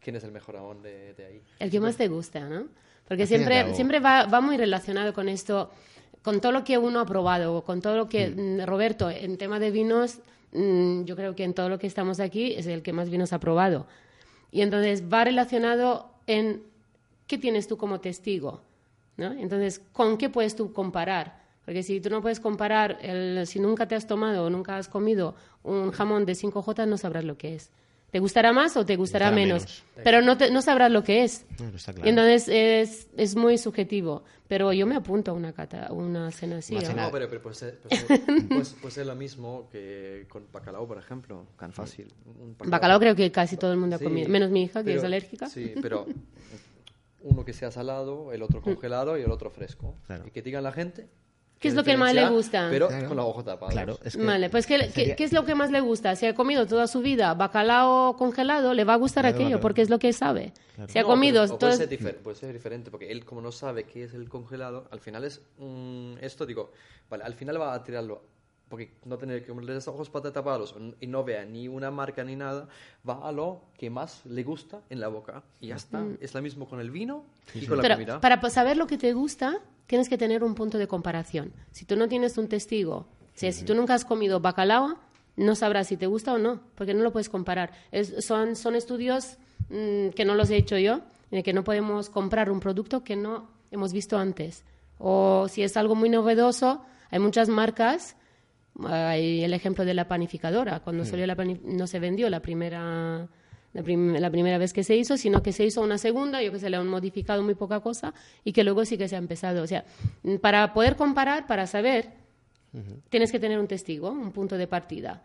quién 0.01 0.17
es 0.17 0.25
el 0.25 0.33
mejor 0.33 0.57
jamón 0.57 0.83
de, 0.83 1.15
de 1.15 1.25
ahí. 1.27 1.43
El 1.59 1.71
que 1.71 1.81
más 1.81 1.97
te 1.97 2.09
gusta, 2.09 2.49
¿no? 2.49 2.67
Porque 3.07 3.23
al 3.23 3.29
siempre, 3.29 3.75
siempre 3.75 4.01
va, 4.01 4.25
va 4.27 4.41
muy 4.41 4.57
relacionado 4.57 5.13
con 5.15 5.29
esto, 5.29 5.71
con 6.23 6.41
todo 6.41 6.53
lo 6.53 6.65
que 6.65 6.79
uno 6.79 7.01
ha 7.01 7.07
probado, 7.07 7.63
con 7.63 7.81
todo 7.81 7.97
lo 7.97 8.09
que, 8.09 8.29
mm, 8.31 8.67
Roberto, 8.67 9.11
en 9.11 9.37
tema 9.39 9.59
de 9.61 9.71
vinos, 9.71 10.19
mm, 10.53 11.05
yo 11.05 11.17
creo 11.17 11.35
que 11.35 11.45
en 11.45 11.55
todo 11.55 11.69
lo 11.69 11.79
que 11.79 11.87
estamos 11.87 12.21
aquí 12.21 12.55
es 12.55 12.67
el 12.67 12.83
que 12.83 12.93
más 12.93 13.11
vinos 13.11 13.33
ha 13.33 13.41
probado. 13.41 13.87
Y 14.51 14.63
entonces 14.63 15.05
va 15.13 15.25
relacionado 15.25 16.11
en 16.27 16.63
qué 17.27 17.39
tienes 17.39 17.69
tú 17.69 17.77
como 17.77 18.01
testigo, 18.01 18.63
¿no? 19.17 19.33
Entonces, 19.33 19.81
¿con 19.93 20.17
qué 20.17 20.29
puedes 20.29 20.57
tú 20.57 20.73
comparar? 20.73 21.43
Porque 21.65 21.83
si 21.83 22.01
tú 22.01 22.09
no 22.09 22.23
puedes 22.23 22.41
comparar, 22.41 22.99
el, 23.03 23.47
si 23.47 23.61
nunca 23.61 23.87
te 23.87 23.95
has 23.95 24.07
tomado 24.07 24.47
o 24.47 24.51
nunca 24.51 24.79
has 24.79 24.89
comido 24.89 25.35
un 25.63 25.91
jamón 25.91 26.25
de 26.25 26.33
5J, 26.33 26.89
no 26.89 26.97
sabrás 26.97 27.25
lo 27.25 27.37
que 27.37 27.57
es. 27.57 27.71
¿Te 28.11 28.21
gustará 28.21 28.53
más 28.55 28.77
o 28.77 28.87
te 28.87 28.97
gustará, 28.97 29.27
gustará 29.27 29.31
menos? 29.47 29.63
menos. 29.65 29.85
Pero 30.03 30.23
no, 30.23 30.39
te- 30.39 30.51
no 30.51 30.63
sabrás 30.63 30.91
lo 30.91 31.05
que 31.05 31.25
es. 31.25 31.45
No, 31.61 31.69
está 31.77 31.91
Y 31.93 31.95
claro. 31.97 32.11
entonces 32.11 32.49
es, 32.49 33.09
es 33.17 33.37
muy 33.37 33.59
subjetivo. 33.59 34.25
Pero 34.49 34.73
yo 34.73 34.87
me 34.87 34.97
apunto 34.97 35.33
a 35.33 35.35
una, 35.35 35.53
cata, 35.53 35.93
una 35.93 36.31
cena 36.31 36.57
así. 36.59 36.73
Una 36.75 36.83
¿eh? 36.83 36.87
cena. 36.87 37.03
No, 37.05 37.11
pero, 37.13 37.29
pero 37.29 37.43
puede, 37.43 37.55
ser, 37.55 37.79
puede, 37.81 37.97
ser, 38.01 38.25
puede- 38.25 38.65
puede 38.81 38.91
ser 38.95 39.07
lo 39.07 39.15
mismo 39.15 39.69
que 39.71 40.25
con 40.31 40.47
bacalao, 40.51 40.87
por 40.89 40.97
ejemplo. 40.99 41.45
Tan 41.59 41.71
fácil. 41.75 42.11
Un 42.25 42.57
Bacalao 42.71 42.99
creo 42.99 43.15
que 43.15 43.31
casi 43.31 43.59
todo 43.59 43.73
el 43.73 43.79
mundo 43.79 43.97
ha 43.97 43.99
Sí, 43.99 44.05
comido. 44.07 44.29
Menos 44.31 44.51
mi 44.51 44.63
hija, 44.63 44.81
que 44.81 44.87
pero- 44.87 44.99
es 45.01 45.05
alérgica. 45.05 45.47
Sí, 45.51 45.75
pero 45.83 46.07
uno 47.21 47.45
que 47.45 47.53
sea 47.53 47.71
salado, 47.71 48.33
el 48.33 48.43
otro 48.43 48.63
congelado 48.63 49.19
y 49.19 49.23
el 49.23 49.31
otro 49.31 49.51
fresco. 49.51 49.95
Claro. 50.07 50.25
Y 50.27 50.31
que 50.31 50.41
digan 50.41 50.63
la 50.65 50.73
gente. 50.73 51.09
¿Qué 51.59 51.69
es 51.69 51.75
lo 51.75 51.83
que 51.85 51.97
más 51.97 52.15
le 52.15 52.29
gusta? 52.29 52.69
Pero 52.71 52.89
Claro. 52.89 53.09
con 53.09 53.17
la 53.17 53.25
ojo 53.25 53.43
tapada. 53.45 53.73
Claro, 53.73 53.99
es 54.05 54.17
que 54.17 54.25
Vale, 54.25 54.49
pues 54.51 54.67
¿qué, 54.67 54.79
qué- 54.79 54.91
sería- 54.91 55.17
qué 55.17 55.25
es 55.25 55.33
lo 55.33 55.45
que 55.45 55.55
más 55.55 55.71
le 55.71 55.81
gusta? 55.81 56.15
Si 56.17 56.25
ha 56.27 56.35
comido 56.35 56.67
toda 56.67 56.87
su 56.87 57.01
vida 57.01 57.35
bacalao 57.35 58.17
congelado, 58.17 58.75
le 58.75 58.85
va 58.85 58.95
a 58.95 58.97
gustar 58.97 59.23
Claro, 59.25 59.35
aquello 59.37 59.49
claro. 59.51 59.61
porque 59.63 59.83
es 59.83 59.91
lo 59.91 59.99
que 59.99 60.13
sabe. 60.13 60.53
Si 60.89 60.99
ha 60.99 61.03
No, 61.03 61.09
comido 61.09 61.43
pero- 61.43 61.55
o 61.55 61.59
todo- 61.59 61.71
puede, 61.71 61.77
ser 61.77 61.89
difer- 61.91 62.17
puede 62.17 62.37
ser 62.37 62.53
diferente, 62.53 62.91
porque 62.91 63.11
él, 63.11 63.25
como 63.25 63.41
no 63.41 63.51
sabe 63.51 63.85
qué 63.85 64.05
es 64.05 64.15
el 64.15 64.29
congelado, 64.29 64.87
al 64.93 65.01
final 65.01 65.25
es 65.25 65.41
esto, 66.21 66.47
digo, 66.47 66.71
vale, 67.11 67.25
al 67.25 67.35
final 67.35 67.61
va 67.61 67.75
a 67.75 67.83
tirarlo, 67.83 68.23
porque 68.69 68.93
no 69.05 69.17
tener 69.19 69.41
que 69.43 69.49
comerle 69.49 69.75
los 69.75 69.89
ojos 69.89 70.11
para 70.11 70.33
tapados 70.33 70.75
y 71.01 71.07
no 71.07 71.25
vea 71.25 71.45
ni 71.45 71.69
una 71.69 71.91
marca 71.91 72.23
ni 72.25 72.37
nada, 72.37 72.69
va 73.09 73.27
a 73.27 73.33
lo 73.33 73.63
que 73.79 73.89
más 73.91 74.25
le 74.27 74.43
gusta 74.45 74.83
en 74.91 75.01
la 75.01 75.09
boca. 75.09 75.43
Y 75.61 75.69
ya 75.69 75.77
está. 75.77 76.05
Es 76.21 76.35
lo 76.35 76.43
mismo 76.43 76.69
con 76.69 76.81
el 76.81 76.91
vino 76.91 77.25
y 77.55 77.65
con 77.67 77.79
la 77.79 77.83
Pero 77.83 77.95
comida. 77.95 78.21
para 78.21 78.41
pa- 78.41 78.51
saber 78.51 78.77
lo 78.77 78.87
que 78.87 78.99
te 78.99 79.13
gusta, 79.15 79.59
tienes 79.87 80.09
que 80.09 80.19
tener 80.19 80.45
un 80.45 80.55
punto 80.55 80.77
de 80.79 80.87
comparación. 80.87 81.53
Si 81.71 81.85
tú 81.87 81.97
no 81.97 82.09
tienes 82.09 82.37
un 82.39 82.49
testigo, 82.49 82.97
o 82.97 83.07
sea, 83.35 83.53
si 83.53 83.65
tú 83.65 83.75
nunca 83.75 83.95
has 83.95 84.05
comido 84.05 84.41
bacalao, 84.41 84.99
no 85.37 85.55
sabrás 85.55 85.87
si 85.87 85.97
te 85.97 86.07
gusta 86.07 86.35
o 86.35 86.39
no, 86.39 86.61
porque 86.75 86.93
no 86.95 87.03
lo 87.03 87.13
puedes 87.13 87.29
comparar. 87.29 87.73
Es- 87.93 88.25
son, 88.25 88.55
son 88.57 88.75
estudios 88.75 89.39
mm, 89.71 90.09
que 90.11 90.25
no 90.25 90.35
los 90.35 90.51
he 90.51 90.57
hecho 90.57 90.77
yo, 90.79 91.01
en 91.31 91.39
el 91.39 91.43
que 91.45 91.53
no 91.53 91.63
podemos 91.65 92.11
comprar 92.11 92.51
un 92.51 92.59
producto 92.61 93.05
que 93.05 93.17
no 93.17 93.49
hemos 93.71 93.93
visto 93.93 94.19
antes. 94.19 94.65
O 94.99 95.47
si 95.49 95.63
es 95.63 95.77
algo 95.77 95.95
muy 95.95 96.09
novedoso, 96.09 96.83
hay 97.11 97.19
muchas 97.21 97.49
marcas. 97.49 98.17
Hay 98.87 99.43
el 99.45 99.53
ejemplo 99.55 99.85
de 99.85 99.95
la 99.95 100.07
panificadora. 100.07 100.81
Cuando 100.81 101.05
salió 101.05 101.27
la 101.27 101.35
no 101.35 101.87
se 101.87 101.99
vendió 101.99 102.31
la 102.31 102.41
primera, 102.41 103.27
la, 103.73 103.83
prim- 103.83 104.15
la 104.15 104.31
primera 104.31 104.59
vez 104.59 104.73
que 104.73 104.85
se 104.85 104.95
hizo, 104.97 105.17
sino 105.17 105.43
que 105.43 105.53
se 105.53 105.65
hizo 105.65 105.81
una 105.83 105.99
segunda, 105.99 106.43
yo 106.43 106.53
que 106.53 106.59
sé, 106.61 106.71
le 106.71 106.77
han 106.77 106.87
modificado 106.89 107.43
muy 107.43 107.55
poca 107.55 107.81
cosa 107.81 108.15
y 108.45 108.53
que 108.53 108.63
luego 108.65 108.85
sí 108.85 108.97
que 108.97 109.09
se 109.09 109.17
ha 109.17 109.19
empezado. 109.19 109.63
O 109.63 109.67
sea, 109.67 109.85
mm, 110.23 110.37
para 110.37 110.73
poder 110.73 110.95
comparar, 110.97 111.47
para 111.47 111.67
saber, 111.67 112.11
tienes 113.09 113.33
que 113.33 113.41
tener 113.41 113.59
un 113.59 113.67
testigo, 113.67 114.11
un 114.11 114.31
punto 114.31 114.57
de 114.57 114.67
partida. 114.67 115.23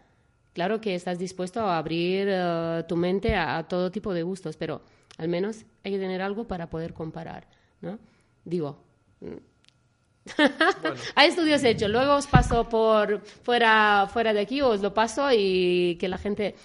Claro 0.54 0.80
que 0.82 0.96
estás 0.96 1.20
dispuesto 1.20 1.62
a 1.62 1.78
abrir 1.78 2.28
eh, 2.30 2.84
tu 2.88 2.96
mente 2.96 3.36
a, 3.36 3.58
a 3.58 3.68
todo 3.68 3.92
tipo 3.92 4.14
de 4.14 4.24
gustos, 4.24 4.56
pero 4.58 4.82
al 5.18 5.28
menos 5.28 5.66
hay 5.84 5.92
que 5.92 6.00
tener 6.00 6.22
algo 6.22 6.46
para 6.46 6.70
poder 6.70 6.94
comparar, 6.94 7.48
¿no? 7.82 8.00
Digo, 8.46 8.78
hay 11.16 11.30
estudios 11.30 11.64
hechos, 11.64 11.90
luego 11.90 12.16
os 12.16 12.28
paso 12.28 12.68
por 12.70 13.22
fuera, 13.44 14.08
fuera 14.12 14.34
de 14.34 14.40
aquí, 14.42 14.62
os 14.62 14.82
lo 14.82 14.94
paso 14.94 15.30
y 15.32 15.98
que 16.00 16.08
la 16.08 16.18
gente 16.18 16.56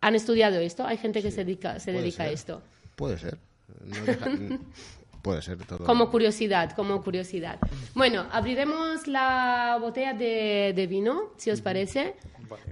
han 0.00 0.14
estudiado 0.14 0.56
esto, 0.58 0.86
hay 0.86 0.98
gente 0.98 1.22
que 1.22 1.30
se 1.30 1.44
dedica, 1.44 1.80
se 1.80 1.92
dedica 1.92 2.24
a 2.24 2.28
esto. 2.28 2.62
Puede 2.94 3.18
ser. 3.18 3.38
No 3.84 4.04
deja- 4.04 4.58
puede 5.22 5.42
ser 5.42 5.58
todo. 5.66 5.84
Como 5.84 6.10
curiosidad, 6.10 6.72
como 6.72 7.02
curiosidad. 7.02 7.58
Bueno, 7.94 8.26
abriremos 8.30 9.06
la 9.08 9.78
botella 9.80 10.12
de, 10.12 10.72
de 10.76 10.86
vino, 10.86 11.32
si 11.36 11.50
os 11.50 11.60
parece. 11.60 12.14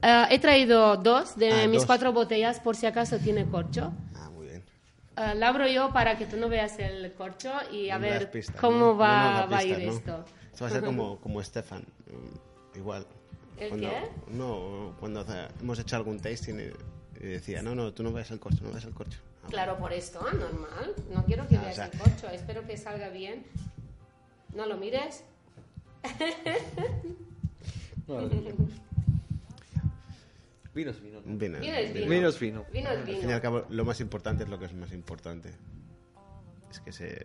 Eh, 0.02 0.26
he 0.30 0.38
traído 0.38 0.96
dos 0.96 1.36
de 1.36 1.50
Ah, 1.64 1.66
mis 1.66 1.78
dos. 1.80 1.86
cuatro 1.86 2.12
botellas 2.12 2.60
por 2.60 2.76
si 2.76 2.86
acaso 2.86 3.18
tiene 3.18 3.44
corcho. 3.46 3.92
Ah, 4.14 4.28
Eh, 5.16 5.34
la 5.36 5.48
abro 5.48 5.66
yo 5.68 5.92
para 5.92 6.16
que 6.18 6.26
tú 6.26 6.36
no 6.36 6.48
veas 6.48 6.78
el 6.78 7.12
corcho 7.14 7.52
y 7.70 7.90
a 7.90 7.96
No 7.96 8.02
ver 8.02 8.30
pistas, 8.30 8.56
cómo 8.60 8.78
¿no? 8.78 8.96
va, 8.96 9.42
No, 9.44 9.50
va 9.50 9.58
a 9.58 9.64
ir 9.64 9.78
esto. 9.80 10.24
Esto 10.52 10.64
va 10.64 10.68
a 10.68 10.72
ser 10.72 10.84
como, 10.84 11.18
como 11.20 11.42
Stefan. 11.42 11.82
mm, 12.06 12.78
Igual. 12.78 13.06
¿El 13.58 13.68
cuando, 13.68 13.88
qué? 13.88 14.08
No, 14.32 14.96
cuando 14.98 15.24
hemos 15.60 15.78
hecho 15.78 15.94
algún 15.96 16.18
tasting 16.18 16.58
y, 17.20 17.24
decía, 17.26 17.62
no, 17.62 17.74
no, 17.76 17.92
tú 17.92 18.02
no 18.02 18.12
ves 18.12 18.30
el 18.32 18.40
corcho, 18.40 18.64
no 18.64 18.72
ves 18.72 18.84
el 18.84 18.92
corcho. 18.92 19.20
Ah, 19.44 19.46
Claro, 19.50 19.76
por 19.78 19.92
esto, 19.92 20.18
¿eh? 20.28 20.34
normal. 20.36 20.94
No 21.14 21.24
quiero 21.24 21.46
que 21.46 21.56
Ah, 21.56 21.60
o 21.60 21.62
veas 21.62 21.76
sea- 21.76 21.84
el 21.86 21.98
corcho. 21.98 22.28
Espero 22.30 22.66
que 22.66 22.76
salga 22.76 23.10
bien. 23.10 23.44
No 24.54 24.66
lo 24.66 24.76
mires. 24.76 25.22
No, 30.74 30.80
vino 30.80 30.90
es 30.90 31.00
vino. 31.02 31.20
¿no? 31.24 31.36
Vino, 31.38 31.58
Vino 31.60 31.76
es 31.76 31.92
vino. 31.94 32.08
Vino 32.10 32.28
es 32.28 32.40
vino. 32.40 32.66
Vino 32.72 32.90
es 32.90 32.98
Al 32.98 33.04
fin 33.06 33.30
y 33.30 33.32
al 33.32 33.40
cabo, 33.40 33.64
lo 33.68 33.84
más 33.84 34.00
importante 34.00 34.42
es 34.44 34.48
lo 34.50 34.58
que 34.58 34.64
es 34.66 34.74
más 34.74 34.92
importante. 34.92 35.52
Es 36.70 36.80
que 36.80 36.90
se, 36.90 37.24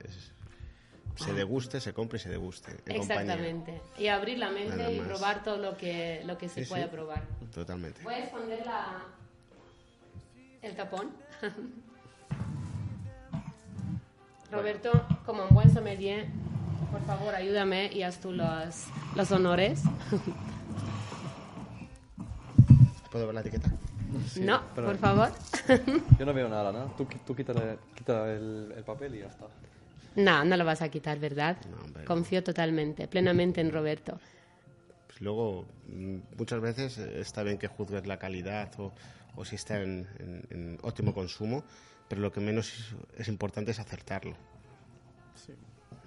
se 1.16 1.34
deguste, 1.34 1.80
se 1.82 1.92
compre 1.94 2.18
y 2.18 2.22
se 2.22 2.30
deguste. 2.30 2.72
En 2.86 2.98
compañía. 3.00 3.02
Exactamente. 3.34 3.82
Y 3.98 4.08
abrir 4.08 4.38
la 4.38 4.52
mente 4.52 4.94
y 4.94 5.00
probar 5.00 5.44
todo 5.44 5.58
lo 5.58 5.76
que, 5.76 6.22
lo 6.26 6.38
que 6.38 6.48
se 6.48 6.64
Sí, 6.64 6.70
pueda 6.70 6.84
sí. 6.86 6.90
probar. 6.92 7.24
Totalmente. 7.54 8.04
Voy 8.04 8.14
a 8.14 8.20
esconder 8.26 8.64
la, 8.66 9.04
el 10.62 10.76
tapón. 10.76 11.10
Roberto, 14.52 14.92
como 15.26 15.44
un 15.46 15.54
buen 15.56 15.72
sommelier, 15.74 16.28
por 16.92 17.02
favor 17.06 17.36
ayúdame 17.36 17.92
y 17.94 18.02
haz 18.04 18.20
tú 18.20 18.32
los, 18.32 18.86
los 19.16 19.32
honores. 19.32 19.82
¿Puedo 23.12 23.26
ver 23.26 23.36
la 23.36 23.42
etiqueta? 23.42 23.70
no, 24.42 24.62
pero- 24.76 24.88
por 24.88 24.98
favor. 24.98 25.30
Yo 26.20 26.26
no 26.26 26.34
veo 26.34 26.48
nada, 26.50 26.72
¿no? 26.72 26.86
Tú, 26.98 27.08
tú 27.26 27.36
quítale, 27.36 27.78
quita 27.96 28.32
el, 28.32 28.74
el 28.76 28.84
papel 28.84 29.16
y 29.16 29.20
ya 29.20 29.28
está. 29.28 29.46
no, 30.16 30.46
no 30.46 30.58
lo 30.58 30.66
vas 30.66 30.82
a 30.82 30.90
quitar, 30.90 31.20
¿verdad? 31.20 31.58
No, 31.70 31.78
hombre, 31.86 32.04
no. 32.04 32.08
Confío 32.08 32.44
totalmente, 32.44 33.08
plenamente 33.08 33.62
en 33.62 33.72
Roberto. 33.72 34.20
Pues 35.08 35.22
luego, 35.22 35.66
mm, 35.88 36.18
muchas 36.38 36.62
veces 36.62 36.98
eh, 37.00 37.20
está 37.22 37.44
bien 37.44 37.58
que 37.58 37.68
juzgues 37.68 38.06
la 38.06 38.18
calidad 38.18 38.72
o, 38.80 38.92
o 39.36 39.46
si 39.46 39.56
está 39.56 39.82
en, 39.82 40.08
en- 40.20 40.44
en 40.52 40.80
óptimo 40.84 41.14
consumo, 41.14 41.64
pero 42.08 42.22
lo 42.22 42.32
que 42.32 42.40
menos 42.42 42.68
es, 42.74 42.96
es 43.22 43.28
importante 43.28 43.72
es 43.72 43.80
acertarlo. 43.80 44.36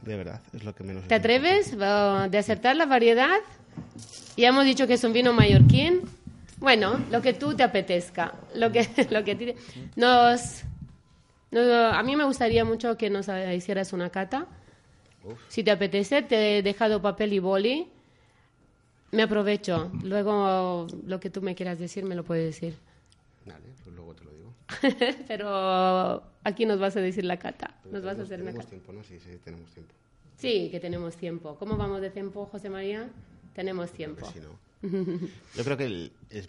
De 0.02 0.16
verdad, 0.16 0.40
es 0.52 0.64
lo 0.64 0.74
que 0.74 0.82
menos 0.82 1.06
¿Te 1.06 1.14
es 1.14 1.20
atreves 1.20 1.72
uh, 1.74 2.28
de 2.28 2.36
acertar 2.38 2.74
la 2.74 2.86
variedad? 2.86 3.36
Ya 4.36 4.48
hemos 4.48 4.64
dicho 4.64 4.88
que 4.88 4.94
es 4.94 5.04
un 5.04 5.12
vino 5.12 5.32
mallorquín. 5.32 6.00
Bueno, 6.62 6.98
lo 7.10 7.20
que 7.20 7.32
tú 7.34 7.54
te 7.54 7.62
apetezca. 7.64 8.32
Lo 8.54 8.70
que, 8.72 8.88
lo 9.10 9.22
que 9.24 9.34
te- 9.34 9.56
nos, 9.96 10.62
no, 11.50 11.60
a 11.60 12.02
mí 12.04 12.16
me 12.16 12.24
gustaría 12.24 12.64
mucho 12.64 12.96
que 12.96 13.10
nos 13.10 13.26
hicieras 13.28 13.92
una 13.92 14.08
cata. 14.10 14.46
Uf. 15.24 15.38
Si 15.48 15.62
te 15.64 15.70
apetece, 15.72 16.22
te 16.22 16.58
he 16.58 16.62
dejado 16.62 17.02
papel 17.02 17.32
y 17.32 17.40
boli. 17.40 17.88
Me 19.10 19.24
aprovecho. 19.24 19.90
Luego, 20.04 20.86
lo 21.04 21.20
que 21.20 21.28
tú 21.30 21.42
me 21.42 21.54
quieras 21.54 21.78
decir, 21.78 22.04
me 22.04 22.14
lo 22.14 22.24
puedes 22.24 22.46
decir. 22.54 22.76
Vale, 23.44 23.64
pues 23.82 23.94
luego 23.94 24.14
te 24.14 24.24
lo 24.24 24.30
digo. 24.30 24.54
Pero 25.28 26.22
aquí 26.44 26.64
nos 26.64 26.78
vas 26.78 26.96
a 26.96 27.00
decir 27.00 27.24
la 27.24 27.38
cata. 27.38 27.74
Nos 27.90 28.02
vas 28.02 28.18
a 28.18 28.22
hacer 28.22 28.40
una 28.40 28.50
tenemos 28.52 28.64
cata. 28.64 28.70
tiempo, 28.70 28.92
¿no? 28.92 29.02
Sí, 29.04 29.18
sí, 29.20 29.38
tenemos 29.44 29.68
tiempo. 29.72 29.92
Sí, 30.38 30.68
que 30.70 30.80
tenemos 30.80 31.16
tiempo. 31.16 31.56
¿Cómo 31.58 31.76
vamos 31.76 32.00
de 32.00 32.10
tiempo, 32.10 32.46
José 32.46 32.70
María? 32.70 33.08
Tenemos 33.54 33.90
tiempo. 33.92 34.20
Pues 34.20 34.32
si 34.32 34.40
no. 34.40 34.48
Yo 35.56 35.64
creo 35.64 35.76
que 35.76 35.84
el- 35.84 36.12
es- 36.30 36.48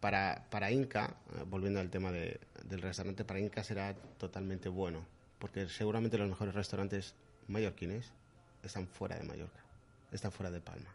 para, 0.00 0.44
para 0.50 0.70
Inca, 0.70 1.16
eh, 1.36 1.44
volviendo 1.48 1.80
al 1.80 1.90
tema 1.90 2.12
de- 2.12 2.38
del 2.68 2.82
restaurante, 2.82 3.24
para 3.24 3.40
Inca 3.40 3.64
será 3.64 3.94
totalmente 4.18 4.68
bueno, 4.68 5.04
porque 5.38 5.68
seguramente 5.68 6.18
los 6.18 6.28
mejores 6.28 6.54
restaurantes 6.54 7.14
mallorquines 7.48 8.06
están 8.62 8.86
fuera 8.86 9.16
de 9.16 9.24
Mallorca, 9.24 9.60
están 10.12 10.30
fuera 10.32 10.50
de 10.50 10.60
Palma. 10.60 10.90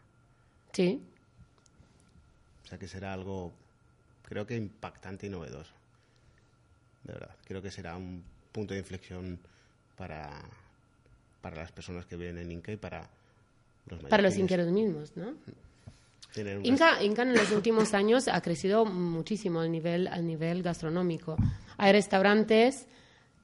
Sí, 0.72 1.02
O 2.64 2.68
sea 2.68 2.78
que 2.78 2.86
será 2.88 3.12
algo 3.12 3.52
creo 4.24 4.46
que 4.46 4.54
impactante 4.56 5.26
y 5.26 5.30
novedoso. 5.30 5.72
De 7.02 7.12
verdad, 7.14 7.34
creo 7.44 7.60
que 7.62 7.70
será 7.72 7.96
un 7.96 8.22
punto 8.52 8.74
de 8.74 8.80
inflexión 8.80 9.40
para, 9.96 10.40
para 11.42 11.56
las 11.56 11.72
personas 11.72 12.06
que 12.06 12.14
viven 12.16 12.38
en 12.38 12.52
Inca 12.52 12.70
y 12.70 12.76
para 12.76 13.08
los 13.86 14.00
Para 14.04 14.22
los 14.22 14.36
inqueros 14.36 14.70
mismos, 14.70 15.16
¿no? 15.16 15.34
Inca, 16.62 17.02
Inca 17.02 17.22
en 17.22 17.34
los 17.34 17.50
últimos 17.50 17.94
años 17.94 18.28
ha 18.28 18.40
crecido 18.40 18.84
muchísimo 18.84 19.60
al 19.60 19.72
nivel, 19.72 20.06
al 20.06 20.26
nivel 20.26 20.62
gastronómico. 20.62 21.36
Hay 21.76 21.92
restaurantes 21.92 22.86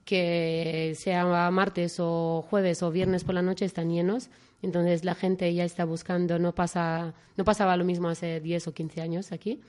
que 0.04 0.94
sea 0.96 1.50
martes 1.50 1.96
o 1.98 2.44
jueves 2.48 2.82
o 2.82 2.90
viernes 2.92 3.24
por 3.24 3.34
la 3.34 3.42
noche 3.42 3.64
están 3.64 3.90
llenos, 3.90 4.30
entonces 4.62 5.04
la 5.04 5.16
gente 5.16 5.52
ya 5.52 5.64
está 5.64 5.84
buscando, 5.84 6.38
no, 6.38 6.54
pasa, 6.54 7.12
no 7.36 7.44
pasaba 7.44 7.76
lo 7.76 7.84
mismo 7.84 8.08
hace 8.08 8.40
10 8.40 8.68
o 8.68 8.72
15 8.72 9.00
años 9.00 9.32
aquí. 9.32 9.60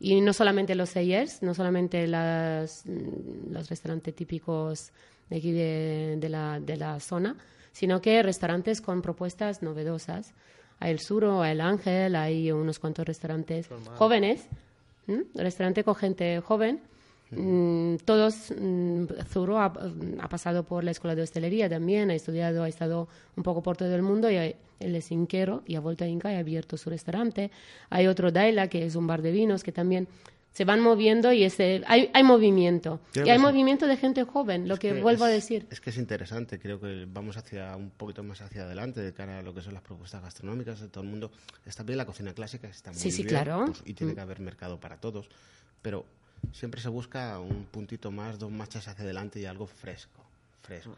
Y 0.00 0.20
no 0.20 0.32
solamente 0.32 0.74
los 0.74 0.90
sellers, 0.90 1.42
no 1.42 1.54
solamente 1.54 2.06
las, 2.06 2.84
mm, 2.86 3.52
los 3.52 3.68
restaurantes 3.68 4.14
típicos 4.14 4.90
de 5.30 5.36
aquí 5.36 5.52
de, 5.52 6.16
de 6.18 6.28
la, 6.28 6.60
de 6.60 6.76
la 6.76 6.98
zona, 6.98 7.36
sino 7.72 8.00
que 8.00 8.22
restaurantes 8.22 8.80
con 8.80 9.02
propuestas 9.02 9.62
novedosas. 9.62 10.34
El 10.90 11.00
Suro, 11.00 11.44
el 11.44 11.60
Ángel, 11.60 12.14
hay 12.16 12.50
unos 12.52 12.78
cuantos 12.78 13.06
restaurantes 13.06 13.68
jóvenes, 13.96 14.46
¿m? 15.06 15.24
restaurante 15.34 15.82
con 15.84 15.94
gente 15.94 16.40
joven. 16.40 16.80
Mm, 17.30 17.96
todos, 18.04 18.52
mm, 18.56 19.04
Zuro 19.28 19.58
ha, 19.58 19.72
ha 20.20 20.28
pasado 20.28 20.62
por 20.64 20.84
la 20.84 20.90
escuela 20.92 21.14
de 21.14 21.22
hostelería 21.22 21.68
también, 21.68 22.10
ha 22.10 22.14
estudiado, 22.14 22.62
ha 22.62 22.68
estado 22.68 23.08
un 23.36 23.42
poco 23.42 23.62
por 23.62 23.76
todo 23.76 23.94
el 23.94 24.02
mundo 24.02 24.30
y 24.30 24.36
ha- 24.36 24.46
él 24.80 24.94
es 24.96 25.10
inquero 25.10 25.62
y 25.66 25.74
ha 25.76 25.80
vuelto 25.80 26.04
a 26.04 26.06
Inca 26.06 26.32
y 26.32 26.36
ha 26.36 26.40
abierto 26.40 26.76
su 26.76 26.90
restaurante. 26.90 27.50
Hay 27.90 28.06
otro 28.06 28.30
Daila, 28.30 28.68
que 28.68 28.84
es 28.84 28.94
un 28.94 29.06
bar 29.06 29.22
de 29.22 29.32
vinos, 29.32 29.64
que 29.64 29.72
también 29.72 30.06
se 30.54 30.64
van 30.64 30.80
moviendo 30.80 31.32
y 31.32 31.42
ese, 31.44 31.82
hay, 31.86 32.10
hay 32.14 32.22
movimiento. 32.22 33.00
Creo 33.12 33.26
y 33.26 33.30
hay 33.30 33.38
sí. 33.38 33.42
movimiento 33.44 33.86
de 33.86 33.96
gente 33.96 34.24
joven, 34.24 34.66
lo 34.68 34.74
Es 34.74 34.80
que, 34.80 34.94
vuelvo 35.02 35.24
a 35.24 35.28
decir. 35.28 35.66
Es 35.70 35.80
que 35.80 35.90
es 35.90 35.98
interesante, 35.98 36.58
creo 36.58 36.80
que 36.80 37.06
vamos 37.06 37.36
hacia 37.36 37.76
un 37.76 37.90
poquito 37.90 38.22
más 38.22 38.40
hacia 38.40 38.62
adelante 38.62 39.00
de 39.02 39.12
cara 39.12 39.40
a 39.40 39.42
lo 39.42 39.52
que 39.52 39.60
son 39.62 39.74
las 39.74 39.82
propuestas 39.82 40.22
gastronómicas 40.22 40.80
de 40.80 40.88
todo 40.88 41.02
el 41.04 41.10
mundo. 41.10 41.30
Está 41.66 41.82
bien 41.82 41.98
la 41.98 42.06
cocina 42.06 42.32
clásica, 42.32 42.68
está 42.68 42.90
muy 42.92 42.98
Sí, 43.00 43.10
sí, 43.10 43.24
bien, 43.24 43.28
claro. 43.34 43.64
pues, 43.66 43.82
y 43.84 43.94
tiene 43.94 44.12
Mm. 44.12 44.16
que 44.16 44.20
haber 44.22 44.40
mercado 44.40 44.78
para 44.80 44.96
todos, 44.96 45.28
pero 45.82 46.06
siempre 46.52 46.80
se 46.80 46.88
busca 46.88 47.38
un 47.40 47.64
puntito 47.64 48.10
más, 48.12 48.38
dos 48.38 48.50
marchas 48.52 48.86
hacia 48.88 49.04
adelante 49.04 49.40
y 49.40 49.46
algo 49.46 49.66
fresco, 49.66 50.22
fresco. 50.62 50.94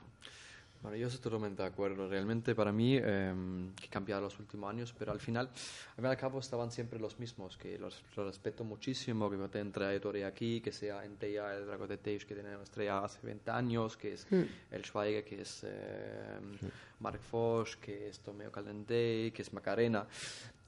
Bueno, 0.83 0.97
yo 0.97 1.09
estoy 1.09 1.20
totalmente 1.20 1.62
de 1.62 1.68
acuerdo. 1.68 2.09
Realmente 2.09 2.55
para 2.55 2.72
mí, 2.72 2.97
eh, 2.97 3.35
que 3.81 3.87
ha 3.87 3.91
cambiado 3.91 4.22
los 4.22 4.39
últimos 4.39 4.70
años, 4.70 4.95
pero 4.97 5.12
al 5.12 5.20
final, 5.20 5.47
al 5.49 5.95
fin 5.97 6.05
y 6.05 6.09
al 6.09 6.16
cabo, 6.16 6.39
estaban 6.39 6.70
siempre 6.70 6.99
los 6.99 7.18
mismos, 7.18 7.57
que 7.57 7.79
los, 7.79 8.03
los 8.16 8.27
respeto 8.27 8.64
muchísimo, 8.64 9.31
que 9.31 9.37
tienen 9.49 9.72
trayectoria 9.72 10.29
aquí, 10.29 10.61
que 10.61 10.72
sea 10.72 11.05
Enteya, 11.05 11.55
el 11.55 11.66
Drago 11.66 11.87
de 11.87 11.99
Teix, 11.99 12.24
que 12.24 12.35
tiene 12.35 12.55
una 12.55 12.62
estrella 12.62 13.05
hace 13.05 13.18
20 13.22 13.51
años, 13.51 13.97
que 13.97 14.14
es 14.14 14.27
el 14.31 14.85
Schweiger, 14.85 15.24
que 15.24 15.43
es 15.43 15.62
eh, 15.64 16.39
Mark 17.01 17.20
Foch, 17.20 17.77
que 17.77 18.09
es 18.09 18.20
Tomeo 18.20 18.53
Calendey, 18.53 19.31
que 19.33 19.43
es 19.43 19.53
Macarena. 19.53 20.07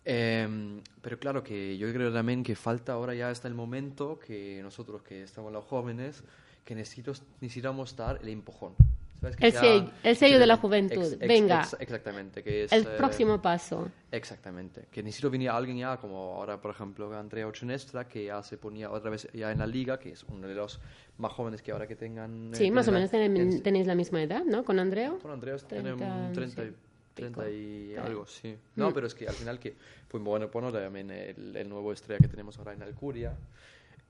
Eh, 0.04 0.80
pero 1.02 1.18
claro 1.18 1.42
que 1.42 1.76
yo 1.76 1.92
creo 1.92 2.12
también 2.12 2.42
que 2.42 2.56
falta 2.56 2.94
ahora 2.94 3.14
ya 3.14 3.30
está 3.30 3.46
el 3.46 3.54
momento 3.54 4.18
que 4.18 4.60
nosotros 4.62 5.02
que 5.02 5.22
estamos 5.22 5.52
los 5.52 5.64
jóvenes 5.64 6.22
que 6.64 6.74
necesitamos 6.74 7.96
dar 7.96 8.18
el 8.22 8.28
empujón. 8.28 8.74
¿Sabes? 9.20 9.36
Que 9.36 9.46
El 9.46 9.52
sello- 9.52 9.90
el 10.04 10.16
sello 10.16 10.38
de 10.38 10.46
la 10.46 10.56
juventud. 10.58 11.02
ex- 11.04 11.18
Venga. 11.18 11.60
ex- 11.62 11.76
exactamente. 11.80 12.42
Que 12.42 12.64
es, 12.64 12.72
El 12.72 12.82
eh, 12.82 12.88
próximo 12.96 13.42
paso. 13.42 13.88
Exactamente. 14.12 14.86
Que 14.90 15.02
necesito 15.02 15.28
venir 15.30 15.50
alguien 15.50 15.76
ya, 15.78 15.96
como 15.96 16.16
ahora, 16.36 16.60
por 16.60 16.70
ejemplo, 16.70 17.12
Andrea 17.16 17.46
Ochonestra, 17.48 18.06
que 18.06 18.26
ya 18.26 18.42
se 18.42 18.56
ponía 18.58 18.90
otra 18.90 19.10
vez 19.10 19.28
ya 19.32 19.50
en 19.50 19.58
la 19.58 19.66
liga, 19.66 19.98
que 19.98 20.10
es 20.12 20.22
uno 20.24 20.46
de 20.46 20.54
los 20.54 20.80
más 21.18 21.32
jóvenes 21.32 21.62
que 21.62 21.72
ahora 21.72 21.86
que 21.88 21.96
tengan... 21.96 22.52
eh, 22.54 22.56
Sí, 22.56 22.70
más 22.70 22.86
o 22.88 22.92
menos 22.92 23.12
la- 23.12 23.18
tenéis, 23.18 23.56
en- 23.56 23.62
tenéis 23.62 23.86
la 23.86 23.94
misma 23.96 24.22
edad, 24.22 24.44
¿no? 24.44 24.64
Con 24.64 24.78
Andreo. 24.78 25.18
con 25.18 25.30
Andreas 25.32 25.66
30, 25.66 25.96
tenemos 25.96 26.32
30, 26.32 26.62
sí, 26.62 26.68
y- 26.68 26.74
30 27.14 27.50
y 27.50 27.96
algo, 27.96 28.24
sí. 28.26 28.56
No, 28.76 28.90
Mm. 28.90 28.94
pero 28.94 29.06
es 29.08 29.14
que 29.16 29.26
al 29.26 29.34
final 29.34 29.58
que 29.58 29.74
fue 30.08 30.20
muy 30.20 30.28
bueno 30.30 30.48
poner 30.48 30.72
también 30.72 31.10
el, 31.10 31.56
el 31.56 31.68
nuevo 31.68 31.92
estrella 31.92 32.20
que 32.20 32.28
tenemos 32.28 32.56
ahora 32.58 32.72
en 32.74 32.82
Alcuria. 32.82 33.36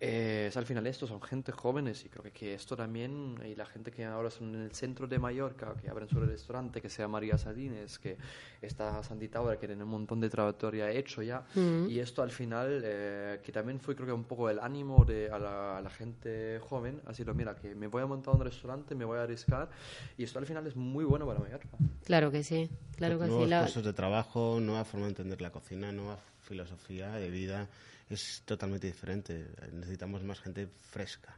Eh, 0.00 0.46
es 0.48 0.56
al 0.56 0.64
final 0.64 0.86
estos 0.86 1.08
son 1.08 1.20
gente 1.20 1.50
jóvenes 1.50 2.04
y 2.04 2.08
creo 2.08 2.22
que, 2.22 2.30
que 2.30 2.54
esto 2.54 2.76
también, 2.76 3.34
y 3.44 3.56
la 3.56 3.66
gente 3.66 3.90
que 3.90 4.04
ahora 4.04 4.30
son 4.30 4.54
en 4.54 4.62
el 4.62 4.70
centro 4.72 5.08
de 5.08 5.18
Mallorca, 5.18 5.74
que 5.74 5.90
abren 5.90 6.08
su 6.08 6.20
restaurante, 6.20 6.80
que 6.80 6.88
sea 6.88 7.08
María 7.08 7.36
Sardines, 7.36 7.98
que 7.98 8.16
está 8.62 9.02
Sandy 9.02 9.26
Tower, 9.26 9.58
que 9.58 9.66
tiene 9.66 9.82
un 9.82 9.90
montón 9.90 10.20
de 10.20 10.30
trayectoria 10.30 10.88
hecho 10.92 11.20
ya, 11.22 11.44
Mm. 11.56 11.88
y 11.88 11.98
esto 11.98 12.22
al 12.22 12.30
final, 12.30 12.80
eh, 12.84 13.40
que 13.42 13.50
también 13.50 13.80
fue 13.80 13.96
creo 13.96 14.06
que 14.06 14.12
un 14.12 14.22
poco 14.22 14.48
el 14.48 14.60
ánimo 14.60 15.04
de, 15.04 15.30
a, 15.32 15.38
la, 15.40 15.78
a 15.78 15.80
la 15.80 15.90
gente 15.90 16.60
joven, 16.60 17.02
así 17.06 17.24
lo 17.24 17.34
mira, 17.34 17.56
que 17.56 17.74
me 17.74 17.88
voy 17.88 18.02
a 18.02 18.06
montar 18.06 18.34
un 18.36 18.42
restaurante, 18.42 18.94
me 18.94 19.04
voy 19.04 19.18
a 19.18 19.24
arriesgar, 19.24 19.68
y 20.16 20.22
esto 20.22 20.38
al 20.38 20.46
final 20.46 20.64
es 20.68 20.76
muy 20.76 21.04
bueno 21.04 21.26
para 21.26 21.40
Mallorca. 21.40 21.66
Claro 22.04 22.30
que 22.30 22.44
sí, 22.44 22.70
claro 22.96 23.18
que 23.18 23.24
sí. 23.24 23.30
nuevos 23.30 23.50
La- 23.50 23.60
puestos 23.62 23.84
de 23.84 23.92
trabajo, 23.92 24.58
nueva 24.60 24.84
forma 24.84 25.06
de 25.06 25.10
entender 25.10 25.40
la 25.42 25.50
cocina, 25.50 25.90
nueva 25.90 26.18
filosofía 26.42 27.10
de 27.16 27.30
vida. 27.30 27.66
Es 28.10 28.42
totalmente 28.44 28.86
diferente. 28.86 29.46
Necesitamos 29.72 30.22
más 30.24 30.40
gente 30.40 30.68
fresca. 30.90 31.36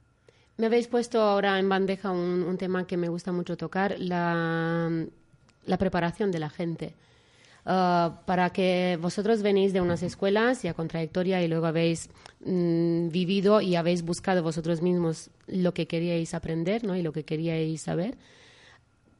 Me 0.57 0.67
habéis 0.67 0.87
puesto 0.89 1.21
ahora 1.21 1.59
en 1.59 1.69
bandeja 1.69 2.11
un, 2.11 2.43
un 2.43 2.57
tema 2.59 2.87
que 2.87 2.97
me 2.97 3.09
gusta 3.09 3.33
mucho 3.33 3.57
tocar, 3.57 3.97
la, 3.99 4.91
la 5.67 5.79
preparación 5.79 6.31
de 6.31 6.39
la 6.39 6.51
gente. 6.51 6.95
Ah, 7.67 8.23
para 8.27 8.51
que 8.51 8.99
vosotros 9.01 9.43
venís 9.43 9.73
de 9.73 9.81
unas 9.83 10.03
escuelas 10.03 10.63
ya 10.63 10.73
con 10.75 10.89
trayectoria 10.89 11.43
y 11.43 11.49
luego 11.49 11.67
habéis 11.67 12.09
mm, 12.45 13.09
vivido 13.11 13.61
y 13.61 13.77
habéis 13.77 14.03
buscado 14.03 14.43
vosotros 14.43 14.81
mismos 14.81 15.29
lo 15.47 15.75
que 15.75 15.87
queríais 15.87 16.33
aprender 16.33 16.85
¿no? 16.85 16.97
y 16.97 17.03
lo 17.03 17.13
que 17.13 17.25
queríais 17.25 17.83
saber, 17.83 18.17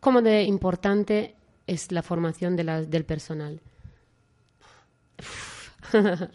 ¿cómo 0.01 0.23
de 0.23 0.45
importante 0.45 1.35
es 1.67 1.93
la 1.93 2.03
formación 2.03 2.57
de 2.57 2.65
la- 2.65 2.83
del 2.83 3.05
personal? 3.05 3.61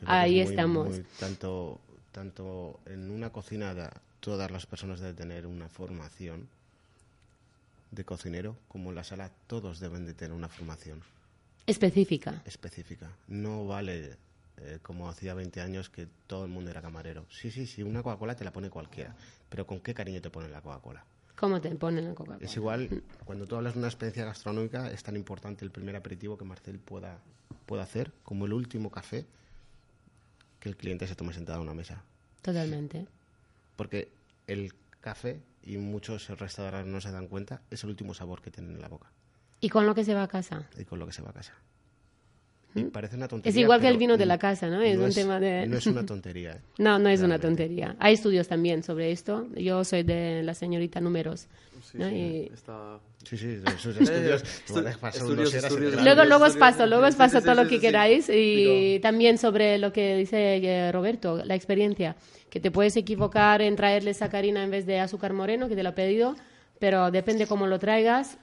Ahí 0.06 0.39
es 0.39 0.45
muy, 0.47 0.53
estamos. 0.53 0.88
muy- 0.88 1.06
tanto, 1.20 1.80
tanto 2.12 2.80
en 2.86 3.10
una 3.12 3.32
cocina, 3.32 3.74
da- 3.74 3.93
todas 4.20 4.49
las 4.51 4.66
personas 4.66 4.99
deben 4.99 5.16
tener 5.16 5.45
una 5.47 5.70
formación 5.70 6.47
de 7.91 8.03
cocinero, 8.06 8.58
como 8.68 8.89
en 8.89 8.95
la 8.95 9.03
sala 9.03 9.32
todos 9.47 9.80
deben 9.80 10.06
de 10.06 10.14
tener 10.14 10.36
una 10.36 10.49
formación 10.49 11.01
Específica. 11.68 12.41
específica. 12.45 13.10
No 13.28 13.66
vale 13.68 14.18
eh, 14.58 14.80
como 14.82 15.10
hacía 15.10 15.34
20 15.34 15.62
años 15.62 15.89
que 15.89 16.08
todo 16.28 16.45
el 16.45 16.51
mundo 16.51 16.72
era 16.72 16.82
camarero. 16.82 17.26
Sí, 17.30 17.51
sí, 17.51 17.66
sí, 17.68 17.84
una 17.84 18.01
Coca-Cola 18.03 18.36
te 18.36 18.43
la 18.45 18.53
pone 18.53 18.70
cualquiera, 18.70 19.16
pero 19.49 19.66
¿con 19.68 19.80
qué 19.80 19.93
cariño 19.93 20.22
te 20.22 20.30
ponen 20.30 20.51
la 20.51 20.62
Coca-Cola? 20.62 21.03
¿Cómo 21.36 21.60
te 21.60 21.70
ponen 21.76 22.06
la 22.06 22.16
Coca-Cola? 22.16 22.39
Es 22.45 22.56
igual, 22.56 23.03
cuando 23.26 23.45
tú 23.45 23.56
hablas 23.56 23.74
de 23.74 23.80
una 23.80 23.88
experiencia 23.89 24.24
gastronómica, 24.26 24.91
es 24.91 25.03
tan 25.03 25.16
importante 25.16 25.66
el 25.66 25.72
primer 25.72 25.95
aperitivo 25.95 26.38
que 26.38 26.45
Marcel 26.45 26.80
pueda, 26.80 27.20
pueda 27.66 27.84
hacer, 27.84 28.12
como 28.24 28.45
el 28.45 28.53
último 28.53 28.89
café 28.91 29.26
que 30.66 30.70
el 30.70 30.78
cliente 30.78 31.05
se 31.05 31.13
tome 31.16 31.32
sentado 31.32 31.59
a 31.59 31.61
una 31.61 31.76
mesa. 31.76 32.01
Totalmente. 32.41 33.05
Porque 33.76 34.09
el 34.47 34.74
café, 34.99 35.39
y 35.61 35.78
muchos 35.78 36.28
restaurantes 36.39 36.91
no 36.91 36.99
se 37.01 37.11
dan 37.11 37.28
cuenta, 37.28 37.61
es 37.70 37.84
el 37.84 37.91
último 37.91 38.16
sabor 38.16 38.41
que 38.41 38.49
tienen 38.49 38.74
en 38.74 38.82
la 38.82 38.88
boca 38.88 39.11
¿Y 39.61 39.70
con 39.70 39.86
lo 39.86 39.93
que 39.93 40.03
se 40.03 40.16
va 40.16 40.24
a 40.24 40.28
casa? 40.28 40.68
y 40.76 40.84
con 40.86 40.97
lo 40.97 41.05
que 41.05 41.13
se 41.13 41.22
va 41.22 41.30
a 41.30 41.34
casa. 41.34 41.53
Y 42.76 42.84
parece 42.86 43.15
una 43.15 43.28
tontería. 43.28 43.49
Es 43.51 43.57
igual 43.57 43.80
que 43.80 43.88
el 43.88 43.97
vino 43.97 44.17
de 44.17 44.26
la 44.26 44.38
casa, 44.38 44.67
¿no? 44.67 44.82
Es 44.82 44.97
un 44.97 45.13
tema 45.13 45.39
de- 45.39 45.65
No 45.65 45.78
es 45.78 45.88
una 45.88 46.05
tontería. 46.05 46.51
¿eh? 46.51 46.59
No, 46.78 46.99
no 46.99 47.09
es 47.09 47.21
una 47.21 47.38
Realmente. 47.38 47.47
tontería. 47.47 47.95
Hay 47.99 48.13
estudios 48.15 48.47
también 48.47 48.84
sobre 48.84 49.11
esto. 49.11 49.47
Yo 49.55 49.84
soy 49.86 50.03
de 50.03 50.43
la 50.43 50.53
señorita 50.53 50.99
Números. 50.99 51.47
Sí, 51.91 51.97
¿no? 51.97 52.09
sí, 52.09 52.15
Y 52.15 52.53
está... 52.53 52.99
Sí, 53.23 53.38
sí, 53.38 53.57
esos 53.78 53.97
estudios. 53.97 54.43
pasan 54.99 55.21
estudios, 55.21 55.53
estudios, 55.53 56.03
Luego, 56.03 56.26
luego 56.26 56.45
os 56.45 56.57
paso, 56.57 56.86
luego 56.86 57.05
os 57.07 57.15
paso 57.15 57.39
sí, 57.39 57.45
todo 57.45 57.55
sí, 57.55 57.63
lo 57.63 57.69
que 57.69 57.76
sí. 57.76 57.82
queráis. 57.82 58.30
Y 58.30 58.34
Digo- 58.95 59.01
también 59.01 59.38
sobre 59.38 59.78
lo 59.78 59.93
que 59.93 60.17
dice 60.17 60.57
eh, 60.57 60.91
Roberto, 60.91 61.43
la 61.45 61.55
experiencia. 61.55 62.15
Que 62.49 62.59
te 62.59 62.71
puedes 62.71 62.95
equivocar 62.97 63.61
en 63.61 63.76
traerle 63.76 64.13
sacarina 64.13 64.63
en 64.63 64.71
vez 64.71 64.86
de 64.86 64.99
azúcar 64.99 65.34
moreno, 65.34 65.67
que 65.69 65.76
te 65.76 65.84
lo 65.84 65.89
ha 65.89 65.95
pedido, 65.95 66.36
pero 66.80 67.09
depende 67.11 67.47
cómo 67.47 67.67
lo 67.67 67.80
traigas, 67.80 68.38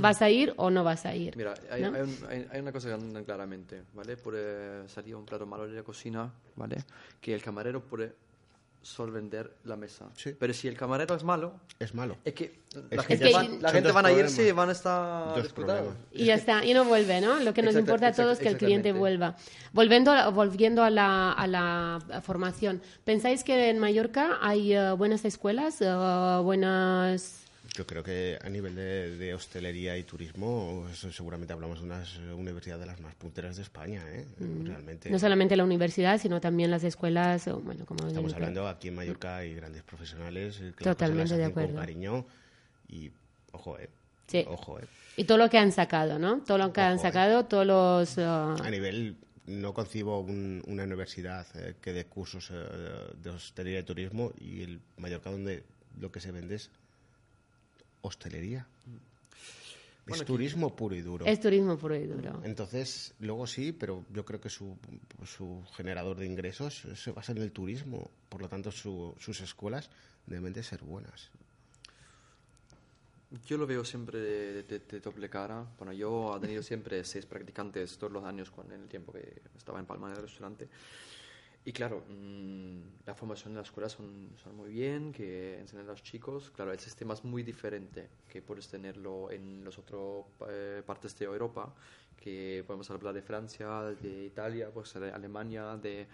vas 0.00 0.22
a 0.22 0.30
ir 0.30 0.52
o 0.56 0.70
no 0.70 0.84
vas 0.84 1.04
a 1.06 1.14
ir. 1.14 1.36
Mira, 1.36 1.54
hay, 1.70 1.82
¿no? 1.82 1.94
hay 1.94 2.02
un- 2.02 2.18
hay- 2.28 2.46
hay 2.50 2.60
una 2.60 2.72
cosa 2.72 2.88
que 2.88 2.94
anda 2.94 3.22
claramente, 3.22 3.82
¿vale? 3.94 4.16
Puede 4.16 4.88
salir 4.88 5.14
un 5.16 5.24
plato 5.26 5.46
malo 5.46 5.66
de 5.66 5.74
la 5.74 5.82
cocina, 5.82 6.30
¿vale? 6.56 6.76
Que 7.20 7.34
el 7.34 7.42
camarero 7.42 7.80
puede 7.82 8.12
solvender 8.82 9.52
la 9.64 9.74
mesa. 9.74 10.06
Sí. 10.14 10.36
Pero 10.38 10.54
si 10.54 10.68
el 10.68 10.76
camarero 10.76 11.16
es 11.16 11.24
malo, 11.24 11.54
Es 11.80 11.92
malo. 11.92 12.16
es 12.24 12.34
que 12.34 12.60
Es 12.70 12.96
la 12.96 13.02
que 13.02 13.16
gente, 13.16 13.30
ya 13.32 13.36
va, 13.38 13.44
son- 13.44 13.60
la 13.62 13.70
gente 13.72 13.90
van 13.90 14.06
a 14.06 14.12
irse 14.12 14.26
problemas. 14.36 14.48
y 14.48 14.52
van 14.52 14.68
a 14.68 14.72
estar 14.72 15.28
Dos 15.34 15.42
disputados. 15.42 15.94
Y 16.12 16.24
ya 16.26 16.34
está, 16.34 16.64
y 16.64 16.72
no 16.72 16.84
vuelve, 16.84 17.20
¿no? 17.20 17.40
Lo 17.40 17.52
que 17.52 17.62
nos 17.62 17.74
Exacta- 17.74 17.80
importa 17.80 18.06
a 18.08 18.12
todos 18.12 18.34
es 18.34 18.38
que 18.44 18.48
el 18.48 18.56
cliente 18.58 18.92
vuelva. 18.92 19.34
Volviendo 19.72 20.12
a, 20.12 20.28
volviendo 20.28 20.84
a 20.84 20.90
la, 20.90 21.32
a 21.32 21.46
la 21.48 21.98
formación, 22.22 22.80
¿pensáis 23.04 23.42
que 23.42 23.70
en 23.70 23.80
Mallorca 23.80 24.38
hay 24.40 24.74
eh, 24.74 24.92
buenas 24.92 25.24
escuelas, 25.24 25.78
eh, 25.80 25.92
buenas 26.44 27.42
Yo 27.76 27.86
creo 27.86 28.02
que 28.02 28.38
a 28.42 28.48
nivel 28.48 28.74
de, 28.74 29.34
hostelería 29.34 29.98
y 29.98 30.02
turismo, 30.02 30.86
seguramente 30.94 31.52
hablamos 31.52 31.80
de 31.80 31.84
una 31.84 32.02
universidad 32.34 32.78
de 32.78 32.86
las 32.86 33.00
más 33.00 33.14
punteras 33.14 33.56
de 33.56 33.62
España, 33.62 34.02
¿eh? 34.08 34.26
Realmente. 34.64 35.10
No 35.10 35.18
solamente 35.18 35.56
la 35.56 35.64
universidad, 35.64 36.18
sino 36.18 36.40
también 36.40 36.70
las 36.70 36.84
escuelas, 36.84 37.46
bueno, 37.62 37.84
como 37.84 38.06
Estamos 38.06 38.32
hablando 38.32 38.66
aquí 38.66 38.88
en 38.88 38.94
Mallorca 38.94 39.36
hay 39.36 39.54
grandes 39.54 39.82
profesionales 39.82 40.58
que 40.74 40.84
Totalmente 40.84 41.36
de 41.36 41.44
acuerdo. 41.44 41.74
con 41.74 41.80
cariño 41.80 42.24
y 42.88 43.10
ojo, 43.52 43.78
eh. 43.78 43.90
Sí. 44.26 44.44
Ojo, 44.48 44.80
eh. 44.80 44.84
Y 45.18 45.24
todo 45.24 45.36
lo 45.36 45.50
que 45.50 45.58
han 45.58 45.70
sacado, 45.70 46.18
¿no? 46.18 46.40
Todo 46.40 46.56
lo 46.56 46.72
que 46.72 46.80
han 46.80 46.96
eh. 46.96 47.00
sacado, 47.00 47.44
todos 47.44 47.66
los... 47.66 48.16
Uh, 48.16 48.62
a 48.62 48.70
nivel 48.70 49.16
no 49.46 49.74
concibo 49.74 50.20
una 50.20 50.84
universidad 50.84 51.46
eh, 51.54 51.74
que 51.80 51.92
dé 51.92 52.06
cursos 52.06 52.50
de 53.22 53.30
hostelería 53.30 53.80
y 53.80 53.82
turismo 53.84 54.32
y 54.38 54.62
el 54.62 54.80
Mallorca 54.96 55.30
donde 55.30 55.62
lo 56.00 56.10
que 56.10 56.20
se 56.20 56.32
vende 56.32 56.56
es 56.56 56.70
hostelería. 58.06 58.66
es 60.06 60.24
turismo 60.24 60.74
puro 60.74 60.94
y 60.94 61.02
duro. 61.02 61.26
Es 61.26 61.40
turismo 61.40 61.76
puro 61.76 61.96
y 61.96 62.06
duro. 62.06 62.40
Entonces, 62.44 63.14
luego 63.20 63.46
sí, 63.46 63.72
pero 63.72 64.04
yo 64.12 64.24
creo 64.24 64.40
que 64.40 64.50
su, 64.50 64.76
su 65.24 65.62
generador 65.74 66.16
de 66.16 66.26
ingresos 66.26 66.86
se 66.94 67.12
basa 67.12 67.32
en 67.32 67.38
el 67.38 67.52
turismo. 67.52 68.10
Por 68.28 68.40
lo 68.40 68.48
tanto, 68.48 68.70
sus 68.72 69.40
escuelas 69.40 69.90
deben 70.26 70.52
de 70.52 70.62
ser 70.62 70.82
buenas. 70.82 71.30
Yo 73.46 73.58
lo 73.58 73.66
veo 73.66 73.84
siempre 73.84 74.20
de, 74.20 75.00
doble 75.00 75.28
cara. 75.28 75.66
Bueno, 75.78 75.92
yo 75.92 76.36
he 76.36 76.40
tenido 76.40 76.62
siempre 76.62 77.02
seis 77.04 77.26
practicantes 77.26 77.98
todos 77.98 78.12
los 78.12 78.24
años 78.24 78.50
con, 78.50 78.70
en 78.72 78.82
el 78.82 78.88
tiempo 78.88 79.12
que 79.12 79.42
estaba 79.56 79.80
en 79.80 79.86
Palma 79.86 80.10
del 80.10 80.22
restaurante. 80.22 80.68
Y 81.66 81.72
claro, 81.72 82.04
mm, 82.08 83.06
la 83.06 83.14
formación 83.16 83.50
en 83.50 83.56
la 83.56 83.62
escuela 83.62 83.88
son, 83.88 84.30
son 84.40 84.56
muy 84.56 84.70
bien, 84.70 85.12
que 85.12 85.58
enseñan 85.58 85.86
a 85.86 85.90
los 85.90 86.02
chicos. 86.04 86.52
Claro, 86.54 86.70
el 86.70 86.78
sistema 86.78 87.14
es 87.14 87.24
muy 87.24 87.42
diferente 87.42 88.08
que 88.28 88.40
puedes 88.40 88.68
tenerlo 88.68 89.32
en 89.32 89.64
las 89.64 89.76
otras 89.76 90.00
eh, 90.48 90.80
partes 90.86 91.18
de 91.18 91.24
Europa, 91.24 91.74
que 92.16 92.62
podemos 92.64 92.88
hablar 92.92 93.12
de 93.14 93.20
Francia, 93.20 93.82
de 94.00 94.26
Italia, 94.26 94.70
pues 94.72 94.94
de 94.94 95.10
Alemania, 95.10 95.76
de, 95.76 96.06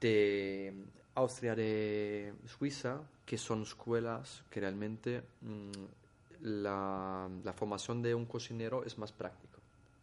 de 0.00 0.74
Austria, 1.14 1.54
de 1.54 2.34
Suiza, 2.46 3.02
que 3.24 3.38
son 3.38 3.62
escuelas 3.62 4.42
que 4.50 4.58
realmente 4.58 5.22
mm, 5.42 5.70
la, 6.40 7.30
la 7.44 7.52
formación 7.52 8.02
de 8.02 8.16
un 8.16 8.26
cocinero 8.26 8.82
es 8.84 8.98
más 8.98 9.12
práctica 9.12 9.45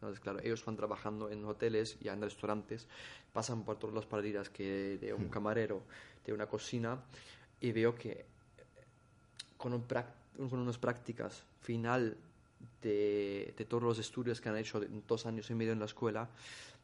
entonces, 0.04 0.20
claro, 0.20 0.40
ellos 0.44 0.64
van 0.66 0.76
trabajando 0.76 1.30
en 1.30 1.46
hoteles 1.46 1.98
y 2.02 2.10
en 2.10 2.22
restaurantes, 2.22 2.88
pasan 3.32 3.64
por 3.64 3.78
todas 3.80 3.96
las 3.96 4.06
paradas 4.06 4.50
que 4.50 4.98
de 5.00 5.14
un 5.14 5.26
hmm. 5.26 5.30
camarero, 5.30 5.82
de 6.26 6.34
una 6.34 6.46
cocina, 6.48 7.00
y 7.62 7.72
veo 7.72 7.96
que 7.96 8.26
con, 9.58 9.74
un 9.74 9.86
con 10.50 10.60
unas 10.60 10.78
prácticas 10.78 11.44
final 11.62 12.18
de, 12.82 13.54
de, 13.58 13.66
todos 13.66 13.84
los 13.84 13.98
estudios 13.98 14.42
que 14.42 14.50
han 14.50 14.58
hecho 14.58 14.84
en 14.84 15.04
dos 15.08 15.26
años 15.26 15.50
y 15.50 15.56
medio 15.56 15.72
en 15.72 15.80
la 15.80 15.86
escuela, 15.86 16.30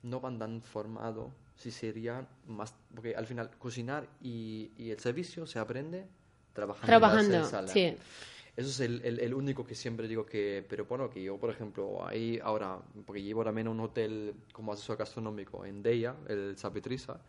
no 0.04 0.22
van 0.22 0.40
tan 0.40 0.62
formado 0.62 1.32
si 1.58 1.72
sería 1.72 2.26
más, 2.48 2.74
porque 2.96 3.16
al 3.16 3.28
final 3.28 3.50
cocinar 3.60 4.08
y, 4.22 4.72
y 4.78 4.92
el 4.92 5.00
servicio 5.00 5.46
se 5.46 5.60
aprende 5.60 6.08
trabajando, 6.54 6.88
trabajando 6.88 7.36
en 7.36 7.42
la 7.42 7.48
sala. 7.48 7.68
Sí. 7.68 7.98
Eso 8.60 8.68
es 8.68 8.80
el, 8.82 9.20
el, 9.22 9.34
único 9.34 9.66
que 9.66 9.74
siempre 9.74 10.06
digo 10.06 10.26
que, 10.26 10.66
pero 10.68 10.84
bueno, 10.84 11.10
que 11.10 11.24
yo, 11.24 11.38
por 11.38 11.50
ejemplo, 11.50 12.06
ahí 12.06 12.42
ahora, 12.44 12.78
porque 13.06 13.24
llevo 13.24 13.42
también 13.42 13.70
un 13.70 13.80
hotel 13.80 14.34
como 14.52 14.74
asesor 14.74 14.98
gastronómico 14.98 15.64
en 15.64 15.82
Deia, 15.82 16.14
el 16.28 16.58
Zapetriza, 16.58 17.22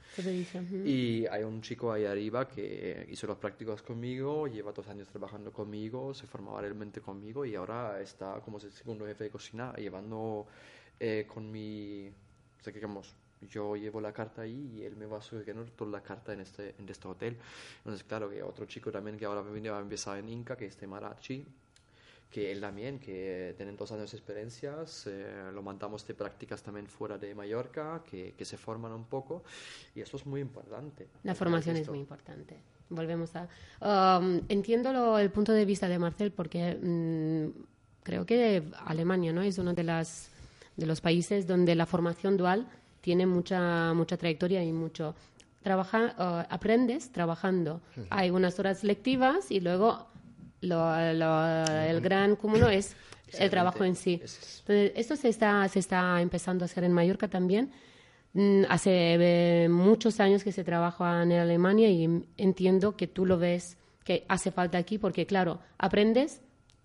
y 0.85 1.27
hay 1.27 1.45
un 1.45 1.63
chico 1.63 1.93
ahí 1.93 2.05
arriba 2.05 2.49
que 2.49 3.07
hizo 3.09 3.29
los 3.29 3.39
prácticos 3.39 3.81
conmigo, 3.81 4.49
lleva 4.49 4.73
dos 4.73 4.89
años 4.89 5.07
trabajando 5.07 5.53
conmigo, 5.53 6.13
se 6.15 6.27
formaba 6.27 6.63
realmente 6.63 7.01
conmigo 7.01 7.45
y 7.45 7.55
ahora 7.55 8.01
está 8.01 8.41
como 8.41 8.59
segundo 8.59 9.07
jefe 9.07 9.23
de 9.23 9.31
cocina, 9.31 9.73
llevando 9.75 10.49
eh, 10.99 11.29
con 11.33 11.49
mi, 11.49 12.09
o 12.09 12.65
sea, 12.65 12.73
digamos, 12.73 13.15
yo 13.49 13.77
llevo 13.77 14.01
la 14.01 14.13
carta 14.13 14.43
ahí 14.43 14.73
y 14.75 14.83
él 14.83 14.97
me 14.97 15.07
va 15.07 15.19
a 15.19 15.23
solucionar 15.23 15.71
toda 15.71 15.91
la 15.91 16.03
carta 16.03 16.33
en 16.33 16.41
este, 16.41 16.75
en 16.79 16.89
este 16.89 17.09
hotel. 17.09 17.37
Entonces, 17.79 18.05
claro, 18.05 18.31
que 18.31 18.43
otro 18.43 18.67
chico 18.67 18.91
también 18.91 19.17
que 19.17 19.25
ahora 19.25 19.41
va 19.43 19.79
a 19.79 19.81
empezar 19.81 20.19
en 20.19 20.29
Inca, 20.29 20.57
que 20.57 20.67
es 20.67 20.79
de 20.79 20.87
Marachi, 20.87 21.47
que 22.31 22.53
él 22.53 22.61
también, 22.61 23.01
que 23.01 23.55
tienen 23.57 23.77
dos 23.77 23.91
años 23.91 24.11
de 24.11 24.17
experiencias, 24.17 25.07
eh, 25.09 25.51
lo 25.53 25.63
mandamos 25.63 26.07
de 26.07 26.15
prácticas 26.15 26.63
también 26.63 26.87
fuera 26.87 27.19
de 27.19 27.35
Mallorca, 27.35 28.03
que, 28.09 28.35
que, 28.37 28.45
se 28.45 28.57
forman 28.57 28.93
un 28.93 29.05
poco, 29.05 29.43
y 29.95 30.01
eso 30.01 30.17
es 30.17 30.27
muy 30.27 30.41
importante. 30.41 31.09
La 31.25 31.35
formación 31.35 31.77
es 31.77 31.89
muy 31.89 31.99
importante. 31.99 32.57
Volvemos 32.89 33.33
a... 33.35 33.49
Um, 34.21 34.43
entiendo 34.49 35.19
el 35.19 35.31
punto 35.31 35.53
de 35.53 35.65
vista 35.65 35.89
de 35.89 35.99
Marcel, 35.99 36.31
porque 36.31 36.75
mm, 36.75 37.49
creo 38.05 38.25
que 38.25 38.63
Alemania 38.85 39.33
¿no? 39.33 39.43
es 39.43 39.59
uno 39.59 39.75
de, 39.75 39.83
las, 39.83 40.31
de 40.77 40.87
los 40.87 41.01
países 41.01 41.49
donde 41.49 41.75
la 41.75 41.87
formación 41.87 42.37
dual 42.37 42.69
tiene 43.01 43.27
mucha, 43.27 43.93
mucha 43.95 44.17
trayectoria 44.17 44.63
y 44.63 44.73
mucho. 44.73 45.15
Trabaja, 45.63 46.15
uh, 46.19 46.53
aprendes 46.53 47.13
trabajando. 47.13 47.81
Hay 48.09 48.31
unas 48.31 48.59
horas 48.59 48.83
lectivas 48.83 49.51
y 49.51 49.61
luego 49.61 50.07
lo, 50.63 50.97
el 50.97 52.01
gran 52.01 52.37
cúmulo 52.37 52.69
es 52.69 52.97
el 53.39 53.51
trabajo 53.51 53.85
en 53.85 53.95
sí. 53.95 54.15
Entonces, 54.15 54.93
esto 54.97 55.17
se 55.17 55.29
está, 55.29 55.67
se 55.69 55.79
está 55.79 56.21
empezando 56.21 56.65
a 56.65 56.67
hacer 56.67 56.85
en 56.85 56.93
Mallorca 56.93 57.29
también. 57.29 57.71
Mm, 58.33 58.63
hace 58.69 59.17
eh, 59.65 59.69
muchos 59.69 60.21
años 60.21 60.45
que 60.45 60.53
se 60.53 60.65
trabaja 60.65 61.23
en 61.23 61.33
Alemania 61.33 61.91
y 61.91 62.25
entiendo 62.37 62.97
que 62.97 63.07
tú 63.07 63.27
lo 63.27 63.39
ves 63.39 63.77
que 64.05 64.25
hace 64.29 64.51
falta 64.51 64.79
aquí 64.79 64.99
porque, 64.99 65.27
claro, 65.27 65.61
aprendes 65.79 66.41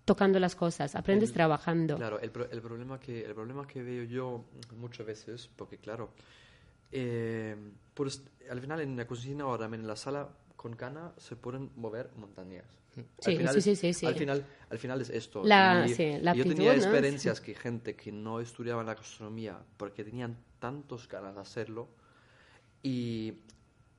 tocando 0.06 0.38
las 0.38 0.54
cosas, 0.54 0.94
aprendes 0.94 1.32
trabajando. 1.32 1.96
Claro, 1.96 2.18
el, 2.20 2.30
el, 2.50 2.62
problema 2.62 2.98
que, 2.98 3.24
el 3.24 3.34
problema 3.34 3.66
que 3.66 3.82
veo 3.82 4.04
yo 4.04 4.44
muchas 4.76 5.04
veces, 5.04 5.50
porque 5.54 5.78
claro, 5.78 6.10
eh, 6.92 7.56
pues, 7.92 8.22
al 8.48 8.60
final 8.60 8.80
en 8.80 8.96
la 8.96 9.06
cocina 9.06 9.46
o 9.46 9.58
también 9.58 9.82
en 9.82 9.88
la 9.88 9.96
sala 9.96 10.28
con 10.54 10.74
cana 10.74 11.12
se 11.18 11.36
pueden 11.36 11.70
mover 11.76 12.10
montañas. 12.16 12.64
Sí, 13.18 13.36
sí, 13.60 13.76
sí, 13.76 13.92
sí, 13.92 14.06
Al 14.06 14.14
final, 14.14 14.46
al 14.70 14.78
final 14.78 15.00
es 15.02 15.10
esto. 15.10 15.44
La, 15.44 15.86
sí, 15.86 16.16
la 16.22 16.32
yo 16.32 16.44
tenía 16.44 16.74
experiencias 16.74 17.42
que 17.42 17.54
gente 17.54 17.94
que 17.94 18.10
no 18.10 18.40
estudiaba 18.40 18.82
la 18.84 18.94
gastronomía 18.94 19.58
porque 19.76 20.02
tenían 20.02 20.38
tantos 20.58 21.06
ganas 21.06 21.34
de 21.34 21.40
hacerlo 21.42 21.88
y, 22.82 23.34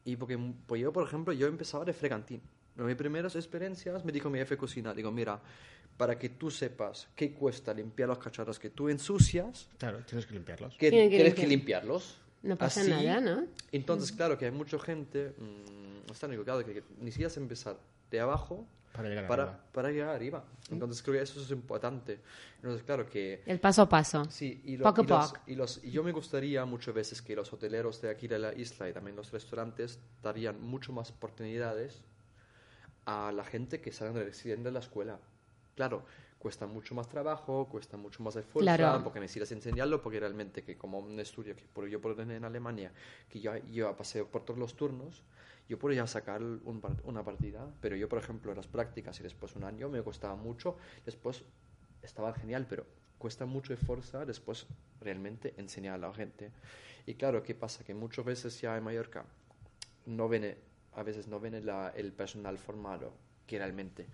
y 0.03 0.15
porque 0.15 0.39
pues 0.65 0.81
yo, 0.81 0.91
por 0.91 1.05
ejemplo, 1.05 1.31
yo 1.33 1.45
empezaba 1.45 1.85
de 1.85 1.93
fregantín. 1.93 2.41
En 2.77 2.85
mis 2.85 2.95
primeras 2.95 3.35
experiencias 3.35 4.05
me 4.05 4.11
dijo 4.11 4.29
mi 4.29 4.39
jefe 4.39 4.55
de 4.55 4.59
cocina, 4.59 4.93
digo, 4.93 5.11
mira, 5.11 5.39
para 5.97 6.17
que 6.17 6.29
tú 6.29 6.51
sepas 6.51 7.07
qué 7.15 7.33
cuesta 7.33 7.73
limpiar 7.73 8.09
los 8.09 8.19
cacharros 8.19 8.59
que 8.59 8.69
tú 8.69 8.87
ensucias. 8.87 9.67
Claro, 9.77 9.99
tienes 10.05 10.25
que 10.25 10.33
limpiarlos. 10.33 10.75
Que 10.77 10.89
tienes 10.89 11.33
que 11.33 11.47
limpiarlos. 11.47 12.17
No 12.43 12.55
pasa 12.55 12.83
nada, 12.83 13.19
¿no? 13.19 13.47
Entonces, 13.71 14.11
claro 14.11 14.37
que 14.37 14.45
hay 14.45 14.51
mucha 14.51 14.77
gente, 14.79 15.33
mmm, 15.37 16.11
está 16.11 16.27
equivocado, 16.27 16.63
que, 16.63 16.75
que 16.75 16.83
necesitas 16.99 17.35
empezar 17.37 17.77
de 18.11 18.19
abajo 18.19 18.65
para 18.93 19.09
llegar 19.09 19.27
para, 19.27 19.43
arriba. 19.43 19.63
Para 19.73 19.91
llegar 19.91 20.09
arriba. 20.15 20.45
Entonces 20.71 21.01
creo 21.01 21.17
que 21.17 21.23
eso 21.23 21.41
es 21.41 21.51
importante. 21.51 22.19
Entonces, 22.57 22.83
claro 22.83 23.07
que... 23.09 23.41
El 23.45 23.59
paso 23.59 23.81
a 23.81 23.89
paso. 23.89 24.25
Sí, 24.29 24.61
y, 24.65 24.77
poco 24.77 25.03
y, 25.03 25.07
los, 25.07 25.33
y, 25.47 25.55
los, 25.55 25.83
y 25.83 25.91
yo 25.91 26.03
me 26.03 26.11
gustaría 26.11 26.65
muchas 26.65 26.93
veces 26.93 27.21
que 27.21 27.35
los 27.35 27.51
hoteleros 27.51 28.01
de 28.01 28.09
aquí 28.09 28.27
de 28.27 28.39
la 28.39 28.53
isla 28.53 28.89
y 28.89 28.93
también 28.93 29.15
los 29.15 29.31
restaurantes 29.31 29.99
darían 30.23 30.61
mucho 30.61 30.93
más 30.93 31.11
oportunidades 31.11 32.01
a 33.05 33.31
la 33.31 33.43
gente 33.43 33.81
que 33.81 33.91
salen 33.91 34.15
recién 34.15 34.63
de 34.63 34.71
la 34.71 34.79
escuela. 34.79 35.19
Claro, 35.77 36.03
cuesta 36.39 36.65
mucho 36.65 36.95
más 36.95 37.07
trabajo, 37.07 37.69
cuesta 37.69 37.97
mucho 37.97 38.23
más 38.23 38.35
esfuerzo, 38.35 39.03
porque 39.03 39.19
necesitas 39.19 39.51
enseñarlo, 39.51 40.01
porque 40.01 40.19
realmente 40.19 40.63
que 40.63 40.75
como 40.75 40.97
un 40.97 41.19
estudio 41.19 41.55
que 41.55 41.89
yo 41.91 42.01
puedo 42.01 42.15
tener 42.15 42.37
en 42.37 42.45
Alemania, 42.45 42.91
que 43.29 43.39
yo, 43.39 43.55
yo 43.57 43.95
pasé 43.95 44.25
por 44.25 44.43
todos 44.43 44.59
los 44.59 44.75
turnos, 44.75 45.21
yo 45.69 45.77
podría 45.77 46.07
sacar 46.07 46.41
una 46.41 47.23
partida, 47.23 47.71
pero 47.79 47.95
yo, 47.95 48.09
por 48.09 48.17
ejemplo, 48.17 48.55
las 48.55 48.65
prácticas 48.65 49.19
y 49.19 49.23
después 49.23 49.55
un 49.55 49.65
año 49.65 49.87
me 49.87 50.01
costaba 50.01 50.35
mucho, 50.35 50.77
después 51.05 51.43
estaba 52.01 52.33
genial, 52.33 52.65
pero 52.67 52.87
cuesta 53.19 53.45
mucho 53.45 53.71
esfuerzo 53.71 54.25
después 54.25 54.65
realmente 54.99 55.53
enseñar 55.57 55.93
a 55.93 55.97
la 55.99 56.11
gente. 56.11 56.49
Y 57.05 57.13
claro, 57.13 57.43
¿qué 57.43 57.53
pasa? 57.53 57.83
Que 57.83 57.93
muchas 57.93 58.25
veces 58.25 58.59
ya 58.59 58.75
en 58.75 58.83
Mallorca 58.83 59.25
no 60.07 60.27
viene, 60.27 60.57
a 60.93 61.03
veces 61.03 61.27
no 61.27 61.39
viene 61.39 61.61
la, 61.61 61.93
el 61.95 62.13
personal 62.13 62.57
formado, 62.57 63.13
que 63.45 63.59
realmente 63.59 64.07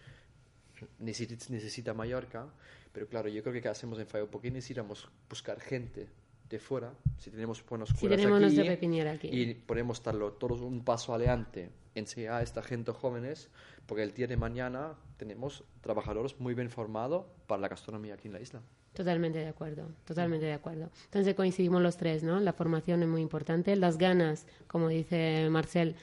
necesita, 1.00 1.46
necesita 1.50 1.94
Mallorca, 1.94 2.48
pero 2.92 3.08
claro, 3.08 3.30
yo 3.30 3.42
creo 3.42 3.54
que 3.54 3.62
¿qué 3.62 3.70
hacemos 3.70 4.00
en 4.00 4.08
Fallo? 4.08 4.30
porque 4.30 4.52
necesitamos 4.52 5.10
buscar 5.30 5.60
gente 5.60 6.08
de 6.50 6.60
fuera, 6.60 6.94
si 7.18 7.32
tenemos 7.32 7.66
buenas 7.66 7.90
escuelas 7.90 8.20
si 8.20 8.26
tenemos 8.26 8.70
aquí, 8.70 9.00
aquí, 9.02 9.28
y 9.32 9.54
podemos 9.56 9.98
estarlo 9.98 10.34
todos 10.34 10.62
un 10.62 10.84
paso 10.84 11.14
adelante, 11.14 11.70
enseñar 11.96 12.36
a 12.36 12.42
esta 12.44 12.62
gente 12.62 12.92
jóvenes, 12.92 13.50
porque 13.88 14.04
el 14.04 14.14
día 14.14 14.28
de 14.28 14.38
mañana 14.38 14.94
tenemos 15.18 15.64
trabajadores 15.82 16.40
muy 16.40 16.54
bien 16.54 16.70
formados 16.70 17.26
para 17.48 17.62
la 17.62 17.70
gastronomía 17.70 18.14
aquí 18.14 18.28
en 18.28 18.34
la 18.34 18.42
isla. 18.42 18.62
Totalmente 18.94 19.40
de 19.40 19.48
acuerdo, 19.48 19.88
totalmente 20.06 20.46
de 20.46 20.54
acuerdo. 20.54 20.92
Entonces 21.06 21.34
coincidimos 21.34 21.82
los 21.82 21.98
tres, 21.98 22.22
¿no? 22.22 22.40
La 22.40 22.54
formación 22.54 23.02
es 23.02 23.10
muy 23.10 23.22
importante, 23.22 23.76
las 23.76 23.98
ganas, 23.98 24.46
como 24.68 24.88
dice 24.88 25.48
Marcel, 25.50 25.96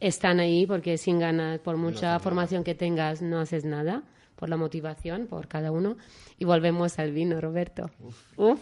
están 0.00 0.40
ahí 0.40 0.66
porque 0.66 0.98
sin 0.98 1.18
ganas, 1.18 1.58
por 1.60 1.76
mucha 1.76 2.18
formación 2.20 2.64
que 2.64 2.74
tengas, 2.74 3.22
no 3.22 3.38
haces 3.38 3.64
nada, 3.64 4.02
por 4.36 4.48
la 4.48 4.56
motivación, 4.56 5.26
por 5.26 5.48
cada 5.48 5.70
uno. 5.72 5.96
Y 6.38 6.44
volvemos 6.44 6.98
al 6.98 7.12
vino, 7.12 7.40
Roberto. 7.40 7.90
Uf. 8.36 8.60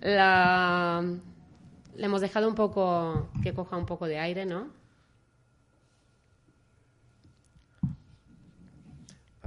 La- 0.00 1.02
le 1.96 2.04
hemos 2.04 2.20
dejado 2.20 2.48
un 2.48 2.54
poco, 2.54 3.28
que 3.42 3.52
coja 3.52 3.76
un 3.76 3.86
poco 3.86 4.06
de 4.06 4.18
aire, 4.18 4.46
¿no? 4.46 4.68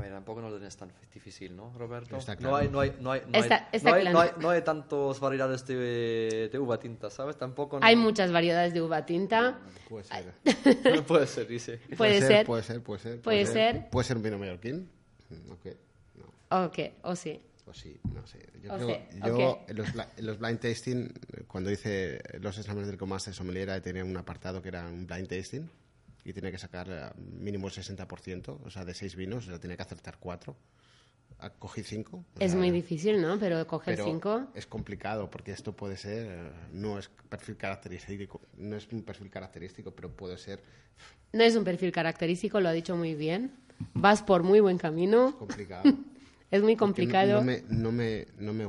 A 0.01 0.03
ver, 0.05 0.13
tampoco 0.13 0.41
no 0.41 0.49
lo 0.49 0.55
tienes 0.57 0.75
tan 0.75 0.91
difícil, 1.13 1.55
¿no, 1.55 1.71
Roberto? 1.77 2.17
Está 2.17 2.35
No 2.35 2.55
hay, 2.55 2.69
no 2.69 2.79
hay, 2.79 2.95
no 2.99 3.11
hay, 3.11 3.21
no 3.27 3.37
hay, 3.37 3.43
está 3.43 3.67
no 3.83 3.93
hay, 3.93 4.01
claro. 4.01 4.11
no 4.11 4.19
hay, 4.21 4.29
no 4.39 4.49
hay 4.49 4.61
tantas 4.63 5.19
variedades 5.19 5.65
de, 5.67 6.49
de 6.51 6.59
uva 6.59 6.79
tinta, 6.79 7.09
¿sabes? 7.11 7.37
Tampoco 7.37 7.79
no- 7.79 7.85
Hay 7.85 7.95
muchas 7.95 8.31
variedades 8.31 8.73
de 8.73 8.81
uva 8.81 9.05
tinta. 9.05 9.59
Puede 9.87 10.05
ser. 10.05 10.33
no 10.95 11.03
puede 11.05 11.27
ser, 11.27 11.47
dice. 11.47 11.77
Puede 11.95 12.19
ser. 12.19 12.45
Puede 12.47 12.63
ser, 12.63 12.81
puede 12.81 12.99
ser. 12.99 13.21
Puede 13.21 13.45
ser. 13.45 13.89
Puede 13.89 14.07
ser 14.07 14.17
un 14.17 14.23
vino 14.23 14.37
mallorquín. 14.39 14.89
Mm, 15.29 15.51
Ok, 15.51 15.65
no. 16.49 16.65
Ok, 16.65 16.79
o 17.03 17.15
sí. 17.15 17.39
O 17.67 17.73
sí, 17.73 17.97
no 18.11 18.25
sé. 18.25 18.39
Yo 18.61 18.73
O 18.73 18.77
creo, 18.77 18.87
yo 19.23 19.49
ok. 19.51 19.69
en, 19.69 19.77
los, 19.77 19.87
los 20.17 20.39
blind 20.39 20.59
tasting, 20.59 21.13
eh, 21.33 21.43
cuando 21.47 21.69
hice 21.71 22.19
los 22.39 22.57
exámenes 22.57 22.87
del 22.87 22.97
Comaster 22.97 23.33
Sommelier, 23.33 23.79
tenía 23.81 24.03
un 24.03 24.17
apartado 24.17 24.61
que 24.63 24.69
era 24.69 24.87
un 24.87 25.05
blind 25.05 25.27
tasting 25.29 25.69
y 26.23 26.33
tenía 26.33 26.51
que 26.51 26.57
sacar 26.57 26.87
eh, 26.89 27.09
mínimo 27.17 27.67
el 27.67 27.73
60%, 27.73 28.59
o 28.63 28.69
sea, 28.69 28.85
de 28.85 28.93
seis 28.93 29.15
vinos, 29.15 29.47
o 29.47 29.49
sea, 29.51 29.59
tenía 29.59 29.75
que 29.75 29.83
acertar 29.83 30.17
cuatro. 30.19 30.55
Ah, 31.39 31.49
Cogí 31.49 31.81
cinco. 31.81 32.23
Es 32.39 32.51
sea, 32.51 32.59
muy 32.59 32.69
difícil, 32.69 33.19
¿no? 33.19 33.39
Pero 33.39 33.65
coger 33.65 33.95
pero 33.95 34.05
cinco. 34.05 34.47
es 34.53 34.67
complicado 34.67 35.29
porque 35.29 35.51
esto 35.51 35.75
puede 35.75 35.97
ser, 35.97 36.27
eh, 36.29 36.51
no 36.71 36.99
es 36.99 37.09
perfil 37.29 37.57
característico, 37.57 38.41
no 38.57 38.75
es 38.75 38.87
un 38.91 39.01
perfil 39.01 39.29
característico, 39.31 39.91
pero 39.91 40.11
puede 40.15 40.37
ser 40.37 40.61
No 41.33 41.43
es 41.43 41.55
un 41.55 41.63
perfil 41.63 41.91
característico, 41.91 42.59
lo 42.59 42.69
ha 42.69 42.73
dicho 42.73 42.95
muy 42.95 43.15
bien. 43.15 43.51
Vas 43.95 44.21
por 44.21 44.43
muy 44.43 44.59
buen 44.59 44.77
camino. 44.77 45.35
complicado. 45.37 45.83
Es 46.51 46.61
muy 46.61 46.75
complicado. 46.75 47.35
No, 47.39 47.43
me, 47.43 47.63
no, 47.69 47.93
me, 47.93 48.27
no 48.37 48.51
me 48.53 48.65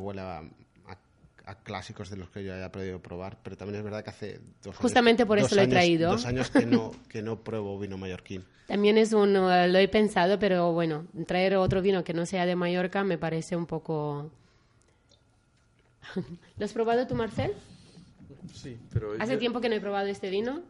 a, 1.47 1.55
clásicos 1.57 2.11
de 2.11 2.17
los 2.17 2.31
que 2.31 2.45
yo 2.45 2.55
haya 2.55 2.71
podido 2.73 3.01
probar, 3.01 3.39
pero 3.43 3.57
también 3.57 3.79
es 3.79 3.85
verdad 3.85 4.03
que 4.05 4.11
hace 4.11 4.41
dos 4.63 4.77
Justamente 4.77 5.23
años, 5.23 5.29
por 5.29 5.39
eso 5.39 5.47
dos 5.49 5.57
lo 5.57 5.61
he 5.61 5.65
años- 5.65 5.73
traído. 5.75 6.11
Dos 6.13 6.27
años 6.27 6.51
que 6.51 6.67
no, 6.67 6.93
que 7.09 7.23
no 7.23 7.37
pruebo 7.41 7.79
vino 7.79 7.99
mallorquín. 7.99 8.45
También 8.67 8.97
es 8.99 9.13
un, 9.13 9.33
lo 9.35 9.79
he 9.79 9.89
pensado, 9.89 10.39
pero 10.39 10.73
bueno, 10.73 11.07
traer 11.27 11.57
otro 11.57 11.83
vino 11.83 12.05
que 12.05 12.15
no 12.15 12.25
sea 12.27 12.47
de 12.47 12.57
Mallorca 12.57 13.05
me 13.05 13.19
parece 13.19 13.57
un 13.57 13.67
poco... 13.67 14.31
¿Lo 16.59 16.65
has 16.65 16.73
probado 16.73 17.07
tú, 17.07 17.15
Marcel? 17.15 17.53
Sí, 18.55 18.79
pero... 18.93 19.15
Hace 19.19 19.37
tiempo 19.37 19.61
que 19.61 19.69
no 19.69 19.75
he 19.75 19.81
probado 19.81 20.07
este 20.09 20.31
vino, 20.31 20.63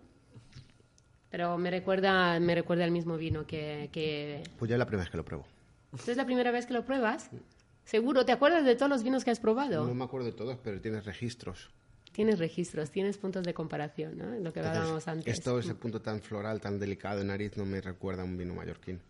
pero 1.31 1.57
me 1.59 1.70
recuerda, 1.70 2.39
me 2.41 2.55
recuerda 2.55 2.85
al 2.85 2.91
mismo 2.91 3.16
vino 3.16 3.47
que, 3.47 3.89
que... 3.93 4.43
Pues 4.59 4.68
ya 4.68 4.75
es 4.77 4.79
la 4.79 4.87
primera 4.87 5.05
vez 5.05 5.11
que 5.11 5.16
lo 5.16 5.25
pruebo. 5.25 5.47
¿Esta 5.95 6.11
es 6.11 6.16
la 6.16 6.25
primera 6.27 6.51
vez 6.51 6.66
que 6.66 6.73
lo 6.75 6.85
pruebas? 6.85 7.31
¿Seguro? 7.85 8.24
¿Te 8.24 8.33
acuerdas 8.33 8.64
de 8.64 8.74
todos 8.76 8.91
los 8.91 9.03
vinos 9.03 9.24
que 9.24 9.30
has 9.30 9.41
probado? 9.41 9.87
No 9.87 9.95
me 9.95 10.05
acuerdo 10.05 10.26
de 10.26 10.33
todos, 10.33 10.57
pero 10.62 10.80
tienes 10.80 11.05
registros. 11.05 11.70
Tienes 12.12 12.39
registros, 12.39 12.91
tienes 12.91 13.16
puntos 13.16 13.43
de 13.43 13.55
comparación, 13.55 14.18
¿no? 14.18 14.24
Lo 14.26 14.53
que 14.53 14.61
Entonces, 14.61 14.66
hablábamos 14.66 15.09
antes. 15.09 15.33
Esto, 15.39 15.59
ese 15.59 15.74
punto 15.74 16.01
tan 16.03 16.20
floral, 16.20 16.61
tan 16.61 16.78
delicado 16.78 17.18
de 17.18 17.24
nariz, 17.24 17.57
no 17.57 17.64
me 17.64 17.80
recuerda 17.80 18.22
a 18.22 18.24
un 18.24 18.37
vino 18.37 18.55
mallorquín. 18.55 19.01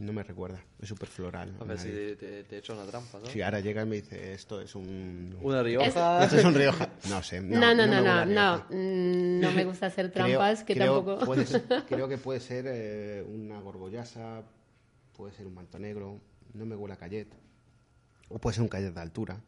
No 0.00 0.12
me 0.12 0.24
recuerda, 0.24 0.58
es 0.80 0.88
súper 0.88 1.08
floral. 1.08 1.54
A 1.60 1.64
ver 1.64 1.78
si 1.78 1.88
te, 1.88 2.16
te, 2.16 2.44
te 2.44 2.56
he 2.56 2.58
hecho 2.58 2.72
una 2.72 2.84
trampa, 2.84 3.20
¿no? 3.20 3.26
Si 3.26 3.40
ahora 3.42 3.60
llega 3.60 3.82
y 3.82 3.86
me 3.86 3.96
dice, 3.96 4.32
esto 4.32 4.60
es 4.60 4.74
un... 4.74 5.36
Una 5.40 5.62
Rioja... 5.62 6.24
Esto 6.24 6.36
es 6.38 6.44
un 6.44 6.54
Rioja. 6.54 6.88
No 7.08 7.22
sé. 7.22 7.40
No, 7.40 7.60
No, 7.60 7.74
no, 7.86 7.86
no, 7.86 8.24
no, 8.26 8.58
mm, 8.70 9.40
no 9.40 9.52
me 9.52 9.64
gusta 9.64 9.86
hacer 9.86 10.10
Creo- 10.12 10.26
trampas, 10.40 10.64
que 10.64 10.74
creo 10.74 10.96
tampoco... 10.96 11.24
puede 11.24 11.46
ser- 11.46 11.62
creo 11.88 12.08
que 12.08 12.18
puede 12.18 12.40
ser 12.40 12.64
eh, 12.66 13.22
una 13.28 13.60
gorgollasa, 13.60 14.42
puede 15.16 15.32
ser 15.32 15.46
un 15.46 15.54
manto 15.54 15.78
negro, 15.78 16.20
no 16.52 16.66
me 16.66 16.76
huele 16.76 16.94
a 16.94 16.96
cayet. 16.98 17.28
O 18.28 18.38
puede 18.38 18.54
ser 18.54 18.62
un 18.62 18.68
cayet 18.68 18.92
de 18.92 19.00
altura. 19.00 19.40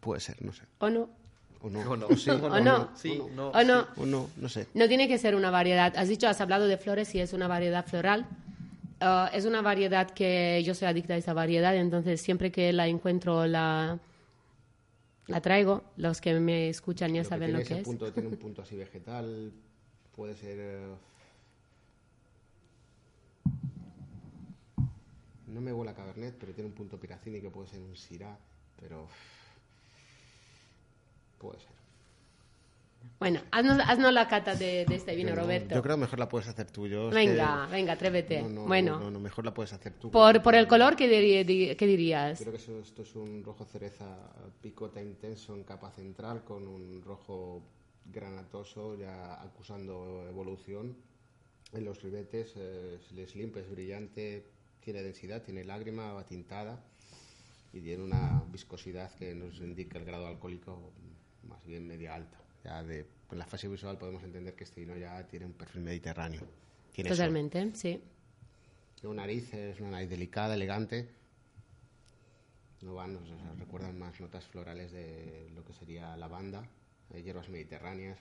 Puede 0.00 0.20
ser, 0.20 0.42
no 0.44 0.52
sé. 0.52 0.64
¿O 0.78 0.88
no? 0.90 1.08
O 1.60 1.70
no. 1.70 1.80
O 1.90 1.96
no. 1.96 2.16
sí, 2.16 2.30
O 2.30 2.60
no. 2.60 2.90
Sí, 2.96 3.20
no. 3.34 3.48
¿O 3.50 3.64
no? 3.64 3.86
O 3.96 4.06
no, 4.06 4.30
no 4.36 4.48
sé. 4.48 4.66
No 4.74 4.86
tiene 4.88 5.08
que 5.08 5.18
ser 5.18 5.34
una 5.34 5.50
variedad. 5.50 5.94
Has 5.96 6.08
dicho, 6.08 6.28
has 6.28 6.40
hablado 6.40 6.66
de 6.66 6.76
flores 6.76 7.14
y 7.14 7.20
es 7.20 7.32
una 7.32 7.48
variedad 7.48 7.86
floral. 7.86 8.26
Ah, 9.00 9.30
es 9.32 9.44
una 9.44 9.62
variedad 9.62 10.10
que 10.10 10.62
yo 10.64 10.74
soy 10.74 10.88
adicta 10.88 11.14
a 11.14 11.16
esa 11.16 11.32
variedad, 11.32 11.74
entonces 11.76 12.20
siempre 12.20 12.52
que 12.52 12.72
la 12.72 12.86
encuentro 12.86 13.46
la, 13.46 13.98
la 15.26 15.40
traigo. 15.40 15.84
Los 15.96 16.20
que 16.20 16.34
me 16.38 16.68
escuchan 16.68 17.12
ya 17.14 17.22
Lo 17.22 17.28
saben 17.28 17.46
tiene 17.48 17.58
lo 17.58 17.62
ese 17.62 17.74
que 17.74 17.80
es. 17.80 17.84
punto, 17.86 18.12
tiene 18.12 18.28
un 18.28 18.36
punto 18.38 18.62
así 18.62 18.76
vegetal, 18.76 19.52
puede 20.14 20.34
ser... 20.36 20.82
No 25.54 25.60
me 25.60 25.72
huele 25.72 25.92
a 25.92 25.94
Cabernet, 25.94 26.34
pero 26.38 26.52
tiene 26.52 26.68
un 26.68 26.74
punto 26.74 26.98
piracini 26.98 27.40
que 27.40 27.48
puede 27.48 27.68
ser 27.68 27.80
un 27.80 27.94
Syrah, 27.96 28.36
pero... 28.80 29.06
Puede 31.38 31.60
ser. 31.60 31.68
Bueno, 33.20 33.40
haznos, 33.52 33.78
haznos 33.86 34.12
la 34.12 34.26
cata 34.26 34.56
de, 34.56 34.84
de 34.86 34.94
este 34.96 35.14
vino, 35.14 35.28
Yo 35.28 35.36
no- 35.36 35.42
Roberto. 35.42 35.74
Yo 35.76 35.82
creo 35.82 35.94
que 35.94 36.00
mejor 36.00 36.18
la 36.18 36.28
puedes 36.28 36.48
hacer 36.48 36.70
tú. 36.70 36.88
Yo 36.88 37.10
Venga, 37.10 37.66
que- 37.66 37.72
venga, 37.72 37.92
atrévete. 37.92 38.42
No, 38.42 38.48
no, 38.48 38.64
bueno, 38.66 38.98
no, 38.98 39.10
no, 39.12 39.20
mejor 39.20 39.44
la 39.44 39.54
puedes 39.54 39.72
hacer 39.72 39.92
tú. 39.92 40.10
por, 40.10 40.42
por 40.42 40.54
el 40.56 40.66
color, 40.66 40.96
¿qué, 40.96 41.06
diri- 41.08 41.44
di- 41.46 41.76
qué 41.76 41.86
dirías? 41.86 42.40
Creo 42.40 42.52
que 42.52 42.58
esto 42.80 43.02
es 43.02 43.14
un 43.14 43.44
rojo 43.44 43.64
cereza 43.66 44.06
picota 44.60 45.00
intenso 45.00 45.54
en 45.54 45.62
capa 45.64 45.90
central 45.92 46.42
con 46.44 46.66
un 46.66 47.00
rojo 47.02 47.62
granatoso 48.06 48.96
ya 48.96 49.40
acusando 49.40 50.24
evolución. 50.28 50.96
En 51.72 51.84
los 51.84 52.02
ribetes 52.02 52.54
eh, 52.56 52.98
es 53.18 53.36
limpa, 53.36 53.60
es 53.60 53.70
brillante, 53.70 54.46
tiene 54.84 55.02
densidad, 55.02 55.42
tiene 55.42 55.64
lágrima 55.64 56.24
tintada 56.26 56.78
y 57.72 57.80
tiene 57.80 58.04
una 58.04 58.44
viscosidad 58.52 59.12
que 59.14 59.34
nos 59.34 59.58
indica 59.58 59.98
el 59.98 60.04
grado 60.04 60.26
alcohólico 60.26 60.92
más 61.48 61.64
bien 61.64 61.86
media 61.86 62.14
alta. 62.14 62.38
Ya 62.62 62.82
de, 62.82 63.06
en 63.30 63.38
la 63.38 63.46
fase 63.46 63.68
visual 63.68 63.98
podemos 63.98 64.22
entender 64.22 64.54
que 64.54 64.64
este 64.64 64.80
vino 64.80 64.96
ya 64.96 65.26
tiene 65.26 65.46
un 65.46 65.52
perfil 65.52 65.82
mediterráneo. 65.82 66.42
Tiene. 66.92 67.10
Totalmente, 67.10 67.74
sí. 67.74 68.00
Una 69.02 69.22
nariz, 69.22 69.52
es 69.52 69.80
una 69.80 69.90
nariz 69.90 70.08
delicada, 70.08 70.54
elegante. 70.54 71.08
No 72.80 72.94
van, 72.94 73.18
sea, 73.26 73.54
recuerdan 73.58 73.98
más 73.98 74.18
notas 74.20 74.46
florales 74.46 74.92
de 74.92 75.50
lo 75.54 75.64
que 75.64 75.74
sería 75.74 76.16
lavanda, 76.16 76.66
hierbas 77.12 77.48
mediterráneas, 77.48 78.18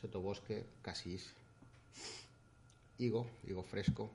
sotobosque, 0.00 0.66
casís, 0.82 1.32
higo, 2.98 3.26
higo 3.46 3.62
fresco. 3.62 4.10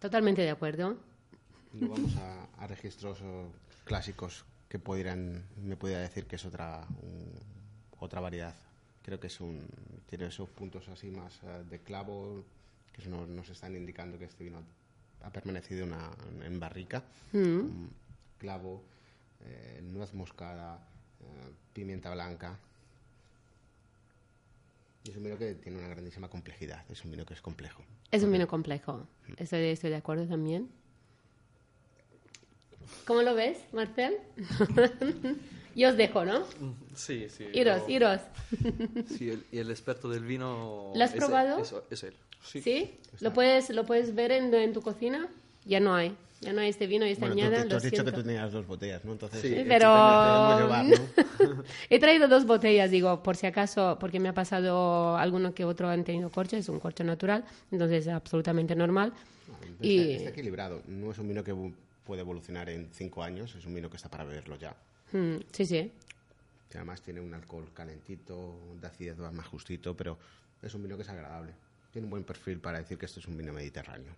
Totalmente 0.00 0.42
de 0.42 0.50
acuerdo. 0.50 0.96
No 1.72 1.88
vamos 1.88 2.16
a, 2.16 2.44
a 2.62 2.66
registros 2.66 3.18
clásicos 3.84 4.44
que 4.68 4.78
pudieran, 4.78 5.44
me 5.62 5.76
pudiera 5.76 6.00
decir 6.00 6.26
que 6.26 6.36
es 6.36 6.44
otra, 6.44 6.86
un- 7.02 7.32
otra 8.00 8.20
variedad. 8.20 8.54
Creo 9.02 9.18
que 9.18 9.26
es 9.28 9.40
un, 9.40 9.66
tiene 10.06 10.26
esos 10.26 10.48
puntos 10.50 10.88
así 10.88 11.10
más 11.10 11.40
eh, 11.42 11.64
de 11.68 11.80
clavo 11.80 12.44
que 12.92 13.08
nos, 13.08 13.28
nos 13.28 13.48
están 13.48 13.74
indicando 13.76 14.18
que 14.18 14.26
este 14.26 14.44
vino 14.44 14.62
ha 15.22 15.30
permanecido 15.30 15.84
una- 15.86 16.10
en 16.42 16.60
barrica. 16.60 17.02
Mm, 17.32 17.86
Clavo, 18.38 18.84
eh, 19.40 19.80
nuez 19.82 20.14
moscada, 20.14 20.78
eh, 21.20 21.52
pimienta 21.72 22.12
blanca. 22.14 22.56
Y 25.08 25.10
es 25.10 25.16
un 25.16 25.24
vino 25.24 25.38
que 25.38 25.54
tiene 25.54 25.78
una 25.78 25.88
grandísima 25.88 26.28
complejidad, 26.28 26.84
es 26.90 27.02
un 27.02 27.10
vino 27.10 27.24
que 27.24 27.32
es 27.32 27.40
complejo. 27.40 27.82
Es 28.10 28.22
un 28.22 28.30
vino 28.30 28.46
complejo. 28.46 29.06
Estoy, 29.38 29.60
estoy 29.60 29.88
de 29.88 29.96
acuerdo 29.96 30.26
también. 30.26 30.68
¿Cómo 33.06 33.22
lo 33.22 33.34
ves, 33.34 33.56
Marcel? 33.72 34.18
Yo 35.74 35.88
os 35.88 35.96
dejo, 35.96 36.26
¿no? 36.26 36.44
Sí, 36.94 37.26
sí. 37.30 37.46
Iros, 37.54 37.84
no. 37.84 37.88
iros. 37.88 38.20
Sí, 39.16 39.30
el, 39.30 39.46
y 39.50 39.56
el 39.56 39.70
experto 39.70 40.10
del 40.10 40.24
vino... 40.26 40.92
¿Lo 40.94 41.02
has 41.02 41.08
es 41.08 41.14
él, 41.14 41.20
probado? 41.20 41.58
Es, 41.58 41.74
es 41.88 42.02
él. 42.02 42.14
¿Sí? 42.44 42.98
¿Lo 43.20 43.32
puedes, 43.32 43.70
¿Lo 43.70 43.86
puedes 43.86 44.14
ver 44.14 44.30
en, 44.30 44.52
en 44.52 44.74
tu 44.74 44.82
cocina? 44.82 45.26
Ya 45.64 45.80
no 45.80 45.94
hay. 45.94 46.14
Ya 46.40 46.52
no 46.52 46.60
hay 46.60 46.68
este 46.68 46.86
vino 46.86 47.04
y 47.04 47.10
esta 47.10 47.26
Bueno, 47.26 47.34
tú, 47.34 47.40
añada. 47.42 47.62
tú 47.64 47.70
lo 47.70 47.76
has 47.76 47.82
dicho 47.82 48.04
que 48.04 48.12
tú 48.12 48.22
tenías 48.22 48.52
dos 48.52 48.64
botellas, 48.66 49.04
¿no? 49.04 49.12
Entonces, 49.12 49.40
Sí, 49.40 49.48
eh, 49.54 49.64
pero- 49.68 49.88
llevar, 50.58 50.84
¿no? 50.84 50.96
He 51.90 51.98
traído 51.98 52.28
dos 52.28 52.46
botellas, 52.46 52.90
digo, 52.92 53.22
por 53.24 53.36
si 53.36 53.46
acaso, 53.46 53.96
porque 53.98 54.20
me 54.20 54.28
ha 54.28 54.34
pasado 54.34 55.16
alguno 55.16 55.52
que 55.52 55.64
otro 55.64 55.88
han 55.88 56.04
tenido 56.04 56.30
corcho, 56.30 56.56
es 56.56 56.68
un 56.68 56.78
corcho 56.78 57.02
natural, 57.02 57.44
entonces 57.72 58.06
es 58.06 58.12
absolutamente 58.12 58.76
normal. 58.76 59.12
Y 59.80 60.12
está 60.12 60.30
equilibrado. 60.30 60.82
No 60.86 61.10
es 61.10 61.18
un 61.18 61.26
vino 61.28 61.42
que 61.42 61.54
puede 62.04 62.20
evolucionar 62.20 62.68
en 62.70 62.88
cinco 62.92 63.22
años, 63.24 63.54
es 63.56 63.66
un 63.66 63.74
vino 63.74 63.90
que 63.90 63.96
está 63.96 64.08
para 64.08 64.24
beberlo 64.24 64.56
ya. 64.56 64.76
mm, 65.12 65.36
sí, 65.52 65.66
sí. 65.66 65.90
Que 66.70 66.78
además 66.78 67.00
tiene 67.02 67.20
un 67.20 67.32
alcohol 67.34 67.66
calentito, 67.74 68.54
de 68.80 68.86
acidez 68.86 69.16
más 69.18 69.46
justito, 69.46 69.96
pero 69.96 70.18
es 70.62 70.72
un 70.74 70.82
vino 70.84 70.96
que 70.96 71.02
es 71.02 71.08
agradable. 71.08 71.52
Tiene 71.92 72.04
un 72.06 72.10
buen 72.10 72.24
perfil 72.24 72.58
para 72.60 72.78
decir 72.78 72.96
que 72.98 73.06
esto 73.06 73.18
es 73.20 73.26
un 73.26 73.36
vino 73.36 73.52
mediterráneo. 73.52 74.12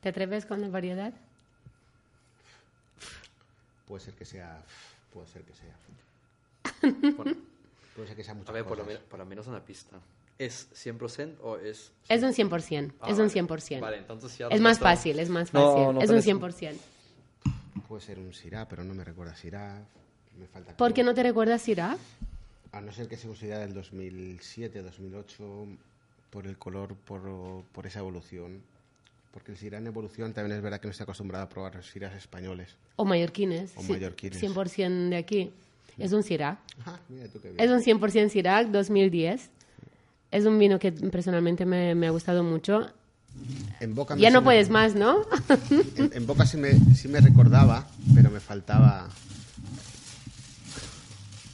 ¿Te 0.00 0.08
atreves 0.08 0.46
con 0.46 0.60
la 0.60 0.68
variedad? 0.68 1.12
Puede 3.86 4.04
ser 4.04 4.14
que 4.14 4.24
sea. 4.24 4.62
Puede 5.12 5.26
ser 5.28 5.42
que 5.42 5.52
sea. 5.54 5.74
Bueno, 7.16 7.36
Puede 7.94 8.08
ser 8.08 8.16
que 8.16 8.24
sea 8.24 8.34
muchas 8.34 8.48
a 8.48 8.52
ver, 8.52 8.64
por 8.64 8.78
lo, 8.78 8.84
menos, 8.84 9.02
por 9.02 9.18
lo 9.18 9.26
menos 9.26 9.46
una 9.46 9.60
pista. 9.60 9.98
¿Es 10.38 10.68
100% 10.74 11.36
o 11.42 11.58
es...? 11.58 11.92
Es 12.08 12.22
un 12.22 12.30
100%, 12.32 12.92
Ah, 13.00 13.10
es 13.10 13.18
un 13.18 13.28
vale. 13.28 13.42
100%. 13.42 13.80
Vale, 13.80 13.98
entonces 13.98 14.36
ya 14.38 14.48
es 14.48 14.60
más 14.60 14.78
fácil, 14.78 15.18
es 15.20 15.28
más 15.28 15.52
No, 15.52 15.60
fácil. 15.60 15.82
no, 15.94 16.00
es 16.00 16.06
pero 16.06 16.12
un 16.12 16.18
es- 16.18 16.24
100%. 16.26 16.76
Puede 17.86 18.00
ser 18.02 18.18
un 18.18 18.32
Syrah, 18.32 18.66
pero 18.66 18.82
no 18.82 18.94
me 18.94 19.04
recuerda 19.04 19.36
Syrah. 19.36 19.82
Me 20.38 20.46
falta. 20.46 20.74
¿Por 20.76 20.94
qué 20.94 21.02
no 21.04 21.12
te 21.14 21.22
recuerdas 21.22 21.60
Syrah? 21.62 21.96
A 22.72 22.80
no 22.80 22.90
ser 22.92 23.06
que 23.08 23.18
sea 23.18 23.28
un 23.28 23.36
Syrah 23.36 23.58
del 23.58 23.74
2007, 23.74 24.80
2008, 24.82 25.66
por 26.30 26.46
el 26.46 26.56
color, 26.56 26.94
por, 26.96 27.62
por 27.72 27.86
esa 27.86 27.98
evolución. 27.98 28.62
Porque 29.32 29.52
el 29.52 29.58
Syrah 29.58 29.78
en 29.78 29.86
evolución 29.86 30.32
también 30.34 30.56
es 30.58 30.62
verdad 30.62 30.78
que 30.80 30.86
no 30.86 30.92
está 30.92 31.04
acostumbrado 31.04 31.44
a 31.44 31.48
probar 31.48 31.74
los 31.74 31.96
españoles. 31.96 32.68
O 32.96 33.04
mallorquines. 33.04 33.72
O 33.76 33.82
sí, 33.82 33.92
mallorquines. 33.92 34.42
100% 34.42 35.08
de 35.08 35.16
aquí. 35.16 35.50
Es 35.98 36.12
un 36.12 36.22
Syrah. 36.22 36.58
Ah, 36.86 36.98
mira 37.08 37.28
tú 37.28 37.40
qué 37.40 37.50
bien. 37.50 37.60
Es 37.60 37.70
un 37.70 37.82
100% 38.00 38.28
Syrah 38.30 38.64
2010. 38.64 39.50
Es 40.30 40.44
un 40.44 40.58
vino 40.58 40.78
que 40.78 40.92
personalmente 40.92 41.64
me, 41.66 41.94
me 41.94 42.06
ha 42.06 42.10
gustado 42.10 42.42
mucho. 42.42 42.90
En 43.80 43.94
boca 43.94 44.14
me- 44.14 44.20
Ya 44.20 44.30
no 44.30 44.40
me- 44.40 44.44
puedes 44.46 44.68
más, 44.70 44.94
¿no? 44.94 45.26
En, 45.96 46.10
en 46.14 46.26
boca 46.26 46.44
sí 46.46 46.56
me, 46.58 46.72
sí 46.94 47.08
me 47.08 47.20
recordaba, 47.20 47.86
pero 48.14 48.30
me 48.30 48.40
faltaba. 48.40 49.08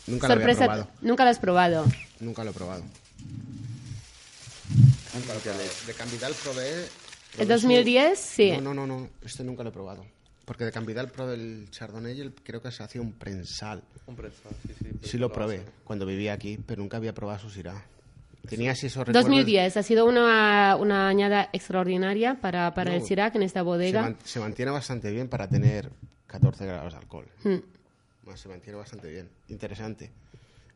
Nunca 0.07 0.27
lo 0.29 0.35
había 0.35 0.57
probado. 0.57 0.89
nunca 1.03 1.25
lo 1.25 1.31
has 1.31 1.39
probado. 1.39 1.85
Nunca 2.21 2.45
lo 2.45 2.51
he 2.51 2.55
probado. 2.55 2.83
Nunca 5.15 5.33
lo 5.35 5.39
he 5.39 5.43
probado. 5.43 5.63
De 5.87 5.95
Camvidal 5.95 6.33
probé. 6.43 6.87
¿El 7.33 7.47
probé 7.47 7.53
2010? 7.55 8.19
su- 8.19 8.27
Sí. 8.35 8.51
No, 8.53 8.61
no, 8.61 8.75
no, 8.75 8.87
no. 8.87 9.09
Este 9.23 9.45
nunca 9.45 9.63
lo 9.63 9.69
he 9.71 9.73
probado. 9.73 10.05
Porque 10.45 10.65
de 10.65 10.73
Camvidal 10.73 11.11
probé 11.11 11.35
el 11.35 11.69
Chardonnay 11.71 12.17
y 12.17 12.21
el- 12.23 12.33
creo 12.35 12.63
que 12.63 12.71
se 12.71 12.83
hacía 12.83 13.01
un 13.03 13.13
prensal. 13.13 13.83
Un 14.07 14.17
prensado, 14.17 14.55
sí, 14.67 14.75
sí. 14.79 15.09
Sí 15.09 15.19
lo 15.19 15.31
probé 15.31 15.63
cuando 15.85 16.07
vivía 16.07 16.33
aquí, 16.33 16.59
pero 16.65 16.81
nunca 16.81 16.97
había 16.97 17.13
probado 17.13 17.39
su 17.41 17.51
Syrah. 17.51 17.85
Tenía 18.49 18.71
así 18.73 18.87
esos 18.87 19.07
recuerdos. 19.07 19.25
2010 19.25 19.77
ha 19.77 19.83
sido 19.83 20.07
una, 20.07 20.75
una 20.77 21.07
añada 21.09 21.51
extraordinaria 21.53 22.41
para, 22.41 22.73
para 22.73 22.95
el 22.95 23.01
No, 23.01 23.07
Syrah 23.07 23.31
en 23.35 23.43
esta 23.43 23.61
Se, 23.61 23.65
bodega. 23.65 24.01
man- 24.03 24.17
se 24.25 24.41
mantiene 24.41 24.71
bastante 24.71 25.11
bien 25.11 25.29
para 25.29 25.47
tener 25.49 25.91
14 26.27 26.65
grados 26.65 26.95
de 26.95 26.99
alcohol. 26.99 27.27
Mm. 27.45 27.57
Se 28.37 28.49
mantiene 28.49 28.79
bastante 28.79 29.11
bien. 29.11 29.29
Interesante. 29.49 30.11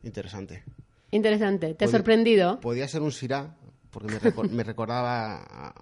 Interesante. 0.03 0.63
Interesante. 1.11 1.73
¿Te 1.73 1.85
ha 1.85 1.87
sorprendido? 1.87 2.59
Podía 2.59 2.87
ser 2.87 3.01
un 3.01 3.11
Syrah, 3.11 3.55
porque 3.89 4.07
me, 4.13 4.19
recor- 4.19 4.49
me 4.49 4.63
recordaba 4.63 5.43
a 5.43 5.73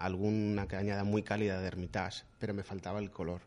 alguna 0.00 0.66
cañada 0.66 1.04
muy 1.04 1.22
cálida 1.22 1.60
de 1.60 1.66
Hermitage, 1.66 2.24
pero 2.38 2.54
me 2.54 2.62
faltaba 2.62 2.98
el 2.98 3.10
color. 3.10 3.42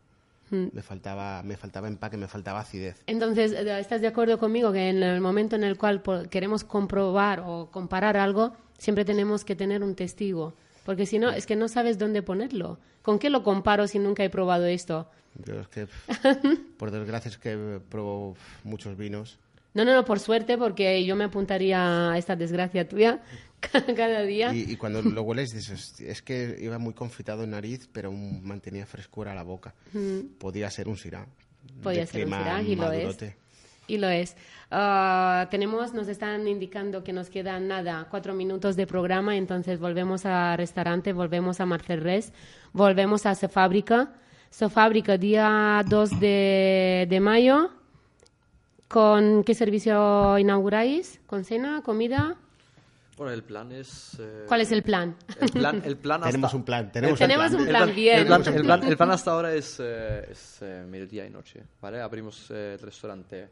Mm. 0.51 0.67
Me 0.71 0.81
faltaba, 0.81 1.41
me 1.43 1.57
faltaba 1.57 1.87
empaque, 1.87 2.17
me 2.17 2.27
faltaba 2.27 2.59
acidez. 2.59 3.01
Entonces, 3.07 3.53
eh, 3.53 3.79
¿estás 3.79 4.01
de 4.01 4.07
acuerdo 4.07 4.37
conmigo 4.37 4.71
que 4.71 4.89
en 4.89 5.01
el 5.01 5.19
momento 5.19 5.55
en 5.55 5.63
el 5.63 5.77
cual 5.77 6.03
queremos 6.29 6.63
comprobar 6.63 7.43
o 7.45 7.69
comparar 7.71 8.17
algo, 8.17 8.53
siempre 8.77 9.03
tenemos 9.03 9.43
que 9.43 9.55
tener 9.55 9.83
un 9.83 9.95
testigo? 9.95 10.53
Porque 10.85 11.05
si 11.05 11.17
no, 11.17 11.31
es 11.31 11.45
que 11.45 11.55
no 11.55 11.67
sabes 11.67 11.97
dónde 11.97 12.21
ponerlo. 12.21 12.77
¿Con 13.01 13.19
qué 13.19 13.29
lo 13.29 13.43
comparo 13.43 13.87
si 13.87 13.99
nunca 13.99 14.23
he 14.23 14.29
probado 14.29 14.65
esto? 14.65 15.09
Yo 15.45 15.59
es 15.59 15.67
que, 15.67 15.87
por 16.77 16.91
desgracia, 16.91 17.29
es 17.29 17.37
que 17.37 17.79
pruebo 17.89 18.35
muchos 18.63 18.95
vinos. 18.97 19.39
No, 19.73 19.85
no, 19.85 19.93
no, 19.93 20.05
por 20.05 20.19
suerte, 20.19 20.57
porque 20.57 21.03
yo 21.03 21.15
me 21.15 21.23
apuntaría 21.23 22.11
a 22.11 22.17
esta 22.17 22.35
desgracia 22.35 22.87
tuya 22.87 23.21
cada 23.95 24.21
día. 24.23 24.53
Y, 24.53 24.71
y 24.71 24.75
cuando 24.75 25.01
lo 25.01 25.21
hueles 25.23 25.53
dices, 25.53 25.79
"Hostia, 25.79 26.09
es 26.09 26.21
que 26.21 26.57
iba 26.59 26.77
muy 26.77 26.93
confitado 26.93 27.43
en 27.43 27.51
nariz, 27.51 27.89
pero 27.91 28.09
aún 28.09 28.43
mantenía 28.43 28.85
frescura 28.85 29.31
a 29.31 29.35
la 29.35 29.43
boca. 29.43 29.73
Podía 30.39 30.69
ser 30.69 30.87
un. 30.87 30.95
Mm. 30.95 31.81
Podía 31.81 32.05
ser 32.05 32.25
un 32.25 32.33
Syrah 32.33 32.61
y 32.61 32.75
lo 32.75 32.91
es. 32.91 33.03
madurote. 33.03 33.37
Y 33.87 33.97
lo 33.97 34.09
es. 34.09 34.35
Ah, 34.71 35.47
tenemos, 35.51 35.93
nos 35.93 36.07
están 36.07 36.47
indicando 36.47 37.03
que 37.03 37.13
nos 37.13 37.29
quedan 37.29 37.67
nada, 37.67 38.07
cuatro 38.09 38.33
minutos 38.33 38.75
de 38.75 38.87
programa, 38.87 39.35
entonces 39.35 39.79
volvemos 39.79 40.25
al 40.25 40.57
restaurante, 40.57 41.13
volvemos 41.13 41.59
a 41.59 41.65
Marcerres, 41.65 42.31
volvemos 42.71 43.25
a 43.25 43.35
Sofábrica. 43.35 44.13
Sofábrica, 44.49 45.17
día 45.17 45.83
2 45.87 46.19
de, 46.19 47.07
de 47.09 47.19
mayo. 47.19 47.71
¿Con 48.87 49.43
qué 49.43 49.55
servicio 49.55 50.37
inauguráis? 50.37 51.19
¿Con 51.25 51.43
cena? 51.43 51.81
¿Comida? 51.83 52.37
Bueno, 53.17 53.31
el 53.31 53.43
plan 53.43 53.71
es... 53.71 54.17
eh, 54.19 54.45
¿Cuál 54.47 54.61
es 54.61 54.71
el 54.71 54.81
plan? 54.83 55.15
El 55.39 55.49
plan, 55.51 55.81
el 55.85 55.97
plan 55.97 56.21
hasta... 56.21 56.31
Tenemos 56.31 56.53
un 56.55 56.63
plan, 56.63 56.91
tenemos, 56.91 57.19
Tenemos 57.19 57.51
un 57.53 57.59
un 57.61 57.67
plan. 57.67 57.83
plan 57.83 57.95
bien. 57.95 58.19
El 58.19 58.25
plan, 58.25 58.41
el 58.47 58.61
plan- 58.63 58.83
el 58.83 58.97
plan 58.97 59.11
hasta 59.11 59.31
ahora 59.31 59.53
es, 59.53 59.77
eh, 59.79 60.27
es 60.31 60.57
eh, 60.61 60.83
mediodía 60.89 61.25
y 61.25 61.29
noche, 61.29 61.61
¿vale? 61.81 62.01
Abrimos 62.01 62.49
eh, 62.49 62.73
el 62.73 62.79
restaurante 62.79 63.49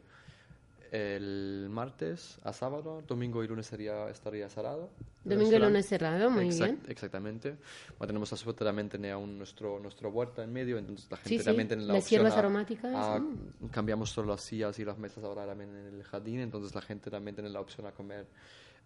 el 0.90 1.68
martes 1.70 2.38
a 2.44 2.52
sábado, 2.52 3.02
domingo 3.08 3.42
y 3.42 3.48
lunes 3.48 3.64
sería, 3.66 4.10
estaría 4.10 4.46
cerrado. 4.50 4.90
el 5.24 5.30
Domingo 5.30 5.56
y 5.56 5.58
lunes 5.58 5.86
cerrado, 5.86 6.28
muy 6.30 6.48
Exact- 6.50 6.64
bien. 6.66 6.80
Exactamente. 6.88 7.56
Bueno, 7.96 8.08
tenemos 8.08 8.30
la 8.30 8.36
suerte 8.36 8.62
también 8.62 8.90
tener 8.90 9.16
un, 9.16 9.38
nuestro, 9.38 9.78
nuestro 9.80 10.10
huerta 10.10 10.42
en 10.44 10.52
medio, 10.52 10.76
entonces 10.76 11.06
la 11.10 11.16
gente 11.16 11.28
Sí, 11.30 11.38
sí, 11.38 11.44
también 11.46 11.66
tiene 11.68 11.84
la 11.84 11.94
las 11.94 12.02
opción 12.02 12.20
hierbas 12.20 12.36
a- 12.36 12.40
aromáticas, 12.40 12.94
a- 12.94 13.18
mm. 13.20 13.68
Cambiamos 13.70 14.10
solo 14.10 14.32
las 14.32 14.42
sillas 14.42 14.78
y 14.80 14.84
las 14.84 14.98
mesas 14.98 15.24
ahora 15.24 15.46
también 15.46 15.70
en 15.74 15.94
el 15.94 16.02
jardín, 16.04 16.40
entonces 16.40 16.74
la 16.74 16.82
gente 16.82 17.10
también 17.10 17.36
tiene 17.36 17.48
la 17.48 17.60
opción 17.60 17.86
a 17.86 17.92
comer 17.92 18.26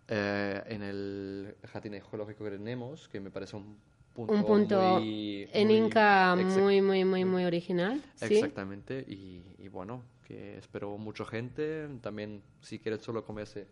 eh, 0.08 0.62
en 0.66 0.82
el 0.82 1.54
jardín 1.72 1.94
ecológico 1.94 2.44
que 2.44 2.50
tenemos, 2.50 3.08
que 3.08 3.20
me 3.20 3.30
parece 3.30 3.56
un 3.56 3.76
punto, 4.14 4.32
Un 4.32 4.44
punto 4.44 4.80
muy- 4.98 5.48
en 5.52 5.68
muy- 5.68 5.76
Inca 5.76 6.34
muy, 6.36 6.80
muy, 6.80 7.04
muy, 7.04 7.24
muy 7.24 7.44
original. 7.44 8.00
¿sí? 8.14 8.34
Exactamente, 8.36 9.04
y, 9.08 9.42
y 9.58 9.68
bueno, 9.68 10.02
que 10.26 10.56
espero 10.58 10.96
mucha 10.96 11.24
gente. 11.24 11.88
También, 12.00 12.42
si 12.62 12.78
quieren 12.78 13.00
solo 13.00 13.24
comerse 13.24 13.66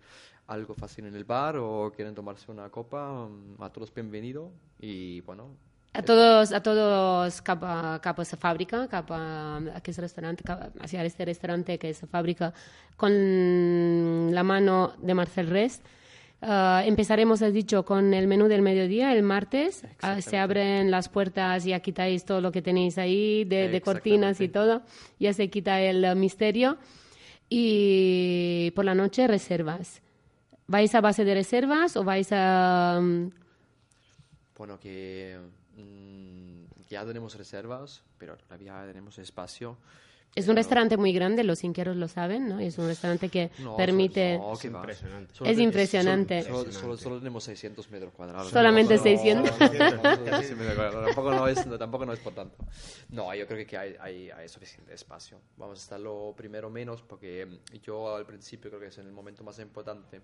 algo 0.47 0.75
fácil 0.75 1.07
en 1.07 1.15
el 1.17 1.25
bar 1.25 1.57
o 1.57 1.91
quieren 1.95 2.15
tomarse 2.15 2.51
una 2.53 2.69
copa, 2.69 3.27
mm, 3.29 3.63
a 3.63 3.71
todos 3.73 3.93
bienvenido. 3.95 4.51
Y 4.79 5.21
bueno, 5.23 5.49
A 5.95 6.03
todos, 6.03 6.53
a 6.53 6.61
todos 6.63 7.41
capa, 7.41 8.01
capa 8.03 8.23
esa 8.23 8.37
fábrica, 8.37 8.87
capa 8.89 9.57
a 9.57 9.81
que 9.81 9.93
es 9.93 9.99
restaurante, 9.99 10.43
capa- 10.45 10.71
hacia 10.81 11.05
este 11.05 11.25
restaurante 11.25 11.79
que 11.79 11.91
es 11.91 12.01
fábrica 12.11 12.53
con 12.97 13.13
la 14.35 14.43
mano 14.43 14.95
de 15.01 15.15
Marcel 15.15 15.49
Rest. 15.49 15.85
Ah, 16.47 16.83
empezaremos, 16.85 17.41
has 17.41 17.55
dicho, 17.55 17.87
con 17.87 18.13
el 18.13 18.27
menú 18.27 18.49
del 18.49 18.61
mediodía 18.61 19.15
el 19.15 19.23
martes. 19.23 19.87
Ah, 20.03 20.21
se 20.21 20.37
abren 20.37 20.91
las 20.91 21.09
puertas, 21.09 21.65
ya 21.65 21.81
quitáis 21.81 22.27
todo 22.27 22.43
lo 22.43 22.53
que 22.53 22.61
tenéis 22.61 22.99
ahí 22.99 23.45
de, 23.45 23.69
de 23.69 23.81
cortinas 23.81 24.43
y 24.43 24.49
todo. 24.49 24.83
Ya 25.19 25.33
se 25.33 25.49
quita 25.49 25.81
el 25.81 26.05
eh, 26.05 26.15
misterio. 26.15 26.77
Y 27.49 28.73
por 28.73 28.85
la 28.85 28.95
noche 28.95 29.27
reservas. 29.27 30.03
¿Vais 30.67 30.95
a 30.95 31.01
base 31.01 31.25
de 31.25 31.33
reservas 31.33 31.97
o 31.97 32.05
vais 32.05 32.29
a...? 32.33 33.01
mm, 33.01 33.29
bueno, 34.59 34.79
que 34.79 35.39
mm, 35.77 36.85
ya 36.89 37.07
tenemos 37.07 37.39
reservas, 37.39 38.03
pero 38.19 38.37
todavía 38.37 38.85
tenemos 38.87 39.19
espacio. 39.19 39.79
Es 40.35 40.49
un 40.49 40.57
restaurante 40.57 40.97
muy 40.97 41.13
grande, 41.13 41.45
los 41.45 41.63
inquieros 41.63 41.97
lo 41.97 42.09
saben, 42.09 42.49
¿no? 42.49 42.59
Es 42.59 42.77
un 42.79 42.87
restaurante 42.89 43.29
que 43.29 43.51
No, 43.61 43.77
permite... 43.77 44.37
no, 44.39 44.55
que 44.59 44.69
va. 44.69 44.81
impresionante. 44.81 45.35
Solo 45.35 45.51
Es 45.51 45.57
te- 45.57 45.63
impresionante. 45.63 46.43
Solo, 46.43 46.59
solo- 46.59 46.73
solo- 46.73 46.97
solo 46.97 47.19
tenemos 47.19 47.45
600 47.45 47.91
metros 47.91 48.13
cuadrados. 48.13 48.51
Solamente 48.51 48.95
Tampoco- 48.97 49.17
600. 49.17 49.59
no, 49.61 49.67
no, 49.69 50.03
no, 50.03 50.17
no, 50.17 50.25
casi 50.25 50.55
metros 50.55 50.75
cuadrados. 50.75 51.07
Tampoco 51.07 51.31
no 51.35 51.47
es, 51.49 51.67
no, 51.67 51.79
tampoco 51.79 52.07
no 52.07 52.13
es 52.13 52.19
por 52.19 52.33
tanto. 52.35 52.57
No, 53.11 53.33
yo 53.35 53.47
creo 53.47 53.65
que 53.67 53.77
hay, 53.79 53.95
hay, 54.01 54.31
hay 54.31 54.49
suficiente 54.49 54.93
espacio. 54.93 55.39
Vamos 55.57 55.79
a 55.79 55.83
estarlo 55.83 56.35
primero 56.37 56.69
menos 56.69 57.01
porque 57.03 57.61
yo 57.83 58.17
al 58.17 58.27
principio 58.27 58.71
creo 58.71 58.81
que 58.81 58.89
es 58.89 58.99
en 58.99 59.07
el 59.07 59.13
momento 59.13 59.45
más 59.45 59.59
importante. 59.61 60.17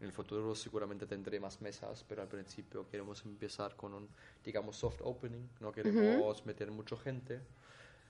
En 0.00 0.06
el 0.06 0.12
futuro 0.12 0.54
seguramente 0.54 1.06
tendré 1.06 1.40
más 1.40 1.62
mesas, 1.62 2.04
pero 2.06 2.20
al 2.20 2.28
principio 2.28 2.86
queremos 2.90 3.24
empezar 3.24 3.76
con 3.76 3.94
un, 3.94 4.08
digamos, 4.44 4.76
soft 4.76 5.00
opening. 5.02 5.48
No 5.60 5.72
queremos 5.72 6.44
meter 6.44 6.70
mucha 6.70 6.96
gente. 6.98 7.40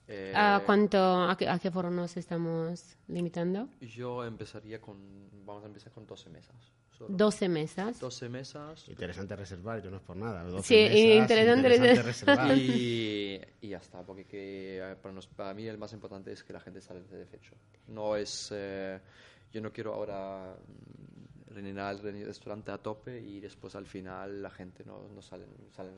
Eh, 0.07 0.33
¿A 0.37 0.63
cuánto, 0.67 0.99
a 0.99 1.35
qué, 1.37 1.49
a 1.49 1.59
qué 1.59 1.71
foro 1.71 1.91
nos 1.91 2.17
estamos 2.17 2.97
limitando? 3.09 3.69
Yo 3.81 4.25
empezaría 4.25 4.81
con, 4.81 4.99
vamos 5.47 5.63
a 5.65 5.67
empezar 5.67 5.93
con 5.93 6.07
12 6.07 6.29
mesas. 6.31 6.55
solo. 6.91 7.15
12 7.17 7.49
mesas. 7.49 7.99
12 8.01 8.29
mesas. 8.29 8.87
Interesante 8.89 9.35
reservar, 9.35 9.83
yo 9.83 9.91
no 9.91 9.97
es 9.97 10.03
por 10.03 10.17
nada. 10.17 10.45
12 10.45 10.63
Sí, 10.69 10.75
mesas, 10.75 11.23
interesante 11.23 12.03
reservar. 12.03 12.59
Y, 12.59 13.41
y 13.63 13.69
ya 13.69 13.79
está, 13.79 14.03
porque 14.03 14.27
que, 14.27 14.97
para, 15.03 15.15
nos- 15.15 15.27
para 15.27 15.55
mí 15.55 15.67
el 15.67 15.79
más 15.79 15.93
importante 15.95 16.33
es 16.33 16.45
que 16.45 16.53
la 16.53 16.61
gente 16.61 16.81
sale 16.83 17.03
satisfecho. 17.05 17.55
No 17.89 18.15
es, 18.15 18.51
eh, 18.55 19.01
yo 19.53 19.61
no 19.63 19.73
quiero 19.73 19.95
ahora 19.95 20.55
mm, 20.55 21.55
rellenar 21.55 21.97
el 22.05 22.27
restaurante 22.27 22.71
a 22.73 22.79
tope 22.79 23.21
y 23.21 23.41
después 23.41 23.75
al 23.75 23.87
final 23.87 24.43
la 24.43 24.51
gente 24.51 24.85
no, 24.85 25.09
no 25.09 25.23
sale, 25.23 25.47
salen 25.75 25.95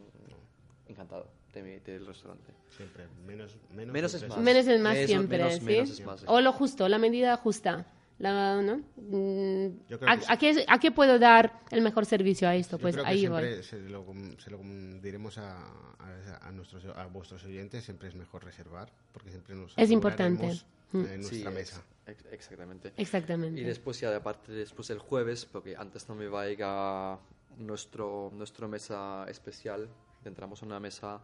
encantado 0.86 1.28
de 1.62 1.80
del 1.80 2.06
restaurante. 2.06 2.52
Siempre, 2.76 3.06
menos, 3.26 3.56
menos, 3.74 3.92
Menos 3.92 4.14
es 4.14 4.28
más. 4.28 4.38
Menos 4.38 4.66
es 4.66 4.80
más 4.80 4.96
siempre, 5.06 5.38
menos- 5.38 5.54
¿sí? 5.54 5.60
menos 5.64 5.90
es 5.90 6.04
más. 6.04 6.24
O 6.26 6.40
lo 6.40 6.52
justo, 6.52 6.88
la 6.88 6.98
medida 6.98 7.36
justa. 7.36 7.86
La, 8.18 8.62
¿no? 8.62 8.78
Mm, 8.96 9.88
Yo 9.90 9.98
creo 9.98 10.10
¿A, 10.10 10.16
que 10.16 10.22
sí. 10.22 10.26
a 10.30 10.36
qué, 10.38 10.64
¿A 10.68 10.78
qué 10.80 10.90
puedo 10.90 11.18
dar 11.18 11.60
el 11.70 11.82
mejor 11.82 12.06
servicio 12.06 12.48
a 12.48 12.54
esto? 12.56 12.78
Yo 12.78 12.82
Pues 12.82 12.94
creo 12.94 13.04
que 13.04 13.10
ahí 13.10 13.26
voy. 13.26 13.42
siempre 13.42 13.62
se 13.62 13.78
lo, 13.90 14.06
se 14.38 14.50
lo 14.50 14.58
diremos 15.02 15.36
a, 15.36 15.58
a- 15.58 16.38
a 16.48 16.50
nuestros, 16.50 16.86
a 16.86 17.06
vuestros 17.08 17.44
oyentes, 17.44 17.84
siempre 17.84 18.08
es 18.08 18.14
mejor 18.14 18.42
reservar, 18.42 18.90
porque 19.12 19.30
siempre 19.30 19.54
nos 19.54 19.74
Es 19.76 19.90
importante. 19.90 20.46
en 20.94 21.20
nuestra 21.20 21.50
Sí, 21.50 21.54
mesa. 21.54 21.82
ex- 22.06 22.20
ex- 22.22 22.32
exactamente. 22.32 22.92
Exactamente. 22.96 23.60
Y 23.60 23.64
después 23.64 24.00
ya 24.00 24.16
aparte 24.16 24.50
después 24.52 24.88
el 24.88 24.98
jueves, 24.98 25.44
porque 25.44 25.76
antes 25.76 26.08
no 26.08 26.14
me 26.14 26.26
va 26.28 26.42
a 26.42 26.46
llegar 26.46 27.18
nuestro, 27.58 28.30
nuestro 28.34 28.66
mesa 28.66 29.26
especial, 29.28 29.88
tendremos 30.22 30.62
una 30.62 30.80
mesa 30.80 31.20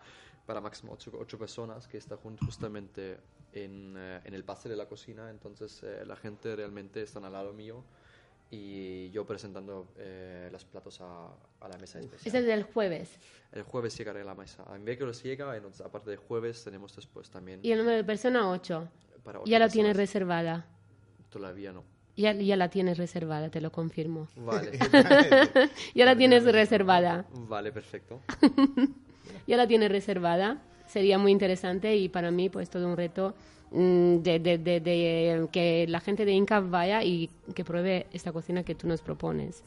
para 0.47 0.61
máximo 0.61 0.93
ocho, 0.93 1.13
ocho 1.19 1.39
personas 1.39 1.87
que 1.87 1.99
está 1.99 2.17
justamente 2.17 3.19
en, 3.53 3.95
eh, 3.97 4.21
en 4.25 4.35
el 4.35 4.45
pase 4.45 4.69
de 4.69 4.77
la 4.77 4.87
cocina, 4.87 5.31
entonces 5.31 5.83
eh, 5.83 6.05
la 6.07 6.17
gente 6.17 6.57
realmente 6.57 7.03
está 7.03 7.25
al 7.25 7.33
lado 7.33 7.53
mío 7.53 7.85
y 8.51 9.11
yo 9.11 9.25
presentando 9.27 9.89
eh, 9.97 10.49
los 10.53 10.65
platos 10.65 11.01
a, 11.01 11.29
a 11.61 11.69
la 11.69 11.79
mesa 11.79 12.01
especial. 12.01 12.37
Es 12.37 12.45
del 12.45 12.65
jueves. 12.65 13.19
El 13.51 13.63
jueves 13.63 13.97
llegaré 13.97 14.21
a 14.21 14.25
la 14.25 14.35
mesa. 14.35 14.63
A 14.65 14.77
miércoles 14.79 15.23
llega, 15.23 15.57
entonces 15.57 15.81
aparte 15.85 16.11
de 16.11 16.17
jueves 16.19 16.63
tenemos 16.63 16.95
después 16.95 17.31
también 17.31 17.61
Y 17.63 17.73
el 17.73 17.79
número 17.79 17.97
de 17.97 18.05
persona 18.05 18.51
8. 18.51 18.89
para 19.25 19.41
ocho 19.41 19.51
Ya 19.51 19.59
la 19.59 19.69
tienes 19.69 19.97
reservada. 19.97 20.67
Todavía 21.31 21.73
no. 21.73 21.83
Ya, 22.17 22.33
ya 22.33 22.57
la 22.57 22.69
tienes 22.69 22.99
reservada, 22.99 23.49
te 23.49 23.61
lo 23.61 23.73
confirmo. 23.73 24.29
Vale, 24.37 24.71
Ya 25.95 26.05
la 26.05 26.17
tienes 26.17 26.45
reservada. 26.45 27.25
vale, 27.49 27.73
perfecto. 27.73 28.21
Ya 29.47 29.57
la 29.57 29.67
tienes 29.67 29.91
reservada. 29.91 30.59
Sería 30.87 31.17
muy 31.19 31.33
interesante 31.33 31.97
y 31.97 32.09
para 32.09 32.31
mí 32.31 32.49
pues 32.49 32.69
todo 32.71 32.87
un 32.87 32.97
reto 32.97 33.35
mm, 33.71 34.17
de, 34.19 34.39
de- 34.41 34.59
de- 34.59 34.81
de 34.81 35.49
que 35.51 35.87
la 35.89 36.01
gente 36.01 36.25
de 36.25 36.33
Inca 36.33 36.61
vaya 36.61 37.03
y 37.03 37.31
que 37.55 37.65
pruebe 37.65 38.07
esta 38.13 38.31
cocina 38.33 38.63
que 38.63 38.75
tú 38.75 38.87
nos 38.87 39.01
propones. 39.01 39.63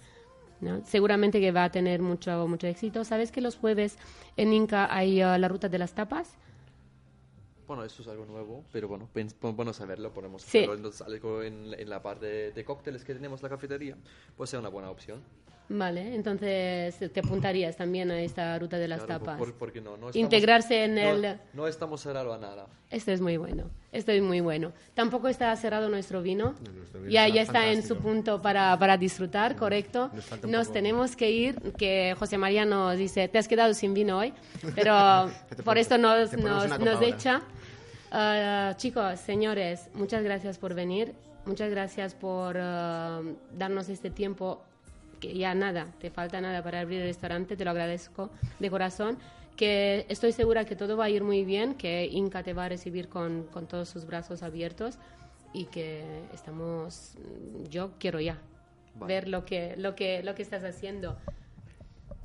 ¿no? 0.61 0.81
Seguramente 0.85 1.39
que 1.41 1.51
va 1.51 1.65
a 1.65 1.71
tener 1.71 2.01
mucho, 2.01 2.47
mucho 2.47 2.67
éxito. 2.67 3.03
¿Sabes 3.03 3.31
que 3.31 3.41
los 3.41 3.55
jueves 3.57 3.97
en 4.37 4.53
Inca 4.53 4.87
hay 4.95 5.21
uh, 5.23 5.37
la 5.37 5.47
ruta 5.47 5.67
de 5.67 5.77
las 5.79 5.93
tapas? 5.93 6.35
Bueno, 7.67 7.83
eso 7.83 8.03
es 8.03 8.07
algo 8.07 8.25
nuevo, 8.25 8.63
pero 8.71 8.87
bueno, 8.87 9.09
bueno 9.55 9.73
saberlo, 9.73 10.11
podemos 10.13 10.43
Sí. 10.43 10.59
hacerlo 10.59 10.75
en, 11.41 11.73
en 11.73 11.89
la 11.89 12.01
parte 12.03 12.51
de, 12.51 12.65
cócteles 12.65 13.03
que 13.03 13.15
tenemos 13.15 13.39
en 13.41 13.43
la 13.45 13.49
cafetería, 13.49 13.97
puede 14.37 14.47
ser 14.47 14.59
una 14.59 14.69
buena 14.69 14.91
opción. 14.91 15.23
Vale, 15.67 16.13
entonces 16.13 16.95
te 17.11 17.19
apuntarías 17.19 17.75
también 17.75 18.11
a 18.11 18.21
esta 18.21 18.57
ruta 18.59 18.77
de 18.77 18.87
las 18.87 19.03
Claro, 19.03 19.21
tapas. 19.21 19.37
por- 19.39 19.53
porque 19.55 19.81
no, 19.81 19.91
no 19.97 20.09
estamos- 20.09 20.15
Integrarse 20.15 20.83
en 20.83 20.95
no- 20.95 21.01
el... 21.01 21.39
No 21.53 21.67
estamos 21.67 22.01
cerrados 22.01 22.35
a 22.35 22.39
nada. 22.39 22.67
Esto 22.91 23.11
es 23.11 23.19
muy 23.19 23.37
bueno, 23.37 23.71
esto 23.91 24.11
es 24.11 24.21
muy 24.21 24.41
bueno. 24.41 24.73
Tampoco 24.93 25.27
está 25.27 25.55
cerrado 25.55 25.89
nuestro 25.89 26.21
vino. 26.21 26.53
nuestro 26.75 26.99
vino 27.01 27.11
ya 27.11 27.25
está 27.25 27.35
ya 27.35 27.41
está 27.41 27.67
en 27.71 27.81
su 27.81 27.97
punto 27.97 28.41
para, 28.43 28.77
para 28.77 28.95
disfrutar, 28.97 29.55
correcto. 29.55 30.11
nos 30.13 30.43
Nos 30.43 30.71
tenemos 30.71 31.15
que 31.15 31.31
ir, 31.31 31.55
que 31.79 32.15
José 32.19 32.37
María 32.37 32.63
nos 32.63 32.95
dice, 32.97 33.27
te 33.27 33.39
has 33.39 33.47
quedado 33.47 33.73
sin 33.73 33.95
vino 33.95 34.19
hoy, 34.19 34.33
pero 34.75 35.31
por 35.63 35.79
esto 35.79 35.97
nos, 35.97 36.31
nos, 36.33 36.79
nos 36.79 37.01
echa. 37.01 37.41
Ah, 38.11 38.73
chicos, 38.77 39.19
señores, 39.19 39.89
muchas 39.95 40.23
gracias 40.23 40.57
por 40.59 40.73
venir, 40.75 41.13
muchas 41.45 41.69
gracias 41.71 42.13
por 42.13 42.55
ah, 42.59 43.19
darnos 43.51 43.89
este 43.89 44.09
tiempo 44.11 44.61
que 45.19 45.37
ya 45.37 45.53
nada, 45.55 45.87
te 45.99 46.09
falta 46.09 46.41
nada 46.41 46.63
para 46.63 46.79
abrir 46.81 47.01
el 47.01 47.07
restaurante, 47.07 47.55
te 47.55 47.65
lo 47.65 47.71
agradezco 47.71 48.29
de 48.59 48.69
corazón, 48.69 49.17
que 49.55 50.05
estoy 50.09 50.31
segura 50.31 50.65
que 50.65 50.75
todo 50.75 50.97
va 50.97 51.05
a 51.05 51.09
ir 51.09 51.23
muy 51.23 51.45
bien, 51.45 51.75
que 51.75 52.05
Inca 52.05 52.43
te 52.43 52.53
va 52.53 52.65
a 52.65 52.69
recibir 52.69 53.07
con, 53.07 53.43
con 53.51 53.67
todos 53.67 53.89
sus 53.89 54.05
brazos 54.05 54.43
abiertos 54.43 54.97
y 55.53 55.65
que 55.65 56.03
estamos, 56.33 57.13
yo 57.69 57.91
quiero 57.99 58.19
ya 58.19 58.37
Vale. 58.95 59.13
ver 59.13 59.27
lo 59.29 59.45
que, 59.45 59.75
lo, 59.77 59.95
que, 59.95 60.21
lo 60.23 60.35
que 60.35 60.41
estás 60.41 60.63
haciendo. 60.63 61.17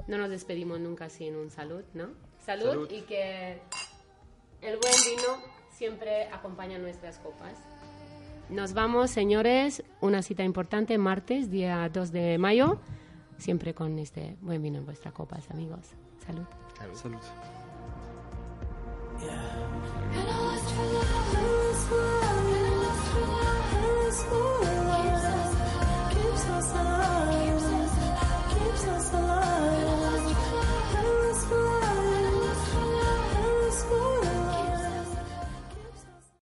No 0.09 0.18
nos 0.18 0.30
despedimos 0.30 0.80
nunca 0.80 1.09
sin 1.09 1.36
un 1.36 1.51
salud, 1.51 1.84
¿no? 1.95 2.09
Salud, 2.45 2.66
Salud. 2.66 2.91
y 2.91 3.03
que 3.03 3.59
el 4.62 4.76
buen 4.78 4.95
vino 5.07 5.61
siempre 5.70 6.24
acompaña 6.32 6.78
nuestras 6.78 7.18
copas. 7.18 7.55
Nos 8.49 8.74
vamos, 8.74 9.11
señores 9.11 9.84
una 10.01 10.23
cita 10.23 10.43
importante, 10.43 10.97
martes, 10.99 11.51
día 11.51 11.89
2 11.89 12.13
de 12.13 12.39
mayo, 12.39 12.79
siempre 13.39 13.75
con 13.75 13.99
este 13.99 14.37
buen 14.41 14.63
vino 14.63 14.79
en 14.79 14.85
vuestras 14.85 15.13
copas, 15.15 15.51
amigos. 15.51 15.87
Salud. 16.25 16.45
Salud. 16.95 17.19